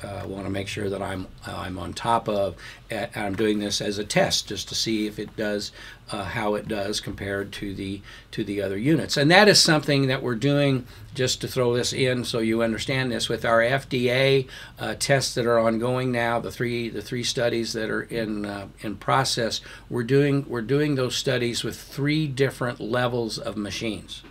uh, 0.04 0.24
want 0.24 0.44
to 0.44 0.50
make 0.50 0.68
sure 0.68 0.88
that 0.88 1.02
I'm 1.02 1.26
I'm 1.44 1.76
on 1.80 1.92
top 1.92 2.28
of. 2.28 2.54
And 2.88 3.10
I'm 3.16 3.34
doing 3.34 3.58
this 3.58 3.80
as 3.80 3.98
a 3.98 4.04
test 4.04 4.46
just 4.46 4.68
to 4.68 4.76
see 4.76 5.08
if 5.08 5.18
it 5.18 5.34
does 5.36 5.72
uh, 6.12 6.22
how 6.22 6.54
it 6.54 6.68
does 6.68 7.00
compared 7.00 7.50
to 7.54 7.74
the 7.74 8.02
to 8.30 8.44
the 8.44 8.62
other 8.62 8.78
units. 8.78 9.16
And 9.16 9.28
that 9.32 9.48
is 9.48 9.60
something 9.60 10.06
that 10.06 10.22
we're 10.22 10.36
doing 10.36 10.86
just 11.12 11.40
to 11.40 11.48
throw 11.48 11.74
this 11.74 11.92
in 11.92 12.24
so 12.24 12.38
you 12.38 12.62
understand 12.62 13.10
this 13.10 13.28
with 13.28 13.44
our 13.44 13.62
FDA 13.62 14.46
uh, 14.78 14.94
tests 14.96 15.34
that 15.34 15.46
are 15.46 15.58
ongoing 15.58 16.12
now. 16.12 16.38
The 16.38 16.52
three 16.52 16.88
the 16.88 17.02
three 17.02 17.24
studies 17.24 17.72
that 17.72 17.90
are 17.90 18.02
in 18.02 18.46
uh, 18.46 18.68
in 18.78 18.94
process. 18.94 19.60
We're 19.88 20.04
doing 20.04 20.48
we're 20.48 20.62
doing 20.62 20.94
those 20.94 21.16
studies 21.16 21.64
with 21.64 21.76
three 21.76 22.28
different 22.28 22.80
levels 22.80 23.40
of 23.40 23.56
machines 23.56 24.22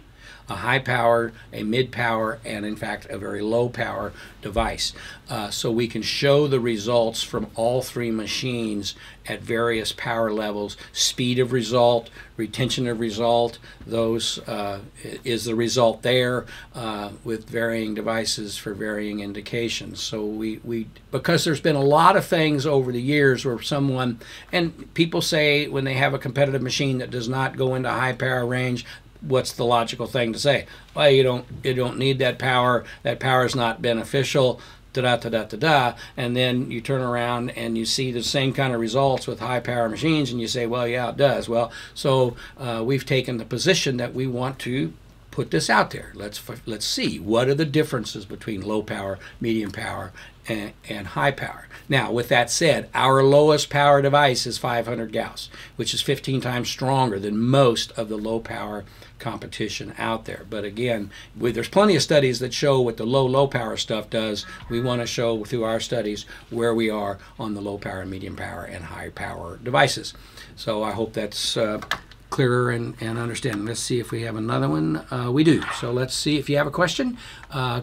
a 0.49 0.55
high 0.55 0.79
power, 0.79 1.31
a 1.53 1.63
mid 1.63 1.91
power, 1.91 2.39
and 2.43 2.65
in 2.65 2.75
fact 2.75 3.05
a 3.09 3.17
very 3.17 3.41
low 3.41 3.69
power 3.69 4.11
device. 4.41 4.93
Uh, 5.29 5.49
so 5.49 5.71
we 5.71 5.87
can 5.87 6.01
show 6.01 6.47
the 6.47 6.59
results 6.59 7.21
from 7.21 7.47
all 7.55 7.81
three 7.81 8.11
machines 8.11 8.95
at 9.27 9.41
various 9.41 9.93
power 9.93 10.31
levels, 10.31 10.75
speed 10.91 11.37
of 11.37 11.51
result, 11.51 12.09
retention 12.35 12.87
of 12.87 12.99
result. 12.99 13.59
Those 13.85 14.39
uh, 14.47 14.79
is 15.23 15.45
the 15.45 15.53
result 15.53 16.01
there 16.01 16.45
uh, 16.73 17.11
with 17.23 17.47
varying 17.47 17.93
devices 17.93 18.57
for 18.57 18.73
varying 18.73 19.19
indications. 19.19 19.99
So 19.99 20.25
we, 20.25 20.59
we 20.63 20.87
because 21.11 21.43
there's 21.43 21.61
been 21.61 21.75
a 21.75 21.81
lot 21.81 22.15
of 22.15 22.25
things 22.25 22.65
over 22.65 22.91
the 22.91 23.01
years 23.01 23.45
where 23.45 23.61
someone 23.61 24.19
and 24.51 24.91
people 24.95 25.21
say 25.21 25.67
when 25.67 25.83
they 25.83 25.93
have 25.93 26.13
a 26.15 26.19
competitive 26.19 26.61
machine 26.61 26.97
that 26.97 27.11
does 27.11 27.29
not 27.29 27.55
go 27.55 27.75
into 27.75 27.89
high 27.89 28.13
power 28.13 28.45
range 28.45 28.85
what's 29.21 29.51
the 29.51 29.65
logical 29.65 30.07
thing 30.07 30.33
to 30.33 30.39
say? 30.39 30.65
Well, 30.95 31.09
you 31.09 31.23
don't 31.23 31.45
you 31.63 31.73
don't 31.73 31.97
need 31.97 32.19
that 32.19 32.39
power. 32.39 32.83
That 33.03 33.19
power 33.19 33.45
is 33.45 33.55
not 33.55 33.81
beneficial. 33.81 34.59
Da 34.91 35.01
da 35.03 35.17
da 35.17 35.29
da 35.29 35.43
da 35.43 35.57
da. 35.57 35.93
And 36.17 36.35
then 36.35 36.71
you 36.71 36.81
turn 36.81 37.01
around 37.01 37.51
and 37.51 37.77
you 37.77 37.85
see 37.85 38.11
the 38.11 38.23
same 38.23 38.53
kind 38.53 38.73
of 38.73 38.79
results 38.79 39.27
with 39.27 39.39
high 39.39 39.59
power 39.59 39.87
machines, 39.87 40.31
and 40.31 40.41
you 40.41 40.47
say, 40.47 40.65
well, 40.65 40.87
yeah, 40.87 41.09
it 41.09 41.17
does. 41.17 41.47
Well, 41.47 41.71
so 41.93 42.35
uh, 42.57 42.81
we've 42.83 43.05
taken 43.05 43.37
the 43.37 43.45
position 43.45 43.97
that 43.97 44.15
we 44.15 44.25
want 44.25 44.57
to 44.59 44.93
put 45.31 45.51
this 45.51 45.69
out 45.69 45.91
there. 45.91 46.11
Let's 46.15 46.41
let's 46.65 46.85
see 46.85 47.19
what 47.19 47.47
are 47.47 47.55
the 47.55 47.65
differences 47.65 48.25
between 48.25 48.61
low 48.61 48.81
power, 48.81 49.19
medium 49.39 49.71
power, 49.71 50.11
and, 50.49 50.73
and 50.87 51.07
high 51.07 51.31
power. 51.31 51.67
Now, 51.87 52.11
with 52.11 52.29
that 52.29 52.51
said, 52.51 52.89
our 52.93 53.23
lowest 53.23 53.69
power 53.69 54.01
device 54.01 54.45
is 54.45 54.57
500 54.57 55.13
Gauss, 55.13 55.49
which 55.75 55.93
is 55.93 56.01
15 56.01 56.41
times 56.41 56.69
stronger 56.69 57.19
than 57.19 57.39
most 57.39 57.91
of 57.93 58.09
the 58.09 58.17
low 58.17 58.39
power 58.39 58.83
competition 59.19 59.93
out 59.97 60.25
there. 60.25 60.45
But 60.49 60.63
again, 60.63 61.11
we, 61.37 61.51
there's 61.51 61.69
plenty 61.69 61.95
of 61.95 62.01
studies 62.01 62.39
that 62.39 62.53
show 62.53 62.81
what 62.81 62.97
the 62.97 63.05
low 63.05 63.25
low 63.25 63.47
power 63.47 63.77
stuff 63.77 64.09
does. 64.09 64.45
We 64.69 64.81
want 64.81 65.01
to 65.01 65.07
show 65.07 65.43
through 65.43 65.63
our 65.63 65.79
studies 65.79 66.25
where 66.49 66.73
we 66.73 66.89
are 66.89 67.19
on 67.37 67.53
the 67.53 67.61
low 67.61 67.77
power, 67.77 68.05
medium 68.05 68.35
power, 68.35 68.63
and 68.63 68.85
high 68.85 69.09
power 69.09 69.59
devices. 69.61 70.13
So 70.55 70.83
I 70.83 70.91
hope 70.91 71.13
that's. 71.13 71.57
Uh, 71.57 71.81
clearer 72.29 72.69
and, 72.69 72.95
and 73.01 73.17
understanding. 73.17 73.65
Let's 73.65 73.79
see 73.79 73.99
if 73.99 74.11
we 74.11 74.21
have 74.21 74.35
another 74.35 74.69
one. 74.69 74.97
Uh, 75.11 75.31
we 75.31 75.43
do. 75.43 75.63
So 75.79 75.91
let's 75.91 76.13
see 76.13 76.37
if 76.37 76.47
you 76.47 76.57
have 76.57 76.67
a 76.67 76.71
question. 76.71 77.17
Uh, 77.51 77.81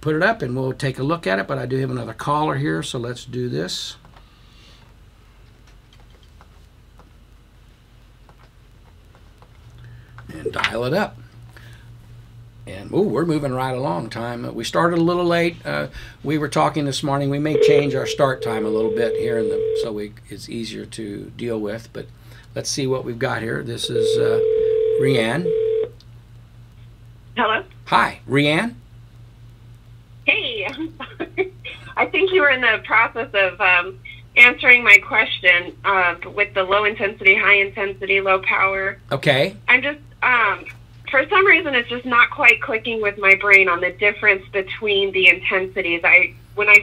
put 0.00 0.16
it 0.16 0.22
up 0.22 0.42
and 0.42 0.56
we'll 0.56 0.72
take 0.72 0.98
a 0.98 1.02
look 1.02 1.26
at 1.26 1.38
it. 1.38 1.46
But 1.46 1.58
I 1.58 1.66
do 1.66 1.76
have 1.78 1.90
another 1.90 2.12
caller 2.12 2.56
here, 2.56 2.82
so 2.82 2.98
let's 2.98 3.24
do 3.24 3.48
this. 3.48 3.96
And 10.34 10.52
dial 10.52 10.84
it 10.84 10.94
up. 10.94 11.16
And 12.66 12.90
oh, 12.92 13.02
we're 13.02 13.26
moving 13.26 13.52
right 13.52 13.76
along. 13.76 14.08
Time 14.10 14.54
we 14.54 14.64
started 14.64 14.98
a 14.98 15.02
little 15.02 15.24
late. 15.24 15.56
Uh, 15.66 15.88
we 16.22 16.38
were 16.38 16.48
talking 16.48 16.86
this 16.86 17.02
morning. 17.02 17.28
We 17.28 17.38
may 17.38 17.60
change 17.66 17.94
our 17.94 18.06
start 18.06 18.42
time 18.42 18.64
a 18.64 18.70
little 18.70 18.94
bit 18.94 19.20
here, 19.20 19.38
in 19.38 19.48
the 19.48 19.78
so 19.82 19.92
we 19.92 20.14
it's 20.30 20.48
easier 20.48 20.86
to 20.86 21.32
deal 21.36 21.60
with. 21.60 21.90
But 21.92 22.06
let's 22.54 22.70
see 22.70 22.86
what 22.86 23.04
we've 23.04 23.18
got 23.18 23.42
here. 23.42 23.62
This 23.62 23.90
is 23.90 24.18
uh, 24.18 24.40
Rianne. 25.00 25.44
Hello. 27.36 27.64
Hi, 27.86 28.20
Rianne. 28.26 28.74
Hey, 30.24 30.66
I'm 30.70 30.96
sorry. 30.96 31.52
I 31.96 32.06
think 32.06 32.32
you 32.32 32.40
were 32.40 32.50
in 32.50 32.62
the 32.62 32.80
process 32.84 33.28
of 33.34 33.60
um, 33.60 33.98
answering 34.36 34.82
my 34.82 34.96
question 34.98 35.76
uh, 35.84 36.16
with 36.34 36.54
the 36.54 36.62
low 36.62 36.84
intensity, 36.84 37.36
high 37.36 37.56
intensity, 37.56 38.20
low 38.20 38.40
power. 38.40 38.98
Okay. 39.12 39.56
I'm 39.68 39.82
just, 39.82 40.00
um, 40.24 40.64
for 41.10 41.28
some 41.28 41.46
reason, 41.46 41.74
it's 41.74 41.88
just 41.88 42.04
not 42.04 42.30
quite 42.30 42.60
clicking 42.62 43.00
with 43.02 43.18
my 43.18 43.34
brain 43.36 43.68
on 43.68 43.80
the 43.80 43.92
difference 43.92 44.42
between 44.52 45.12
the 45.12 45.28
intensities. 45.28 46.00
I 46.02 46.34
when 46.54 46.68
I 46.68 46.78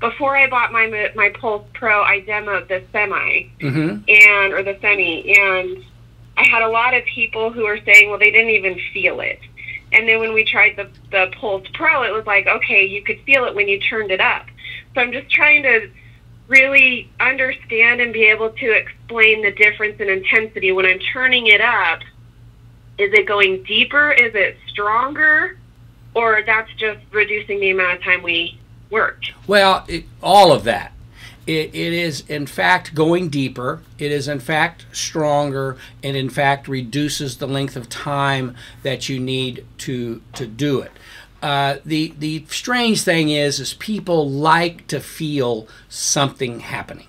before 0.00 0.36
I 0.36 0.48
bought 0.48 0.72
my 0.72 1.10
my 1.14 1.30
Pulse 1.30 1.66
Pro, 1.74 2.02
I 2.02 2.20
demoed 2.20 2.68
the 2.68 2.82
semi 2.92 3.50
Mm-hmm. 3.60 4.04
and 4.08 4.52
or 4.52 4.62
the 4.62 4.78
semi, 4.80 5.34
and 5.36 5.84
I 6.36 6.46
had 6.46 6.62
a 6.62 6.68
lot 6.68 6.94
of 6.94 7.04
people 7.06 7.50
who 7.50 7.64
were 7.64 7.80
saying, 7.84 8.10
well, 8.10 8.18
they 8.18 8.30
didn't 8.30 8.50
even 8.50 8.78
feel 8.92 9.20
it. 9.20 9.40
And 9.92 10.06
then 10.06 10.20
when 10.20 10.34
we 10.34 10.44
tried 10.44 10.76
the 10.76 10.88
the 11.10 11.32
Pulse 11.40 11.66
Pro, 11.74 12.02
it 12.02 12.12
was 12.12 12.26
like, 12.26 12.46
okay, 12.46 12.84
you 12.84 13.02
could 13.02 13.20
feel 13.22 13.46
it 13.46 13.54
when 13.54 13.68
you 13.68 13.80
turned 13.80 14.10
it 14.10 14.20
up. 14.20 14.46
So 14.94 15.00
I'm 15.00 15.12
just 15.12 15.30
trying 15.30 15.62
to 15.62 15.90
really 16.48 17.10
understand 17.18 18.00
and 18.00 18.12
be 18.12 18.24
able 18.24 18.50
to 18.50 18.70
explain 18.70 19.42
the 19.42 19.50
difference 19.52 20.00
in 20.00 20.08
intensity 20.08 20.72
when 20.72 20.86
I'm 20.86 21.00
turning 21.12 21.48
it 21.48 21.60
up. 21.60 22.00
Is 22.98 23.12
it 23.12 23.26
going 23.26 23.62
deeper? 23.64 24.12
Is 24.12 24.34
it 24.34 24.56
stronger? 24.68 25.58
Or 26.14 26.42
that's 26.46 26.72
just 26.74 27.00
reducing 27.12 27.60
the 27.60 27.70
amount 27.70 27.98
of 27.98 28.02
time 28.02 28.22
we 28.22 28.58
work? 28.90 29.20
Well, 29.46 29.84
it, 29.88 30.04
all 30.22 30.52
of 30.52 30.64
that. 30.64 30.92
It, 31.46 31.74
it 31.74 31.92
is, 31.92 32.24
in 32.28 32.46
fact, 32.46 32.94
going 32.94 33.28
deeper. 33.28 33.82
It 33.98 34.10
is, 34.10 34.26
in 34.26 34.40
fact, 34.40 34.86
stronger, 34.92 35.76
and 36.02 36.16
in 36.16 36.28
fact, 36.28 36.66
reduces 36.66 37.36
the 37.36 37.46
length 37.46 37.76
of 37.76 37.88
time 37.88 38.56
that 38.82 39.08
you 39.08 39.20
need 39.20 39.64
to 39.78 40.22
to 40.34 40.46
do 40.46 40.80
it. 40.80 40.90
Uh, 41.42 41.76
the 41.84 42.14
the 42.18 42.44
strange 42.48 43.02
thing 43.02 43.28
is, 43.28 43.60
is 43.60 43.74
people 43.74 44.28
like 44.28 44.88
to 44.88 44.98
feel 44.98 45.68
something 45.88 46.60
happening, 46.60 47.06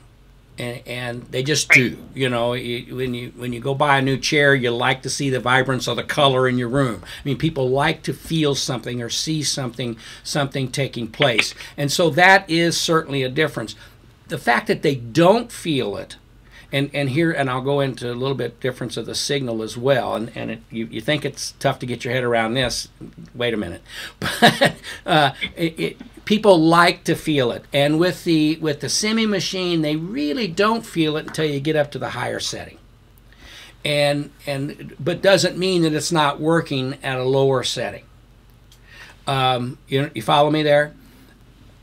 and, 0.58 0.82
and 0.86 1.22
they 1.24 1.44
just 1.44 1.70
do. 1.70 1.98
You 2.14 2.30
know, 2.30 2.54
you, 2.54 2.96
when 2.96 3.14
you 3.14 3.32
when 3.36 3.54
you 3.54 3.60
go 3.60 3.74
buy 3.74 3.98
a 3.98 4.02
new 4.02 4.18
chair, 4.18 4.56
you 4.56 4.72
like 4.72 5.02
to 5.04 5.10
see 5.10 5.30
the 5.30 5.40
vibrance 5.40 5.88
of 5.88 5.98
the 5.98 6.04
color 6.04 6.48
in 6.48 6.58
your 6.58 6.70
room. 6.70 7.04
I 7.04 7.28
mean, 7.28 7.38
people 7.38 7.70
like 7.70 8.04
to 8.04 8.14
feel 8.14 8.56
something 8.56 9.02
or 9.02 9.10
see 9.10 9.44
something 9.44 9.98
something 10.24 10.70
taking 10.72 11.08
place, 11.08 11.54
and 11.78 11.92
so 11.92 12.10
that 12.12 12.50
is 12.50 12.80
certainly 12.80 13.24
a 13.24 13.30
difference. 13.30 13.76
The 14.28 14.38
fact 14.38 14.68
that 14.68 14.82
they 14.82 14.96
don't 14.96 15.52
feel 15.52 15.96
it 15.98 16.18
and 16.72 16.90
and 16.94 17.10
here 17.10 17.32
and 17.32 17.50
I'll 17.50 17.62
go 17.62 17.80
into 17.80 18.12
a 18.12 18.14
little 18.14 18.36
bit 18.36 18.60
difference 18.60 18.98
of 18.98 19.06
the 19.06 19.16
signal 19.16 19.64
as 19.64 19.78
well. 19.78 20.16
And 20.16 20.32
and 20.36 20.52
it, 20.52 20.60
you 20.70 20.88
you 20.88 21.02
think 21.02 21.26
it's 21.26 21.54
tough 21.60 21.80
to 21.80 21.86
get 21.86 22.04
your 22.04 22.14
head 22.14 22.24
around 22.24 22.54
this? 22.54 22.90
Wait 23.34 23.54
a 23.54 23.58
minute, 23.58 23.82
but 24.20 24.76
uh, 25.06 25.32
it, 25.56 25.98
people 26.28 26.60
like 26.60 27.06
to 27.06 27.16
feel 27.16 27.52
it, 27.52 27.64
and 27.74 27.98
with 27.98 28.26
the 28.26 28.58
with 28.58 28.82
the 28.82 28.90
semi 28.90 29.26
machine, 29.26 29.82
they 29.82 29.96
really 29.96 30.48
don't 30.48 30.86
feel 30.86 31.16
it 31.16 31.28
until 31.28 31.46
you 31.46 31.60
get 31.62 31.76
up 31.76 31.90
to 31.92 32.00
the 32.00 32.10
higher 32.10 32.40
setting. 32.40 32.78
And 33.86 34.32
and 34.46 34.94
but 35.00 35.22
doesn't 35.22 35.58
mean 35.58 35.84
that 35.84 35.94
it's 35.94 36.12
not 36.12 36.40
working 36.40 36.98
at 37.02 37.18
a 37.18 37.24
lower 37.24 37.64
setting. 37.64 38.04
Um, 39.26 39.78
you 39.88 40.12
you 40.14 40.22
follow 40.22 40.52
me 40.52 40.64
there? 40.64 40.94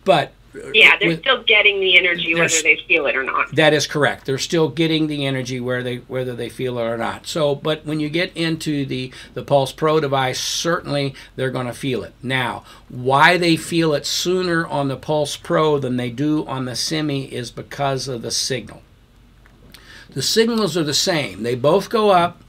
But 0.05 0.33
Yeah, 0.73 0.97
they're 0.99 1.09
with- 1.09 1.21
still 1.21 1.43
getting 1.43 1.81
the 1.81 1.99
energy 1.99 2.35
whether 2.35 2.63
they 2.63 2.77
feel 2.87 3.07
it 3.07 3.17
or 3.17 3.25
not. 3.25 3.55
That 3.55 3.75
is 3.75 3.87
correct. 3.87 4.27
They're 4.27 4.39
still 4.39 4.69
getting 4.69 5.07
the 5.09 5.27
energy 5.27 5.59
where 5.61 5.83
they 5.83 5.97
whether 6.07 6.35
they 6.35 6.49
feel 6.49 6.79
it 6.79 6.83
or 6.85 6.97
not. 6.97 7.27
So, 7.27 7.55
but 7.55 7.85
when 7.85 7.99
you 8.01 8.09
get 8.09 8.37
into 8.37 8.87
the 8.87 9.13
the 9.35 9.43
Pulse 9.43 9.73
Pro 9.73 9.99
device, 10.01 10.41
certainly 10.41 11.15
they're 11.37 11.51
going 11.51 11.67
to 11.67 11.73
feel 11.75 12.05
it. 12.05 12.15
Now, 12.23 12.65
why 12.89 13.37
they 13.37 13.57
feel 13.57 13.95
it 13.95 14.07
sooner 14.07 14.67
on 14.67 14.89
the 14.89 14.97
Pulse 14.97 15.37
Pro 15.37 15.79
than 15.79 15.97
they 15.97 16.11
do 16.11 16.47
on 16.47 16.65
the 16.67 16.77
Semi 16.77 17.25
is 17.25 17.51
because 17.51 18.07
of 18.07 18.23
the 18.23 18.31
signal. 18.31 18.83
The 20.11 20.23
signals 20.23 20.77
are 20.77 20.85
the 20.85 20.95
same. 20.95 21.43
They 21.43 21.57
both 21.57 21.91
go 21.91 22.11
up 22.11 22.41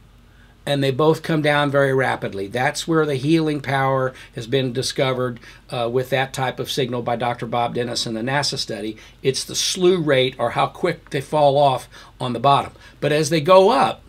and 0.66 0.84
they 0.84 0.92
both 0.92 1.22
come 1.22 1.42
down 1.42 1.70
very 1.70 1.94
rapidly. 1.94 2.48
That's 2.48 2.88
where 2.88 3.06
the 3.06 3.16
healing 3.16 3.62
power 3.62 4.14
has 4.34 4.48
been 4.48 4.74
discovered 4.74 5.40
uh, 5.70 5.90
with 5.92 6.10
that 6.10 6.34
type 6.34 6.60
of 6.60 6.72
signal 6.72 7.02
by 7.02 7.16
Dr. 7.16 7.46
Bob 7.46 7.76
Dennis 7.76 8.06
in 8.06 8.16
the 8.16 8.22
NASA 8.22 8.58
study. 8.58 8.98
It's 9.22 9.44
the 9.44 9.56
slew 9.56 10.02
rate 10.02 10.36
or 10.40 10.52
how 10.52 10.68
quick 10.68 11.12
they 11.12 11.22
fall 11.22 11.58
off 11.58 11.88
on 12.20 12.34
the 12.34 12.40
bottom. 12.40 12.72
But 13.00 13.12
as 13.12 13.30
they 13.30 13.42
go 13.42 13.70
up, 13.70 14.02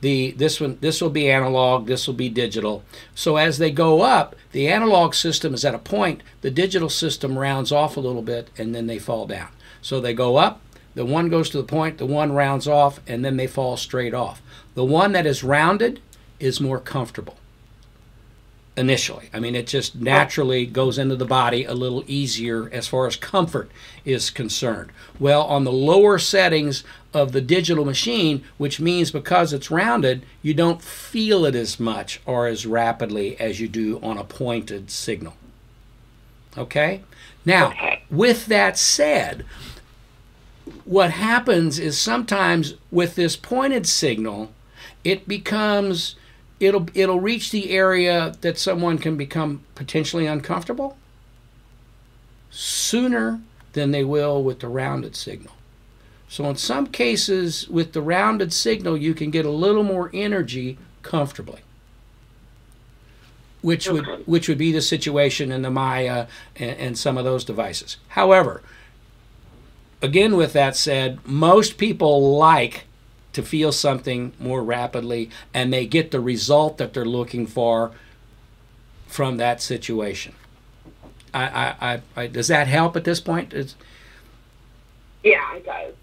the 0.00 0.32
this 0.32 0.60
one 0.60 0.76
this 0.82 1.00
will 1.00 1.10
be 1.10 1.30
analog, 1.30 1.86
this 1.86 2.06
will 2.06 2.14
be 2.14 2.28
digital. 2.28 2.84
So 3.14 3.36
as 3.36 3.56
they 3.56 3.70
go 3.70 4.02
up, 4.02 4.36
the 4.52 4.68
analog 4.68 5.14
system 5.14 5.54
is 5.54 5.64
at 5.64 5.74
a 5.74 5.78
point, 5.78 6.22
the 6.42 6.50
digital 6.50 6.90
system 6.90 7.38
rounds 7.38 7.72
off 7.72 7.96
a 7.96 8.00
little 8.00 8.22
bit, 8.22 8.50
and 8.58 8.74
then 8.74 8.86
they 8.86 8.98
fall 8.98 9.26
down. 9.26 9.48
So 9.80 10.00
they 10.00 10.12
go 10.12 10.36
up, 10.36 10.60
the 10.94 11.04
one 11.04 11.28
goes 11.28 11.50
to 11.50 11.58
the 11.58 11.64
point, 11.64 11.98
the 11.98 12.06
one 12.06 12.32
rounds 12.32 12.68
off, 12.68 13.00
and 13.06 13.24
then 13.24 13.36
they 13.36 13.46
fall 13.46 13.76
straight 13.76 14.14
off. 14.14 14.40
The 14.74 14.84
one 14.84 15.12
that 15.12 15.26
is 15.26 15.44
rounded 15.44 16.00
is 16.38 16.60
more 16.60 16.78
comfortable 16.78 17.36
initially. 18.76 19.30
I 19.32 19.38
mean, 19.38 19.54
it 19.54 19.66
just 19.66 19.94
naturally 19.94 20.66
goes 20.66 20.98
into 20.98 21.16
the 21.16 21.24
body 21.24 21.64
a 21.64 21.74
little 21.74 22.04
easier 22.06 22.68
as 22.72 22.88
far 22.88 23.06
as 23.06 23.16
comfort 23.16 23.70
is 24.04 24.30
concerned. 24.30 24.90
Well, 25.18 25.42
on 25.42 25.64
the 25.64 25.72
lower 25.72 26.18
settings 26.18 26.82
of 27.12 27.32
the 27.32 27.40
digital 27.40 27.84
machine, 27.84 28.42
which 28.58 28.80
means 28.80 29.10
because 29.10 29.52
it's 29.52 29.70
rounded, 29.70 30.24
you 30.42 30.54
don't 30.54 30.82
feel 30.82 31.44
it 31.44 31.54
as 31.54 31.78
much 31.78 32.20
or 32.26 32.46
as 32.46 32.66
rapidly 32.66 33.38
as 33.38 33.60
you 33.60 33.68
do 33.68 34.00
on 34.02 34.18
a 34.18 34.24
pointed 34.24 34.90
signal. 34.90 35.34
Okay? 36.58 37.02
Now, 37.44 37.72
with 38.10 38.46
that 38.46 38.76
said, 38.76 39.44
what 40.84 41.12
happens 41.12 41.78
is 41.78 41.98
sometimes 41.98 42.74
with 42.90 43.14
this 43.14 43.36
pointed 43.36 43.86
signal, 43.86 44.52
it 45.02 45.26
becomes 45.26 46.16
it'll 46.60 46.86
it'll 46.94 47.20
reach 47.20 47.50
the 47.50 47.70
area 47.70 48.34
that 48.42 48.58
someone 48.58 48.98
can 48.98 49.16
become 49.16 49.62
potentially 49.74 50.26
uncomfortable 50.26 50.96
sooner 52.50 53.40
than 53.72 53.90
they 53.90 54.04
will 54.04 54.42
with 54.42 54.60
the 54.60 54.68
rounded 54.68 55.16
signal. 55.16 55.52
So 56.28 56.44
in 56.48 56.56
some 56.56 56.86
cases 56.86 57.68
with 57.68 57.92
the 57.92 58.02
rounded 58.02 58.52
signal 58.52 58.96
you 58.96 59.14
can 59.14 59.30
get 59.30 59.44
a 59.44 59.50
little 59.50 59.82
more 59.82 60.10
energy 60.12 60.78
comfortably. 61.02 61.60
Which 63.62 63.88
would 63.88 64.06
which 64.26 64.48
would 64.48 64.58
be 64.58 64.72
the 64.72 64.82
situation 64.82 65.50
in 65.50 65.62
the 65.62 65.70
Maya 65.70 66.26
and, 66.56 66.76
and 66.78 66.98
some 66.98 67.16
of 67.16 67.24
those 67.24 67.44
devices. 67.44 67.96
However, 68.08 68.62
again 70.04 70.36
with 70.36 70.52
that 70.52 70.76
said, 70.76 71.18
most 71.26 71.78
people 71.78 72.36
like 72.36 72.84
to 73.32 73.42
feel 73.42 73.72
something 73.72 74.32
more 74.38 74.62
rapidly 74.62 75.30
and 75.52 75.72
they 75.72 75.86
get 75.86 76.10
the 76.12 76.20
result 76.20 76.78
that 76.78 76.92
they're 76.94 77.04
looking 77.04 77.46
for 77.46 77.90
from 79.06 79.36
that 79.38 79.60
situation. 79.62 80.34
I, 81.32 81.74
I, 81.80 82.00
I, 82.16 82.26
does 82.28 82.46
that 82.48 82.68
help 82.68 82.96
at 82.96 83.04
this 83.04 83.20
point? 83.20 83.52
It's, 83.52 83.74
Yeah, 85.24 85.56
it 85.56 85.64
does. 85.66 85.94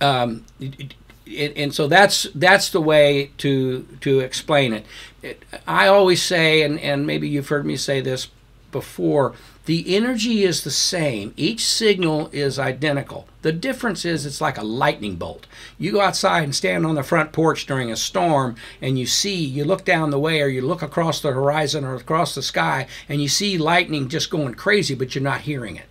um, 0.00 0.44
it- 0.60 0.94
it- 1.26 1.52
and 1.56 1.74
so 1.74 1.86
that's 1.88 2.26
that's 2.34 2.70
the 2.70 2.80
way 2.80 3.32
to 3.36 3.86
to 4.00 4.20
explain 4.20 4.72
it. 4.72 4.86
it. 5.22 5.42
I 5.66 5.86
always 5.86 6.22
say, 6.22 6.62
and, 6.62 6.80
and 6.80 7.06
maybe 7.06 7.28
you've 7.28 7.48
heard 7.48 7.66
me 7.66 7.76
say 7.76 8.00
this 8.00 8.28
before, 8.72 9.34
the 9.68 9.94
energy 9.94 10.44
is 10.44 10.64
the 10.64 10.70
same. 10.70 11.34
Each 11.36 11.66
signal 11.66 12.30
is 12.32 12.58
identical. 12.58 13.28
The 13.42 13.52
difference 13.52 14.06
is 14.06 14.24
it's 14.24 14.40
like 14.40 14.56
a 14.56 14.64
lightning 14.64 15.16
bolt. 15.16 15.46
You 15.76 15.92
go 15.92 16.00
outside 16.00 16.44
and 16.44 16.54
stand 16.54 16.86
on 16.86 16.94
the 16.94 17.02
front 17.02 17.32
porch 17.32 17.66
during 17.66 17.92
a 17.92 17.96
storm 17.96 18.56
and 18.80 18.98
you 18.98 19.04
see, 19.04 19.36
you 19.36 19.66
look 19.66 19.84
down 19.84 20.08
the 20.08 20.18
way 20.18 20.40
or 20.40 20.48
you 20.48 20.62
look 20.62 20.80
across 20.80 21.20
the 21.20 21.32
horizon 21.32 21.84
or 21.84 21.94
across 21.96 22.34
the 22.34 22.40
sky 22.40 22.86
and 23.10 23.20
you 23.20 23.28
see 23.28 23.58
lightning 23.58 24.08
just 24.08 24.30
going 24.30 24.54
crazy, 24.54 24.94
but 24.94 25.14
you're 25.14 25.22
not 25.22 25.42
hearing 25.42 25.76
it 25.76 25.84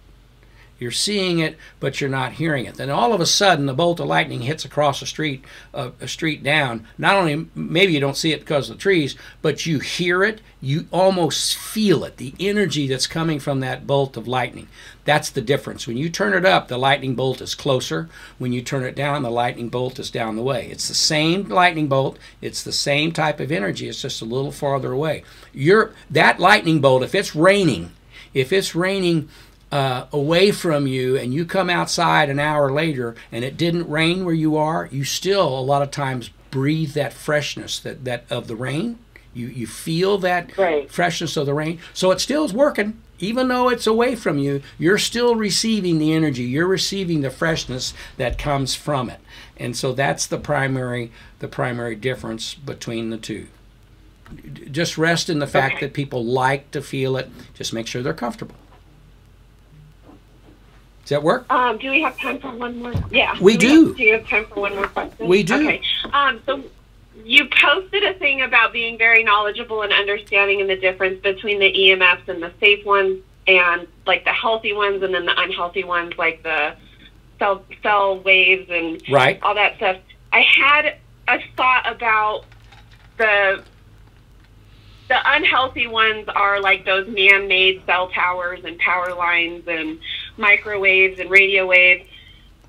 You're 0.79 0.91
seeing 0.91 1.39
it, 1.39 1.57
but 1.79 1.99
you're 1.99 2.09
not 2.09 2.33
hearing 2.33 2.65
it. 2.65 2.75
Then 2.75 2.89
all 2.89 3.13
of 3.13 3.21
a 3.21 3.25
sudden, 3.25 3.65
the 3.65 3.73
bolt 3.73 3.99
of 3.99 4.07
lightning 4.07 4.41
hits 4.41 4.63
across 4.63 5.01
a 5.01 5.05
street, 5.05 5.43
uh, 5.73 5.91
a 5.99 6.07
street 6.07 6.43
down. 6.43 6.85
Not 6.97 7.15
only 7.15 7.49
maybe 7.55 7.93
you 7.93 7.99
don't 7.99 8.17
see 8.17 8.31
it 8.31 8.41
because 8.41 8.69
of 8.69 8.77
the 8.77 8.81
trees, 8.81 9.15
but 9.41 9.65
you 9.65 9.79
hear 9.79 10.23
it. 10.23 10.41
You 10.61 10.87
almost 10.91 11.57
feel 11.57 12.03
it. 12.03 12.17
The 12.17 12.33
energy 12.39 12.87
that's 12.87 13.07
coming 13.07 13.39
from 13.39 13.59
that 13.59 13.87
bolt 13.87 14.17
of 14.17 14.27
lightning. 14.27 14.67
That's 15.05 15.29
the 15.29 15.41
difference. 15.41 15.87
When 15.87 15.97
you 15.97 16.09
turn 16.09 16.33
it 16.33 16.45
up, 16.45 16.67
the 16.67 16.77
lightning 16.77 17.15
bolt 17.15 17.41
is 17.41 17.55
closer. 17.55 18.09
When 18.37 18.51
you 18.51 18.61
turn 18.61 18.83
it 18.83 18.95
down, 18.95 19.23
the 19.23 19.31
lightning 19.31 19.69
bolt 19.69 19.99
is 19.99 20.11
down 20.11 20.35
the 20.35 20.43
way. 20.43 20.67
It's 20.69 20.87
the 20.87 20.93
same 20.93 21.47
lightning 21.47 21.87
bolt. 21.87 22.19
It's 22.41 22.63
the 22.63 22.71
same 22.71 23.11
type 23.11 23.39
of 23.39 23.51
energy. 23.51 23.87
It's 23.87 24.01
just 24.01 24.21
a 24.21 24.25
little 24.25 24.51
farther 24.51 24.91
away. 24.91 25.23
You're 25.53 25.93
that 26.09 26.39
lightning 26.39 26.81
bolt. 26.81 27.03
If 27.03 27.15
it's 27.15 27.35
raining, 27.35 27.93
if 28.33 28.51
it's 28.51 28.75
raining 28.75 29.29
uh, 29.71 30.05
away 30.13 30.51
from 30.51 30.87
you 30.87 31.17
and 31.17 31.33
you 31.33 31.45
come 31.45 31.69
outside 31.69 32.29
an 32.29 32.39
hour 32.39 32.71
later 32.71 33.15
and 33.31 33.43
it 33.43 33.57
didn't 33.57 33.89
rain 33.89 34.23
where 34.23 34.33
you 34.33 34.55
are, 34.55 34.87
you 34.91 35.03
still 35.03 35.47
a 35.47 35.61
lot 35.61 35.81
of 35.81 35.91
times 35.91 36.29
breathe 36.51 36.93
that 36.93 37.11
freshness 37.13 37.77
that, 37.79 38.05
that 38.05 38.23
of 38.29 38.47
the 38.47 38.55
rain. 38.55 38.97
You, 39.33 39.47
you 39.47 39.67
feel 39.67 40.17
that 40.19 40.57
Right. 40.57 40.89
freshness 40.89 41.37
of 41.37 41.45
the 41.45 41.53
rain. 41.53 41.79
So 41.93 42.11
it 42.11 42.19
still 42.21 42.43
is 42.45 42.53
working. 42.53 42.99
Even 43.19 43.47
though 43.47 43.67
it's 43.69 43.87
away 43.87 44.15
from 44.15 44.37
you, 44.37 44.61
you're 44.77 44.97
still 44.99 45.35
receiving 45.35 45.97
the 45.97 46.13
energy. 46.13 46.43
You're 46.43 46.67
receiving 46.67 47.21
the 47.21 47.29
freshness 47.31 47.93
that 48.17 48.37
comes 48.37 48.73
from 48.75 49.09
it. 49.09 49.19
And 49.57 49.75
so 49.75 49.91
that's 49.91 50.25
the 50.27 50.37
primary 50.37 51.11
the 51.39 51.47
primary 51.47 51.95
difference 51.95 52.53
between 52.53 53.09
the 53.09 53.17
two. 53.17 53.47
Just 54.71 54.97
rest 54.97 55.29
in 55.29 55.39
the 55.39 55.47
fact 55.47 55.75
Okay. 55.75 55.85
that 55.87 55.93
people 55.93 56.23
like 56.23 56.69
to 56.71 56.81
feel 56.81 57.17
it. 57.17 57.29
Just 57.53 57.73
make 57.73 57.87
sure 57.87 58.01
they're 58.03 58.13
comfortable. 58.13 58.55
Does 61.07 61.11
that 61.15 61.23
work? 61.23 61.45
Um, 61.49 61.77
do 61.77 61.89
we 61.89 62.01
have 62.01 62.17
time 62.19 62.37
for 62.37 62.51
one 62.51 62.79
more? 62.81 62.93
Yeah. 63.09 63.33
We 63.39 63.55
do. 63.55 63.87
have- 63.87 63.95
do 63.97 64.03
you 64.03 64.11
have 64.15 64.27
time 64.27 64.45
for 64.47 64.59
one 64.59 64.75
more 64.75 64.87
question? 64.87 65.25
We 65.29 65.41
do. 65.41 65.55
Okay. 65.55 65.81
Um, 66.11 66.41
so 66.45 66.61
you 67.23 67.45
posted 67.45 68.03
a 68.03 68.13
thing 68.15 68.41
about 68.41 68.73
being 68.73 68.97
very 68.97 69.23
knowledgeable 69.23 69.83
and 69.83 69.93
understanding 69.93 70.59
in 70.59 70.67
the 70.67 70.75
difference 70.75 71.21
between 71.21 71.59
the 71.59 71.71
EMFs 71.73 72.27
and 72.27 72.43
the 72.43 72.51
safe 72.59 72.85
ones 72.85 73.19
and 73.47 73.87
like 74.05 74.25
the 74.25 74.33
healthy 74.33 74.73
ones 74.73 75.01
and 75.01 75.13
then 75.13 75.25
the 75.25 75.39
unhealthy 75.41 75.85
ones 75.85 76.11
like 76.17 76.43
the 76.43 76.75
cell 77.39 77.63
cell 77.81 78.19
waves 78.19 78.69
and 78.69 79.01
Right. 79.09 79.39
all 79.41 79.55
that 79.55 79.77
stuff. 79.77 79.95
I 80.33 80.41
had 80.41 80.97
a 81.29 81.39
thought 81.55 81.89
about 81.89 82.43
the 83.17 83.63
the 85.07 85.17
unhealthy 85.25 85.87
ones 85.87 86.27
are 86.27 86.59
like 86.59 86.83
those 86.83 87.07
man-made 87.07 87.81
cell 87.85 88.09
towers 88.09 88.59
and 88.65 88.77
power 88.77 89.13
lines 89.13 89.63
and 89.65 89.99
microwaves 90.37 91.19
and 91.19 91.29
radio 91.29 91.65
waves. 91.65 92.07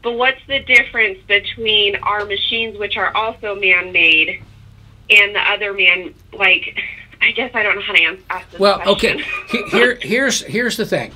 But 0.03 0.12
what's 0.12 0.41
the 0.47 0.61
difference 0.61 1.19
between 1.27 1.97
our 1.97 2.25
machines, 2.25 2.79
which 2.79 2.97
are 2.97 3.14
also 3.16 3.55
man-made, 3.57 4.43
and 5.11 5.35
the 5.35 5.41
other 5.41 5.73
man? 5.73 6.14
Like, 6.33 6.79
I 7.21 7.33
guess 7.33 7.51
I 7.55 7.62
don't 7.64 7.77
know 7.77 7.83
how 7.83 7.95
to 7.95 8.03
ans- 8.03 8.21
ask 8.31 8.51
this 8.51 8.61
Well, 8.61 8.81
question. 8.81 9.21
okay. 9.21 9.69
Here, 9.71 9.99
here's 10.01 10.43
here's 10.43 10.77
the 10.77 10.87
thing. 10.87 11.12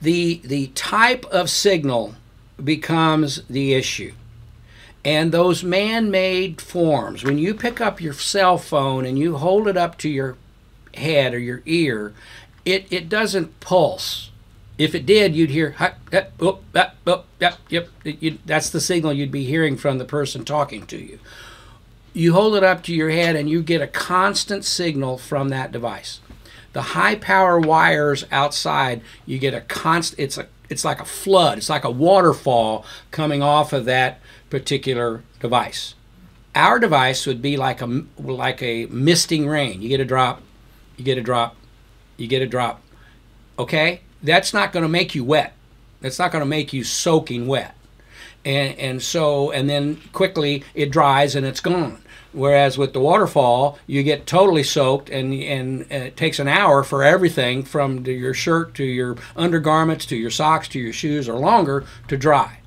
The 0.00 0.40
the 0.44 0.68
type 0.68 1.24
of 1.26 1.48
signal 1.50 2.14
becomes 2.62 3.42
the 3.46 3.74
issue, 3.74 4.14
and 5.04 5.30
those 5.32 5.62
man-made 5.62 6.60
forms. 6.60 7.22
When 7.24 7.38
you 7.38 7.54
pick 7.54 7.80
up 7.80 8.00
your 8.00 8.14
cell 8.14 8.58
phone 8.58 9.04
and 9.06 9.16
you 9.18 9.36
hold 9.36 9.68
it 9.68 9.76
up 9.76 9.96
to 9.98 10.08
your 10.08 10.36
head 10.94 11.34
or 11.34 11.38
your 11.38 11.62
ear, 11.66 12.12
it 12.64 12.86
it 12.90 13.08
doesn't 13.08 13.60
pulse. 13.60 14.27
If 14.78 14.94
it 14.94 15.04
did, 15.04 15.34
you'd 15.34 15.50
hear 15.50 15.72
"Hut, 15.72 15.96
hut, 16.12 16.32
oh, 16.40 16.60
that, 16.72 16.94
oh, 17.06 17.24
yep. 17.38 17.88
That's 18.46 18.70
the 18.70 18.80
signal 18.80 19.12
you'd 19.12 19.32
be 19.32 19.44
hearing 19.44 19.76
from 19.76 19.98
the 19.98 20.04
person 20.04 20.44
talking 20.44 20.86
to 20.86 20.96
you 20.96 21.18
you 22.18 22.32
hold 22.32 22.56
it 22.56 22.64
up 22.64 22.82
to 22.82 22.94
your 22.94 23.10
head 23.10 23.36
and 23.36 23.48
you 23.48 23.62
get 23.62 23.80
a 23.80 23.86
constant 23.86 24.64
signal 24.64 25.18
from 25.18 25.50
that 25.50 25.70
device. 25.70 26.20
The 26.72 26.82
high 26.82 27.14
power 27.14 27.58
wires 27.58 28.24
outside, 28.30 29.02
you 29.24 29.38
get 29.38 29.54
a 29.54 29.60
constant 29.62 30.20
it's 30.20 30.38
a 30.38 30.46
it's 30.68 30.84
like 30.84 31.00
a 31.00 31.04
flood, 31.04 31.58
it's 31.58 31.70
like 31.70 31.84
a 31.84 31.90
waterfall 31.90 32.84
coming 33.10 33.42
off 33.42 33.72
of 33.72 33.84
that 33.86 34.20
particular 34.50 35.22
device. 35.40 35.94
Our 36.54 36.78
device 36.78 37.24
would 37.26 37.40
be 37.40 37.56
like 37.56 37.80
a 37.80 38.04
like 38.18 38.62
a 38.62 38.86
misting 38.86 39.46
rain. 39.46 39.80
You 39.80 39.88
get 39.88 40.00
a 40.00 40.04
drop, 40.04 40.42
you 40.96 41.04
get 41.04 41.18
a 41.18 41.22
drop, 41.22 41.56
you 42.16 42.26
get 42.26 42.42
a 42.42 42.46
drop. 42.46 42.82
Okay? 43.58 44.00
That's 44.22 44.52
not 44.52 44.72
going 44.72 44.82
to 44.84 44.88
make 44.88 45.14
you 45.14 45.24
wet. 45.24 45.54
That's 46.00 46.18
not 46.18 46.32
going 46.32 46.42
to 46.42 46.46
make 46.46 46.72
you 46.72 46.84
soaking 46.84 47.46
wet 47.46 47.74
and 48.44 48.78
and 48.78 49.02
so 49.02 49.50
and 49.50 49.68
then 49.68 50.00
quickly 50.12 50.64
it 50.74 50.90
dries 50.90 51.34
and 51.34 51.46
it's 51.46 51.60
gone. 51.60 52.02
Whereas 52.32 52.76
with 52.76 52.92
the 52.92 53.00
waterfall, 53.00 53.78
you 53.86 54.02
get 54.02 54.26
totally 54.26 54.62
soaked, 54.62 55.08
and 55.08 55.32
and, 55.34 55.90
it 55.90 56.16
takes 56.16 56.38
an 56.38 56.46
hour 56.46 56.84
for 56.84 57.02
everything 57.02 57.62
from 57.62 58.04
your 58.04 58.34
shirt 58.34 58.74
to 58.74 58.84
your 58.84 59.16
undergarments 59.34 60.04
to 60.06 60.16
your 60.16 60.30
socks 60.30 60.68
to 60.68 60.78
your 60.78 60.92
shoes 60.92 61.28
or 61.28 61.38
longer 61.38 61.84
to 62.08 62.16
dry. 62.16 62.58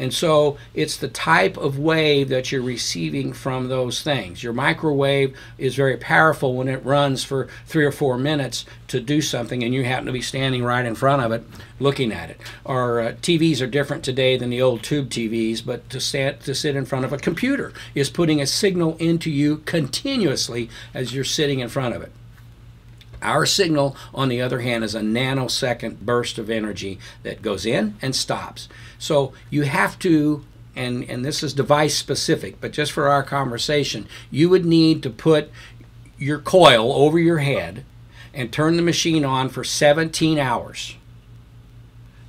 And 0.00 0.14
so 0.14 0.56
it's 0.72 0.96
the 0.96 1.08
type 1.08 1.58
of 1.58 1.78
wave 1.78 2.30
that 2.30 2.50
you're 2.50 2.62
receiving 2.62 3.34
from 3.34 3.68
those 3.68 4.00
things. 4.00 4.42
Your 4.42 4.54
microwave 4.54 5.36
is 5.58 5.74
very 5.74 5.98
powerful 5.98 6.54
when 6.54 6.68
it 6.68 6.82
runs 6.86 7.22
for 7.22 7.48
three 7.66 7.84
or 7.84 7.92
four 7.92 8.16
minutes 8.16 8.64
to 8.88 8.98
do 8.98 9.20
something, 9.20 9.62
and 9.62 9.74
you 9.74 9.84
happen 9.84 10.06
to 10.06 10.12
be 10.12 10.22
standing 10.22 10.64
right 10.64 10.86
in 10.86 10.94
front 10.94 11.20
of 11.20 11.32
it 11.32 11.44
looking 11.78 12.12
at 12.12 12.30
it. 12.30 12.40
Our 12.64 13.00
uh, 13.00 13.12
TVs 13.12 13.60
are 13.60 13.66
different 13.66 14.02
today 14.02 14.38
than 14.38 14.48
the 14.48 14.62
old 14.62 14.82
tube 14.82 15.10
TVs, 15.10 15.62
but 15.64 15.90
to, 15.90 16.00
stand, 16.00 16.40
to 16.40 16.54
sit 16.54 16.76
in 16.76 16.86
front 16.86 17.04
of 17.04 17.12
a 17.12 17.18
computer 17.18 17.74
is 17.94 18.08
putting 18.08 18.40
a 18.40 18.46
signal 18.46 18.96
into 18.96 19.30
you 19.30 19.58
continuously 19.58 20.70
as 20.94 21.14
you're 21.14 21.24
sitting 21.24 21.60
in 21.60 21.68
front 21.68 21.94
of 21.94 22.00
it. 22.00 22.10
Our 23.22 23.44
signal, 23.44 23.96
on 24.14 24.30
the 24.30 24.40
other 24.40 24.60
hand, 24.60 24.82
is 24.82 24.94
a 24.94 25.00
nanosecond 25.00 26.00
burst 26.00 26.38
of 26.38 26.48
energy 26.48 26.98
that 27.22 27.42
goes 27.42 27.66
in 27.66 27.96
and 28.00 28.16
stops. 28.16 28.66
So 29.00 29.32
you 29.48 29.62
have 29.62 29.98
to, 30.00 30.44
and, 30.76 31.02
and 31.10 31.24
this 31.24 31.42
is 31.42 31.54
device 31.54 31.96
specific, 31.96 32.60
but 32.60 32.70
just 32.70 32.92
for 32.92 33.08
our 33.08 33.24
conversation, 33.24 34.06
you 34.30 34.48
would 34.50 34.66
need 34.66 35.02
to 35.02 35.10
put 35.10 35.50
your 36.18 36.38
coil 36.38 36.92
over 36.92 37.18
your 37.18 37.38
head 37.38 37.84
and 38.32 38.52
turn 38.52 38.76
the 38.76 38.82
machine 38.82 39.24
on 39.24 39.48
for 39.48 39.64
17 39.64 40.38
hours 40.38 40.96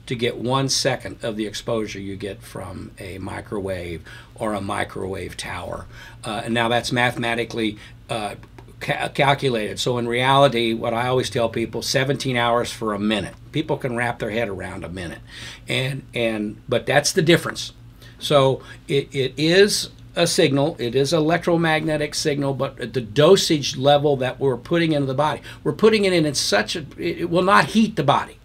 to 0.08 0.16
get 0.16 0.38
one 0.38 0.70
second 0.70 1.24
of 1.24 1.36
the 1.36 1.46
exposure 1.46 2.00
you 2.00 2.16
get 2.16 2.42
from 2.42 2.92
a 3.00 3.18
microwave 3.18 4.04
or 4.34 4.54
a 4.54 4.62
microwave 4.62 5.36
tower. 5.36 5.86
Uh, 6.24 6.42
and 6.46 6.54
now 6.54 6.70
that's 6.70 6.92
mathematically 6.92 7.78
uh, 8.10 8.36
ca- 8.82 9.10
calculated. 9.10 9.80
So 9.80 9.98
in 9.98 10.08
reality, 10.08 10.74
what 10.74 10.94
I 10.94 11.08
always 11.08 11.30
tell 11.30 11.50
people, 11.50 11.82
17 11.82 12.36
hours 12.36 12.72
for 12.72 12.94
a 12.94 13.00
minute. 13.00 13.36
People 13.52 13.78
can 13.78 13.96
wrap 13.96 14.20
their 14.20 14.32
head 14.32 14.50
around 14.50 14.84
a 14.84 14.90
minute, 14.90 15.20
and 15.68 16.04
and 16.14 16.62
but 16.68 16.86
that's 16.86 17.14
the 17.14 17.22
difference. 17.22 17.74
So 18.20 18.62
it, 18.88 19.14
it 19.16 19.34
is 19.38 19.90
a 20.16 20.28
signal. 20.28 20.76
It 20.80 20.96
is 20.96 21.14
electromagnetic 21.14 22.16
signal, 22.16 22.54
but 22.54 22.80
at 22.80 22.94
the 22.94 23.02
dosage 23.02 23.78
level 23.78 24.18
that 24.18 24.40
we're 24.40 24.58
putting 24.58 24.92
into 24.92 25.08
the 25.08 25.14
body, 25.14 25.42
we're 25.64 25.74
putting 25.74 26.06
it 26.06 26.14
in 26.14 26.26
in 26.26 26.36
such 26.36 26.76
a 26.76 26.86
it 26.98 27.30
will 27.30 27.44
not 27.44 27.66
heat 27.68 27.96
the 27.96 28.04
body. 28.04 28.38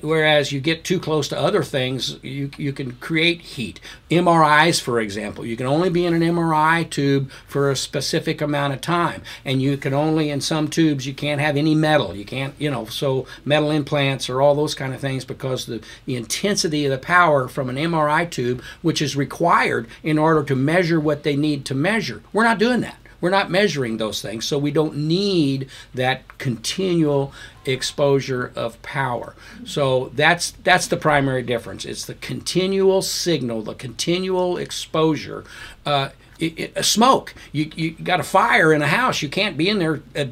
Whereas 0.00 0.50
you 0.50 0.60
get 0.60 0.84
too 0.84 0.98
close 0.98 1.28
to 1.28 1.38
other 1.38 1.62
things, 1.62 2.18
you, 2.22 2.50
you 2.56 2.72
can 2.72 2.92
create 2.92 3.40
heat. 3.40 3.80
MRIs, 4.10 4.80
for 4.80 4.98
example, 4.98 5.46
you 5.46 5.56
can 5.56 5.66
only 5.66 5.90
be 5.90 6.04
in 6.04 6.14
an 6.14 6.22
MRI 6.22 6.88
tube 6.88 7.30
for 7.46 7.70
a 7.70 7.76
specific 7.76 8.40
amount 8.40 8.72
of 8.72 8.80
time, 8.80 9.22
and 9.44 9.62
you 9.62 9.76
can 9.76 9.94
only 9.94 10.30
in 10.30 10.40
some 10.40 10.68
tubes 10.68 11.06
you 11.06 11.14
can't 11.14 11.40
have 11.40 11.56
any 11.56 11.74
metal. 11.74 12.16
You 12.16 12.24
can't, 12.24 12.54
you 12.58 12.70
know, 12.70 12.86
so 12.86 13.26
metal 13.44 13.70
implants 13.70 14.28
or 14.28 14.40
all 14.40 14.54
those 14.54 14.74
kind 14.74 14.92
of 14.92 15.00
things 15.00 15.24
because 15.24 15.66
the 15.66 15.80
the 16.04 16.16
intensity 16.16 16.84
of 16.84 16.90
the 16.90 16.98
power 16.98 17.48
from 17.48 17.68
an 17.68 17.76
MRI 17.76 18.28
tube, 18.30 18.62
which 18.82 19.00
is 19.00 19.16
required 19.16 19.86
in 20.02 20.18
order 20.18 20.42
to 20.42 20.56
measure 20.56 20.98
what 20.98 21.22
they 21.22 21.36
need 21.36 21.64
to 21.66 21.74
measure, 21.74 22.22
we're 22.32 22.44
not 22.44 22.58
doing 22.58 22.80
that. 22.80 22.98
We're 23.20 23.30
not 23.30 23.50
measuring 23.50 23.96
those 23.96 24.20
things, 24.20 24.44
so 24.44 24.58
we 24.58 24.70
don't 24.70 24.96
need 24.96 25.68
that 25.94 26.38
continual 26.38 27.32
exposure 27.64 28.52
of 28.54 28.80
power. 28.82 29.34
So 29.64 30.10
that's 30.14 30.52
that's 30.62 30.86
the 30.86 30.96
primary 30.96 31.42
difference. 31.42 31.84
It's 31.84 32.04
the 32.04 32.14
continual 32.14 33.02
signal, 33.02 33.62
the 33.62 33.74
continual 33.74 34.56
exposure. 34.56 35.44
Uh, 35.84 36.10
it, 36.38 36.76
it, 36.76 36.84
smoke. 36.84 37.34
You 37.52 37.70
you 37.74 37.90
got 37.92 38.20
a 38.20 38.24
fire 38.24 38.72
in 38.72 38.82
a 38.82 38.88
house. 38.88 39.22
You 39.22 39.28
can't 39.28 39.56
be 39.56 39.68
in 39.68 39.78
there 39.78 40.02
uh, 40.14 40.26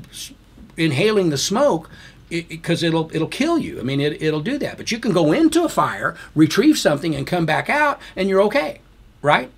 inhaling 0.77 1.31
the 1.31 1.39
smoke 1.39 1.89
because 2.29 2.83
it, 2.83 2.93
will 2.93 3.11
it'll 3.15 3.29
kill 3.29 3.59
you. 3.59 3.79
I 3.81 3.83
mean, 3.83 4.01
it, 4.01 4.21
it'll 4.23 4.41
do 4.41 4.59
that. 4.59 4.77
But 4.77 4.91
you 4.91 4.99
can 4.99 5.13
go 5.13 5.33
into 5.33 5.65
a 5.65 5.69
fire, 5.69 6.17
retrieve 6.35 6.79
something, 6.79 7.15
and 7.15 7.27
come 7.27 7.47
back 7.47 7.71
out, 7.71 8.01
and 8.17 8.29
you're 8.29 8.43
okay, 8.43 8.81
right? 9.23 9.51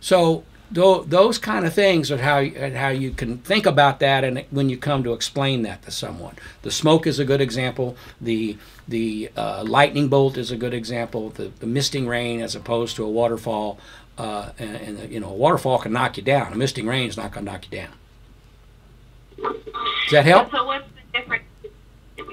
So 0.00 0.44
those 0.72 1.38
kind 1.38 1.66
of 1.66 1.74
things 1.74 2.10
are 2.10 2.18
how 2.18 2.44
how 2.74 2.88
you 2.88 3.10
can 3.10 3.38
think 3.38 3.66
about 3.66 4.00
that 4.00 4.24
and 4.24 4.44
when 4.50 4.68
you 4.68 4.76
come 4.76 5.04
to 5.04 5.12
explain 5.12 5.62
that 5.62 5.82
to 5.82 5.90
someone. 5.90 6.36
The 6.62 6.70
smoke 6.70 7.06
is 7.06 7.18
a 7.18 7.24
good 7.24 7.40
example. 7.40 7.96
The 8.20 8.56
the 8.88 9.30
uh, 9.36 9.64
lightning 9.66 10.08
bolt 10.08 10.36
is 10.36 10.50
a 10.50 10.56
good 10.56 10.74
example. 10.74 11.30
The, 11.30 11.52
the 11.60 11.66
misting 11.66 12.06
rain 12.06 12.40
as 12.40 12.54
opposed 12.54 12.96
to 12.96 13.04
a 13.04 13.10
waterfall 13.10 13.78
uh, 14.18 14.50
and, 14.58 14.98
and 14.98 15.12
you 15.12 15.20
know 15.20 15.28
a 15.28 15.34
waterfall 15.34 15.78
can 15.78 15.92
knock 15.92 16.16
you 16.16 16.22
down. 16.22 16.52
A 16.52 16.56
misting 16.56 16.86
rain 16.86 17.08
is 17.08 17.16
not 17.16 17.32
going 17.32 17.44
to 17.46 17.52
knock 17.52 17.64
you 17.70 17.78
down. 17.78 17.92
Does 19.36 20.12
that 20.12 20.24
help? 20.24 20.50
So 20.50 20.64
what's 20.66 20.84
the 20.94 21.18
difference? 21.18 21.44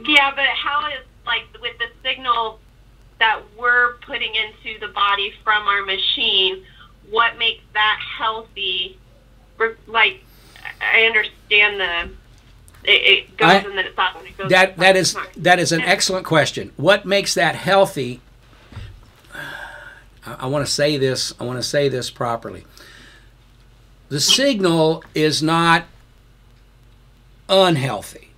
Yeah, 0.05 0.31
but 0.35 0.47
how 0.47 0.87
is 0.87 1.05
like 1.25 1.43
with 1.61 1.77
the 1.77 1.87
signal 2.03 2.59
that 3.19 3.41
we're 3.57 3.95
putting 3.97 4.33
into 4.35 4.79
the 4.79 4.91
body 4.93 5.33
from 5.43 5.67
our 5.67 5.85
machine? 5.85 6.63
What 7.09 7.37
makes 7.37 7.63
that 7.73 7.99
healthy? 8.17 8.97
Like, 9.87 10.23
I 10.81 11.03
understand 11.03 11.79
the 11.79 12.09
it, 12.83 12.91
it 12.91 13.37
goes 13.37 13.49
I- 13.49 13.55
and 13.55 13.77
then 13.77 13.85
it 13.85 13.93
stops 13.93 14.19
and 14.19 14.27
it 14.27 14.37
goes. 14.37 14.49
that 14.49 14.77
that 14.77 14.95
is 14.95 15.17
that 15.37 15.59
is 15.59 15.71
an 15.71 15.81
excellent 15.81 16.25
question. 16.25 16.71
What 16.77 17.05
makes 17.05 17.33
that 17.33 17.55
healthy? 17.55 18.21
I, 19.33 20.35
I 20.39 20.45
want 20.47 20.65
to 20.65 20.71
say 20.71 20.97
this. 20.97 21.33
I 21.39 21.43
want 21.43 21.59
to 21.59 21.63
say 21.63 21.89
this 21.89 22.09
properly. 22.09 22.65
The 24.09 24.19
signal 24.19 25.03
is 25.13 25.43
not 25.43 25.85
unhealthy, 27.47 28.28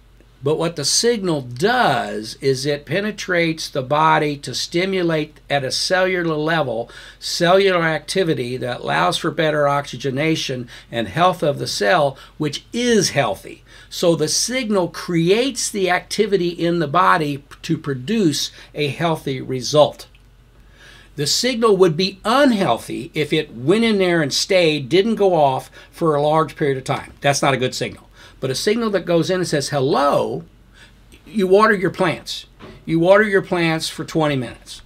but 0.44 0.58
what 0.58 0.76
the 0.76 0.86
signal 0.86 1.42
does 1.42 2.36
is 2.42 2.66
it 2.66 2.86
penetrates 2.86 3.70
the 3.70 3.84
body 3.84 4.36
to 4.38 4.56
stimulate 4.56 5.40
at 5.50 5.64
a 5.64 5.72
cellular 5.72 6.36
level 6.36 6.90
cellular 7.20 7.84
activity 7.84 8.58
that 8.58 8.82
allows 8.82 9.18
for 9.18 9.30
better 9.30 9.68
oxygenation 9.68 10.68
and 10.92 11.08
health 11.08 11.44
of 11.44 11.60
the 11.60 11.68
cell, 11.68 12.18
which 12.38 12.66
is 12.74 13.12
healthy. 13.12 13.64
So 13.90 14.16
the 14.16 14.28
signal 14.28 14.88
creates 14.88 15.70
the 15.70 15.90
activity 15.90 16.50
in 16.50 16.80
the 16.80 16.88
body 16.88 17.44
to 17.62 17.78
produce 17.78 18.52
a 18.74 18.88
healthy 18.88 19.42
result. 19.42 20.08
The 21.18 21.28
signal 21.28 21.78
would 21.78 21.98
be 21.98 22.20
unhealthy 22.24 23.12
if 23.14 23.34
it 23.34 23.54
went 23.54 23.84
in 23.84 23.98
there 24.00 24.22
and 24.22 24.34
stayed, 24.34 24.90
didn't 24.90 25.16
go 25.16 25.36
off 25.36 25.70
for 25.92 26.16
a 26.16 26.22
large 26.22 26.56
period 26.56 26.78
of 26.78 26.86
time. 26.86 27.14
That's 27.20 27.42
not 27.42 27.54
a 27.54 27.58
good 27.58 27.76
signal. 27.76 28.08
But 28.42 28.50
a 28.50 28.56
signal 28.56 28.90
that 28.90 29.06
goes 29.06 29.30
in 29.30 29.40
and 29.40 29.48
says, 29.48 29.70
hello, 29.70 30.44
you 31.26 31.48
water 31.48 31.74
your 31.74 31.92
plants. 31.92 32.48
You 32.86 33.00
water 33.00 33.24
your 33.24 33.42
plants 33.42 33.88
for 33.88 34.04
20 34.04 34.36
minutes. 34.36 34.82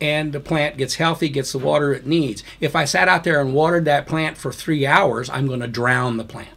And 0.00 0.32
the 0.32 0.40
plant 0.40 0.76
gets 0.76 0.94
healthy, 0.94 1.28
gets 1.28 1.50
the 1.50 1.58
water 1.58 1.92
it 1.92 2.06
needs. 2.06 2.44
If 2.60 2.76
I 2.76 2.84
sat 2.84 3.08
out 3.08 3.24
there 3.24 3.40
and 3.40 3.52
watered 3.52 3.84
that 3.86 4.06
plant 4.06 4.36
for 4.36 4.52
three 4.52 4.86
hours, 4.86 5.28
I'm 5.28 5.48
going 5.48 5.60
to 5.60 5.68
drown 5.68 6.18
the 6.18 6.24
plant 6.24 6.50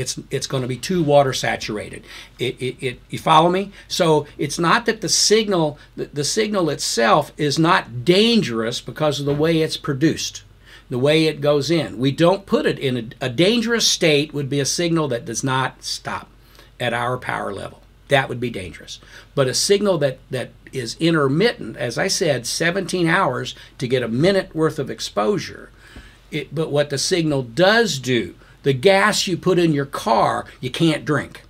it's 0.00 0.18
it's 0.30 0.46
going 0.46 0.62
to 0.62 0.68
be 0.68 0.76
too 0.76 1.02
water 1.02 1.32
saturated. 1.32 2.04
It, 2.38 2.60
it, 2.60 2.82
it 2.82 3.00
you 3.10 3.18
follow 3.18 3.50
me? 3.50 3.72
So 3.86 4.26
it's 4.38 4.58
not 4.58 4.86
that 4.86 5.00
the 5.00 5.08
signal 5.08 5.78
the, 5.96 6.06
the 6.06 6.24
signal 6.24 6.70
itself 6.70 7.32
is 7.36 7.58
not 7.58 8.04
dangerous 8.04 8.80
because 8.80 9.20
of 9.20 9.26
the 9.26 9.34
way 9.34 9.60
it's 9.60 9.76
produced, 9.76 10.42
the 10.90 10.98
way 10.98 11.26
it 11.26 11.40
goes 11.40 11.70
in. 11.70 11.98
We 11.98 12.12
don't 12.12 12.44
put 12.44 12.66
it 12.66 12.78
in 12.78 12.96
a, 13.20 13.26
a 13.26 13.28
dangerous 13.30 13.86
state 13.86 14.34
would 14.34 14.50
be 14.50 14.60
a 14.60 14.66
signal 14.66 15.08
that 15.08 15.24
does 15.24 15.42
not 15.42 15.82
stop 15.82 16.28
at 16.78 16.92
our 16.92 17.16
power 17.16 17.54
level. 17.54 17.80
That 18.08 18.28
would 18.28 18.40
be 18.40 18.50
dangerous. 18.50 18.98
But 19.36 19.46
a 19.46 19.54
signal 19.54 19.96
that 19.98 20.18
that 20.30 20.50
is 20.72 20.96
intermittent, 20.98 21.76
as 21.76 21.96
I 21.96 22.08
said, 22.08 22.46
17 22.46 23.06
hours 23.06 23.54
to 23.78 23.88
get 23.88 24.02
a 24.02 24.08
minute 24.08 24.54
worth 24.54 24.78
of 24.78 24.90
exposure. 24.90 25.70
It, 26.30 26.54
but 26.54 26.70
what 26.70 26.90
the 26.90 26.98
signal 26.98 27.42
does 27.42 27.98
do, 27.98 28.34
the 28.62 28.72
gas 28.72 29.26
you 29.26 29.36
put 29.36 29.58
in 29.58 29.72
your 29.72 29.86
car, 29.86 30.44
you 30.60 30.70
can't 30.70 31.04
drink. 31.04 31.42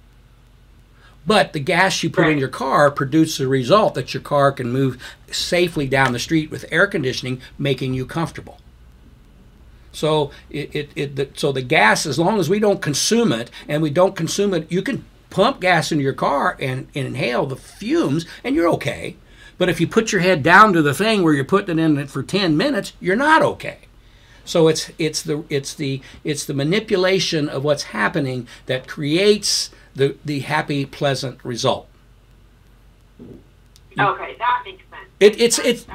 But 1.27 1.53
the 1.53 1.61
gas 1.61 2.03
you 2.03 2.11
put 2.11 2.29
in 2.29 2.39
your 2.39 2.49
car 2.49 2.91
produces 2.91 3.39
the 3.39 3.49
result 3.49 3.95
that 3.95 4.15
your 4.15 4.23
car 4.23 4.53
can 4.53 4.73
move 4.73 5.03
safely 5.31 5.87
down 5.87 6.13
the 6.13 6.19
street 6.19 6.51
with 6.51 6.65
air 6.71 6.87
conditioning, 6.87 7.41
making 7.59 7.95
you 7.95 8.07
comfortable. 8.07 8.59
So 9.93 10.31
it, 10.51 10.75
it, 10.75 10.91
it 10.95 11.17
the, 11.17 11.29
so 11.35 11.53
the 11.53 11.63
gas, 11.63 12.07
as 12.07 12.19
long 12.19 12.39
as 12.39 12.49
we 12.49 12.59
don't 12.59 12.83
consume 12.83 13.33
it, 13.33 13.51
and 13.69 13.83
we 13.83 13.91
don't 13.91 14.17
consume 14.17 14.55
it, 14.55 14.71
you 14.71 14.83
can 14.83 15.05
pump 15.31 15.61
gas 15.61 15.91
into 15.91 16.05
your 16.05 16.13
car 16.13 16.57
and, 16.61 16.89
and 16.95 17.07
inhale 17.07 17.47
the 17.47 17.57
fumes, 17.57 18.27
and 18.45 18.55
you're 18.55 18.69
okay. 18.71 19.17
But 19.59 19.69
if 19.69 19.81
you 19.81 19.87
put 19.87 20.13
your 20.13 20.21
head 20.21 20.43
down 20.43 20.73
to 20.73 20.83
the 20.83 20.95
thing 20.95 21.23
where 21.23 21.35
you're 21.35 21.45
putting 21.45 21.79
it 21.79 21.83
in 21.83 21.99
it 21.99 22.11
for 22.11 22.23
10 22.23 22.57
minutes, 22.57 22.93
you're 23.01 23.17
not 23.17 23.43
okay. 23.43 23.79
So 24.45 24.69
it's 24.69 24.91
it's 24.99 25.23
the 25.23 25.45
it's 25.49 25.75
the 25.75 26.01
it's 26.25 26.45
the 26.45 26.55
manipulation 26.55 27.49
of 27.49 27.63
what's 27.63 27.85
happening 27.85 28.49
that 28.67 28.89
creates 28.89 29.71
the 29.95 30.17
the 30.25 30.41
happy 30.41 30.87
pleasant 30.87 31.39
result. 31.45 31.87
Okay, 33.99 34.37
that 34.39 34.63
makes 34.65 34.83
sense. 34.91 35.09
It, 35.19 35.41
it's 35.41 35.59
it's 35.59 35.87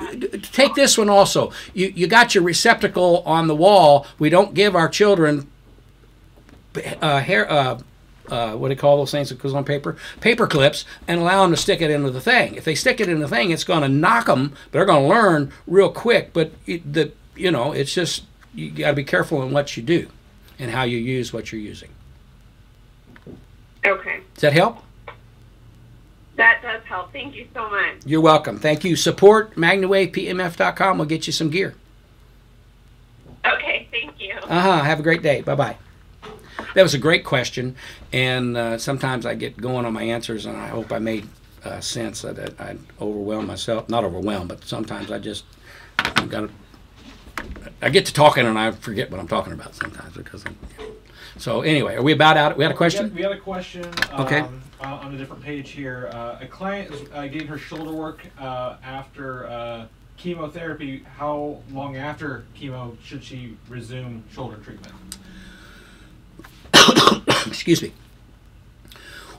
take 0.52 0.76
this 0.76 0.98
one 0.98 1.10
also. 1.10 1.52
You 1.74 1.88
you 1.96 2.08
got 2.08 2.36
your 2.36 2.44
receptacle 2.44 3.24
on 3.26 3.48
the 3.48 3.56
wall. 3.56 4.06
We 4.20 4.30
don't 4.30 4.54
give 4.54 4.76
our 4.76 4.90
children 4.90 5.50
uh, 7.02 7.20
hair. 7.20 7.50
Uh, 7.50 7.80
uh, 8.28 8.56
what 8.56 8.70
do 8.70 8.74
you 8.74 8.80
call 8.80 8.98
those 8.98 9.12
things 9.12 9.30
that 9.30 9.40
goes 9.40 9.54
on 9.54 9.64
paper? 9.64 9.98
Paper 10.20 10.48
clips, 10.48 10.84
and 11.08 11.20
allow 11.20 11.44
them 11.44 11.52
to 11.52 11.58
stick 11.58 11.82
it 11.82 11.92
into 11.92 12.10
the 12.10 12.22
thing. 12.22 12.56
If 12.56 12.66
they 12.66 12.76
stick 12.76 13.00
it 13.00 13.08
in 13.08 13.20
the 13.20 13.28
thing, 13.28 13.52
it's 13.52 13.64
going 13.64 13.82
to 13.82 13.90
knock 13.90 14.26
them. 14.26 14.54
They're 14.72 14.86
going 14.86 15.04
to 15.04 15.08
learn 15.08 15.52
real 15.68 15.92
quick. 15.92 16.34
But 16.34 16.52
it, 16.66 16.92
the 16.92 17.12
you 17.36 17.52
know, 17.52 17.72
it's 17.72 17.94
just 17.94 18.24
you 18.54 18.72
got 18.72 18.90
to 18.90 18.96
be 18.96 19.04
careful 19.04 19.44
in 19.44 19.52
what 19.52 19.78
you 19.78 19.84
do 19.84 20.10
and 20.58 20.72
how 20.72 20.84
you 20.84 20.98
use 20.98 21.34
what 21.34 21.52
you're 21.52 21.62
using. 21.62 21.90
Okay, 23.86 24.22
Does 24.34 24.42
that 24.42 24.54
help? 24.54 24.80
That 26.36 26.62
does 26.62 26.84
help. 26.84 27.14
Thank 27.14 27.36
you 27.36 27.48
so 27.54 27.70
much. 27.70 28.06
You're 28.06 28.22
welcome. 28.22 28.60
Thank 28.60 28.84
you. 28.84 28.96
Support 28.96 29.56
magnawavepemf.com. 29.56 30.98
We'll 30.98 31.08
get 31.08 31.28
you 31.28 31.34
some 31.34 31.50
gear. 31.50 31.76
Okay, 33.46 33.88
thank 33.92 34.20
you. 34.20 34.34
Uh 34.44 34.62
huh. 34.62 34.84
Have 34.84 35.00
a 35.00 35.04
great 35.04 35.22
day. 35.22 35.42
Bye 35.42 35.56
bye. 35.56 35.78
That 36.74 36.84
was 36.84 36.94
a 36.94 36.98
great 36.98 37.24
question, 37.24 37.76
and 38.12 38.58
uh, 38.58 38.78
sometimes 38.78 39.26
I 39.26 39.34
get 39.36 39.56
going 39.56 39.86
on 39.86 39.94
my 39.94 40.04
answers, 40.04 40.46
and 40.46 40.58
I 40.58 40.68
hope 40.68 40.92
I 40.92 41.00
made 41.00 41.28
uh, 41.64 41.80
sense 41.80 42.22
that 42.22 42.60
I 42.60 42.76
overwhelm 43.00 43.48
myself. 43.48 43.88
Not 43.90 44.04
overwhelmed, 44.04 44.50
but 44.50 44.64
sometimes 44.66 45.12
I 45.12 45.20
just 45.20 45.46
got. 46.30 46.50
I 47.82 47.90
get 47.90 48.06
to 48.08 48.14
talking 48.14 48.46
and 48.46 48.58
I 48.58 48.72
forget 48.72 49.12
what 49.12 49.20
I'm 49.20 49.28
talking 49.28 49.54
about 49.54 49.76
sometimes 49.76 50.16
because 50.16 50.44
I'm. 50.46 50.58
So 51.38 51.62
anyway, 51.62 51.96
are 51.96 52.02
we 52.02 52.14
about 52.14 52.38
out? 52.38 52.58
We 52.58 52.64
had 52.64 52.72
a 52.72 52.74
We 52.74 52.78
question. 52.78 53.06
had, 53.06 53.16
we 53.16 53.22
had 53.22 53.32
a 53.32 53.40
question 53.40 53.86
Okay. 54.20 54.40
um, 54.40 54.62
on 54.82 55.14
a 55.14 55.18
different 55.18 55.44
page 55.44 55.72
here. 55.72 56.10
Uh, 56.14 56.38
a 56.42 56.48
client 56.48 56.94
is 56.94 57.10
uh, 57.14 57.24
getting 57.28 57.48
her 57.48 57.58
shoulder 57.58 57.92
work 57.92 58.26
uh, 58.40 58.78
after 58.84 59.46
uh, 59.48 59.86
chemotherapy. 60.18 61.04
How 61.18 61.60
long 61.72 61.98
after 61.98 62.46
chemo 62.58 62.96
should 63.04 63.24
she 63.24 63.58
resume 63.68 64.24
shoulder 64.32 64.58
treatment? 64.58 64.94
excuse 67.48 67.82
me. 67.82 67.92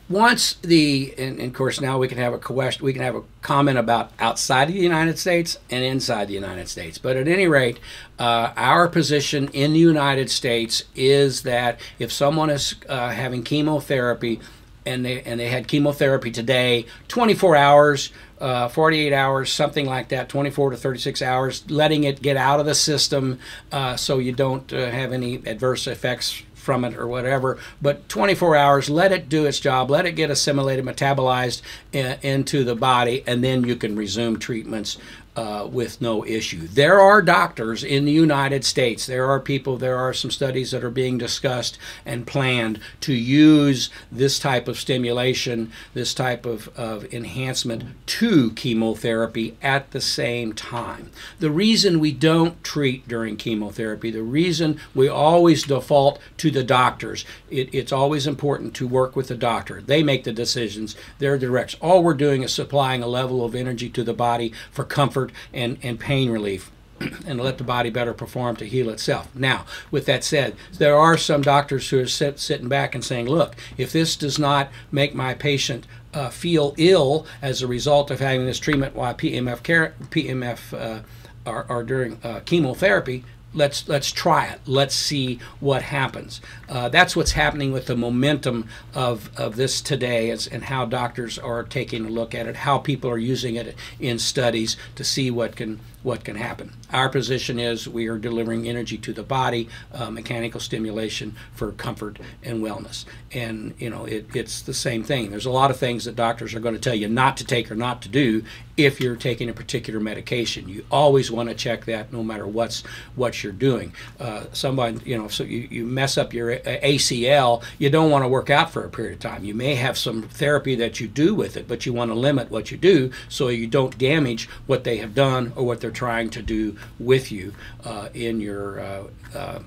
Once 0.08 0.54
the, 0.62 1.12
and, 1.18 1.40
and 1.40 1.48
of 1.48 1.52
course 1.52 1.80
now 1.80 1.98
we 1.98 2.06
can 2.06 2.18
have 2.18 2.32
a 2.32 2.38
question, 2.38 2.84
we 2.84 2.92
can 2.92 3.02
have 3.02 3.16
a 3.16 3.22
comment 3.42 3.76
about 3.76 4.12
outside 4.20 4.68
of 4.68 4.74
the 4.74 4.80
United 4.80 5.18
States 5.18 5.58
and 5.68 5.84
inside 5.84 6.28
the 6.28 6.34
United 6.34 6.68
States. 6.68 6.96
But 6.96 7.16
at 7.16 7.26
any 7.26 7.48
rate, 7.48 7.80
uh, 8.18 8.52
our 8.56 8.86
position 8.86 9.48
in 9.48 9.72
the 9.72 9.80
United 9.80 10.30
States 10.30 10.84
is 10.94 11.42
that 11.42 11.80
if 11.98 12.12
someone 12.12 12.50
is 12.50 12.76
uh, 12.88 13.10
having 13.10 13.42
chemotherapy 13.42 14.40
and 14.84 15.04
they 15.04 15.22
and 15.22 15.40
they 15.40 15.48
had 15.48 15.66
chemotherapy 15.66 16.30
today, 16.30 16.86
24 17.08 17.56
hours, 17.56 18.12
uh, 18.40 18.68
48 18.68 19.12
hours, 19.12 19.50
something 19.50 19.86
like 19.86 20.10
that, 20.10 20.28
24 20.28 20.70
to 20.70 20.76
36 20.76 21.20
hours, 21.20 21.68
letting 21.68 22.04
it 22.04 22.22
get 22.22 22.36
out 22.36 22.60
of 22.60 22.66
the 22.66 22.76
system 22.76 23.40
uh, 23.72 23.96
so 23.96 24.18
you 24.18 24.30
don't 24.30 24.72
uh, 24.72 24.88
have 24.88 25.12
any 25.12 25.36
adverse 25.46 25.88
effects 25.88 26.44
from 26.66 26.84
it 26.84 26.96
or 26.96 27.06
whatever. 27.06 27.58
But 27.80 28.08
24 28.08 28.56
hours, 28.56 28.90
let 28.90 29.12
it 29.12 29.28
do 29.28 29.46
its 29.46 29.60
job, 29.60 29.88
let 29.88 30.04
it 30.04 30.12
get 30.12 30.30
assimilated, 30.30 30.84
metabolized 30.84 31.62
uh, 31.94 32.16
into 32.20 32.64
the 32.64 32.74
body, 32.74 33.22
and 33.26 33.42
then 33.42 33.64
you 33.64 33.76
can 33.76 33.96
resume 33.96 34.38
treatments 34.38 34.98
uh, 35.36 35.68
with 35.70 36.00
no 36.00 36.24
issue. 36.24 36.66
There 36.66 36.98
are 36.98 37.20
doctors 37.20 37.84
in 37.84 38.06
the 38.06 38.12
United 38.12 38.64
States, 38.64 39.06
there 39.06 39.26
are 39.26 39.38
people, 39.38 39.76
there 39.76 39.98
are 39.98 40.14
some 40.14 40.30
studies 40.30 40.70
that 40.70 40.82
are 40.82 40.90
being 40.90 41.18
discussed 41.18 41.78
and 42.06 42.26
planned 42.26 42.80
to 43.02 43.12
use 43.12 43.90
this 44.10 44.38
type 44.38 44.66
of 44.66 44.78
stimulation, 44.78 45.70
this 45.92 46.14
type 46.14 46.46
of, 46.46 46.68
of 46.76 47.12
enhancement 47.12 47.84
to 48.06 48.50
chemotherapy 48.52 49.56
at 49.60 49.90
the 49.90 50.00
same 50.00 50.54
time. 50.54 51.10
The 51.38 51.50
reason 51.50 52.00
we 52.00 52.12
don't 52.12 52.62
treat 52.64 53.06
during 53.06 53.36
chemotherapy, 53.36 54.10
the 54.10 54.22
reason 54.22 54.80
we 54.94 55.06
always 55.06 55.64
default 55.64 56.18
to 56.38 56.50
the 56.50 56.64
doctors, 56.64 57.26
it, 57.50 57.68
it's 57.74 57.92
always 57.92 58.26
important 58.26 58.72
to 58.74 58.88
work 58.88 59.14
with 59.14 59.28
the 59.28 59.36
doctor. 59.36 59.82
They 59.82 60.02
make 60.02 60.24
the 60.24 60.32
decisions, 60.32 60.96
their 61.18 61.36
direction. 61.36 61.78
All 61.82 62.02
we're 62.02 62.14
doing 62.14 62.42
is 62.42 62.54
supplying 62.54 63.02
a 63.02 63.06
level 63.06 63.44
of 63.44 63.54
energy 63.54 63.90
to 63.90 64.02
the 64.02 64.14
body 64.14 64.52
for 64.70 64.84
comfort 64.84 65.25
and, 65.52 65.78
and 65.82 65.98
pain 65.98 66.30
relief. 66.30 66.70
and 67.26 67.38
let 67.38 67.58
the 67.58 67.64
body 67.64 67.90
better 67.90 68.14
perform 68.14 68.56
to 68.56 68.64
heal 68.64 68.88
itself. 68.88 69.28
Now, 69.34 69.66
with 69.90 70.06
that 70.06 70.24
said, 70.24 70.56
there 70.78 70.96
are 70.96 71.18
some 71.18 71.42
doctors 71.42 71.90
who 71.90 72.00
are 72.00 72.06
sit, 72.06 72.38
sitting 72.38 72.68
back 72.68 72.94
and 72.94 73.04
saying, 73.04 73.26
look, 73.26 73.54
if 73.76 73.92
this 73.92 74.16
does 74.16 74.38
not 74.38 74.70
make 74.90 75.14
my 75.14 75.34
patient 75.34 75.86
uh, 76.14 76.30
feel 76.30 76.74
ill 76.78 77.26
as 77.42 77.60
a 77.60 77.66
result 77.66 78.10
of 78.10 78.20
having 78.20 78.46
this 78.46 78.58
treatment 78.58 78.94
while 78.94 79.12
PEMF 79.12 79.62
care, 79.62 79.94
PEMF 80.10 80.72
uh, 80.72 81.02
are, 81.44 81.66
are 81.68 81.82
during 81.82 82.18
uh, 82.24 82.40
chemotherapy, 82.46 83.24
let's 83.56 83.88
let's 83.88 84.12
try 84.12 84.46
it. 84.46 84.60
Let's 84.66 84.94
see 84.94 85.40
what 85.58 85.82
happens. 85.82 86.40
Uh, 86.68 86.88
that's 86.88 87.16
what's 87.16 87.32
happening 87.32 87.72
with 87.72 87.86
the 87.86 87.96
momentum 87.96 88.68
of, 88.94 89.30
of 89.36 89.56
this 89.56 89.80
today, 89.80 90.30
is, 90.30 90.46
and 90.46 90.64
how 90.64 90.84
doctors 90.84 91.38
are 91.38 91.62
taking 91.62 92.06
a 92.06 92.10
look 92.10 92.34
at 92.34 92.46
it, 92.46 92.56
how 92.56 92.78
people 92.78 93.10
are 93.10 93.18
using 93.18 93.56
it 93.56 93.74
in 93.98 94.18
studies 94.18 94.76
to 94.94 95.04
see 95.04 95.30
what 95.30 95.56
can 95.56 95.80
what 96.06 96.22
can 96.22 96.36
happen. 96.36 96.72
Our 96.92 97.08
position 97.08 97.58
is 97.58 97.88
we 97.88 98.06
are 98.06 98.16
delivering 98.16 98.68
energy 98.68 98.96
to 98.98 99.12
the 99.12 99.24
body, 99.24 99.68
uh, 99.92 100.08
mechanical 100.08 100.60
stimulation 100.60 101.34
for 101.52 101.72
comfort 101.72 102.20
and 102.44 102.62
wellness. 102.62 103.04
And, 103.32 103.74
you 103.78 103.90
know, 103.90 104.04
it, 104.04 104.26
it's 104.32 104.62
the 104.62 104.72
same 104.72 105.02
thing. 105.02 105.30
There's 105.30 105.46
a 105.46 105.50
lot 105.50 105.72
of 105.72 105.78
things 105.78 106.04
that 106.04 106.14
doctors 106.14 106.54
are 106.54 106.60
going 106.60 106.76
to 106.76 106.80
tell 106.80 106.94
you 106.94 107.08
not 107.08 107.36
to 107.38 107.44
take 107.44 107.72
or 107.72 107.74
not 107.74 108.02
to 108.02 108.08
do 108.08 108.44
if 108.76 109.00
you're 109.00 109.16
taking 109.16 109.48
a 109.48 109.52
particular 109.52 109.98
medication. 109.98 110.68
You 110.68 110.84
always 110.90 111.30
want 111.30 111.48
to 111.48 111.54
check 111.54 111.86
that 111.86 112.12
no 112.12 112.22
matter 112.22 112.46
what's 112.46 112.82
what 113.14 113.42
you're 113.42 113.52
doing. 113.52 113.92
Uh, 114.20 114.44
somebody, 114.52 115.00
you 115.04 115.18
know, 115.18 115.28
so 115.28 115.44
you, 115.44 115.66
you 115.70 115.84
mess 115.84 116.18
up 116.18 116.32
your 116.32 116.58
ACL, 116.58 117.64
you 117.78 117.90
don't 117.90 118.10
want 118.10 118.22
to 118.22 118.28
work 118.28 118.50
out 118.50 118.70
for 118.70 118.84
a 118.84 118.90
period 118.90 119.14
of 119.14 119.20
time. 119.20 119.44
You 119.44 119.54
may 119.54 119.74
have 119.74 119.96
some 119.96 120.22
therapy 120.22 120.74
that 120.76 121.00
you 121.00 121.08
do 121.08 121.34
with 121.34 121.56
it, 121.56 121.66
but 121.66 121.86
you 121.86 121.92
want 121.92 122.10
to 122.10 122.14
limit 122.14 122.50
what 122.50 122.70
you 122.70 122.76
do 122.76 123.10
so 123.28 123.48
you 123.48 123.66
don't 123.66 123.96
damage 123.98 124.48
what 124.66 124.84
they 124.84 124.98
have 124.98 125.14
done 125.14 125.52
or 125.56 125.64
what 125.64 125.80
they're 125.80 125.90
trying 125.96 126.30
to 126.30 126.42
do 126.42 126.76
with 127.00 127.32
you 127.32 127.52
uh, 127.84 128.08
in 128.14 128.40
your 128.40 128.78
uh, 128.78 129.04
uh, 129.34 129.58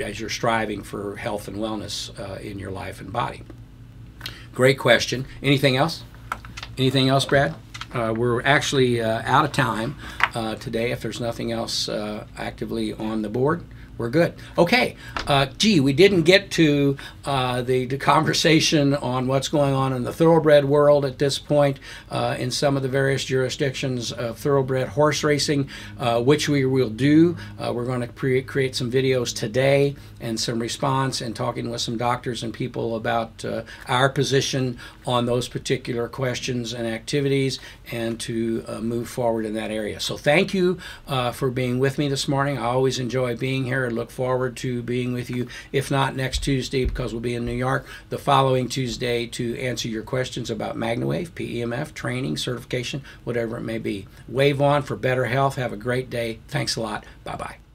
as 0.00 0.20
you're 0.20 0.28
striving 0.28 0.82
for 0.82 1.16
health 1.16 1.48
and 1.48 1.56
wellness 1.56 2.18
uh, 2.20 2.38
in 2.40 2.58
your 2.58 2.70
life 2.70 3.00
and 3.00 3.12
body. 3.12 3.42
Great 4.52 4.78
question. 4.78 5.26
Anything 5.42 5.76
else? 5.76 6.04
Anything 6.76 7.08
else, 7.08 7.24
Brad? 7.24 7.54
Uh, 7.92 8.12
we're 8.14 8.42
actually 8.42 9.00
uh, 9.00 9.22
out 9.24 9.44
of 9.44 9.52
time 9.52 9.96
today. 10.60 10.90
If 10.90 11.00
there's 11.00 11.20
nothing 11.20 11.50
else 11.50 11.88
actively 12.36 12.92
on 12.92 13.22
the 13.22 13.28
board 13.28 13.64
we're 13.98 14.10
good. 14.10 14.34
Okay. 14.58 14.96
Uh, 15.26 15.46
gee, 15.58 15.80
we 15.80 15.92
didn't 15.92 16.22
get 16.22 16.50
to 16.52 16.96
uh, 17.24 17.62
the, 17.62 17.86
the, 17.86 17.96
conversation 17.96 18.94
on 18.94 19.26
what's 19.26 19.48
going 19.48 19.74
on 19.74 19.92
in 19.92 20.04
the 20.04 20.12
thoroughbred 20.12 20.64
world 20.64 21.04
at 21.04 21.18
this 21.18 21.38
point 21.38 21.78
uh, 22.10 22.36
in 22.38 22.50
some 22.50 22.76
of 22.76 22.82
the 22.82 22.88
various 22.88 23.24
jurisdictions 23.24 24.12
of 24.12 24.38
thoroughbred 24.38 24.88
horse 24.88 25.24
racing, 25.24 25.68
uh, 25.98 26.20
which 26.22 26.48
we 26.48 26.64
will 26.64 26.90
do. 26.90 27.36
Uh, 27.58 27.72
we're 27.72 27.86
going 27.86 28.00
to 28.00 28.06
create, 28.06 28.46
create 28.46 28.76
some 28.76 28.92
videos 28.92 29.34
today 29.34 29.96
and 30.20 30.38
some 30.38 30.60
response 30.60 31.20
and 31.20 31.34
talking 31.34 31.70
with 31.70 31.80
some 31.80 31.96
doctors 31.96 32.42
and 32.42 32.52
people 32.52 32.96
about 32.96 33.44
uh, 33.44 33.62
our 33.88 34.08
position 34.08 34.78
on 35.06 35.26
those 35.26 35.48
particular 35.48 36.08
questions 36.08 36.72
and 36.72 36.86
activities 36.86 37.58
and 37.90 38.20
to 38.20 38.62
move 38.80 39.08
forward 39.08 39.46
in 39.46 39.54
that 39.54 39.70
area. 39.70 39.98
So 40.00 40.16
thank 40.16 40.52
you 40.52 40.78
for 41.32 41.50
being 41.50 41.78
with 41.78 41.98
me 41.98 42.08
this 42.08 42.28
morning. 42.28 42.58
I 42.58 42.66
always 42.66 42.98
enjoy 42.98 43.36
being 43.36 43.64
Look 43.90 44.10
forward 44.10 44.56
to 44.58 44.82
being 44.82 45.12
with 45.12 45.30
you, 45.30 45.48
if 45.72 45.90
not 45.90 46.16
next 46.16 46.42
Tuesday, 46.42 46.84
because 46.84 47.12
we'll 47.12 47.20
be 47.20 47.34
in 47.34 47.44
New 47.44 47.52
York, 47.52 47.86
the 48.08 48.18
following 48.18 48.68
Tuesday 48.68 49.26
to 49.26 49.58
answer 49.58 49.88
your 49.88 50.02
questions 50.02 50.50
about 50.50 50.76
MagnaWave, 50.76 51.30
PEMF, 51.30 51.94
training, 51.94 52.36
certification, 52.36 53.02
whatever 53.24 53.56
it 53.56 53.62
may 53.62 53.78
be. 53.78 54.06
Wave 54.28 54.60
on 54.60 54.82
for 54.82 54.96
better 54.96 55.26
health. 55.26 55.56
Have 55.56 55.72
a 55.72 55.76
great 55.76 56.10
day. 56.10 56.40
Thanks 56.48 56.76
a 56.76 56.80
lot. 56.80 57.04
Bye 57.24 57.36
bye. 57.36 57.65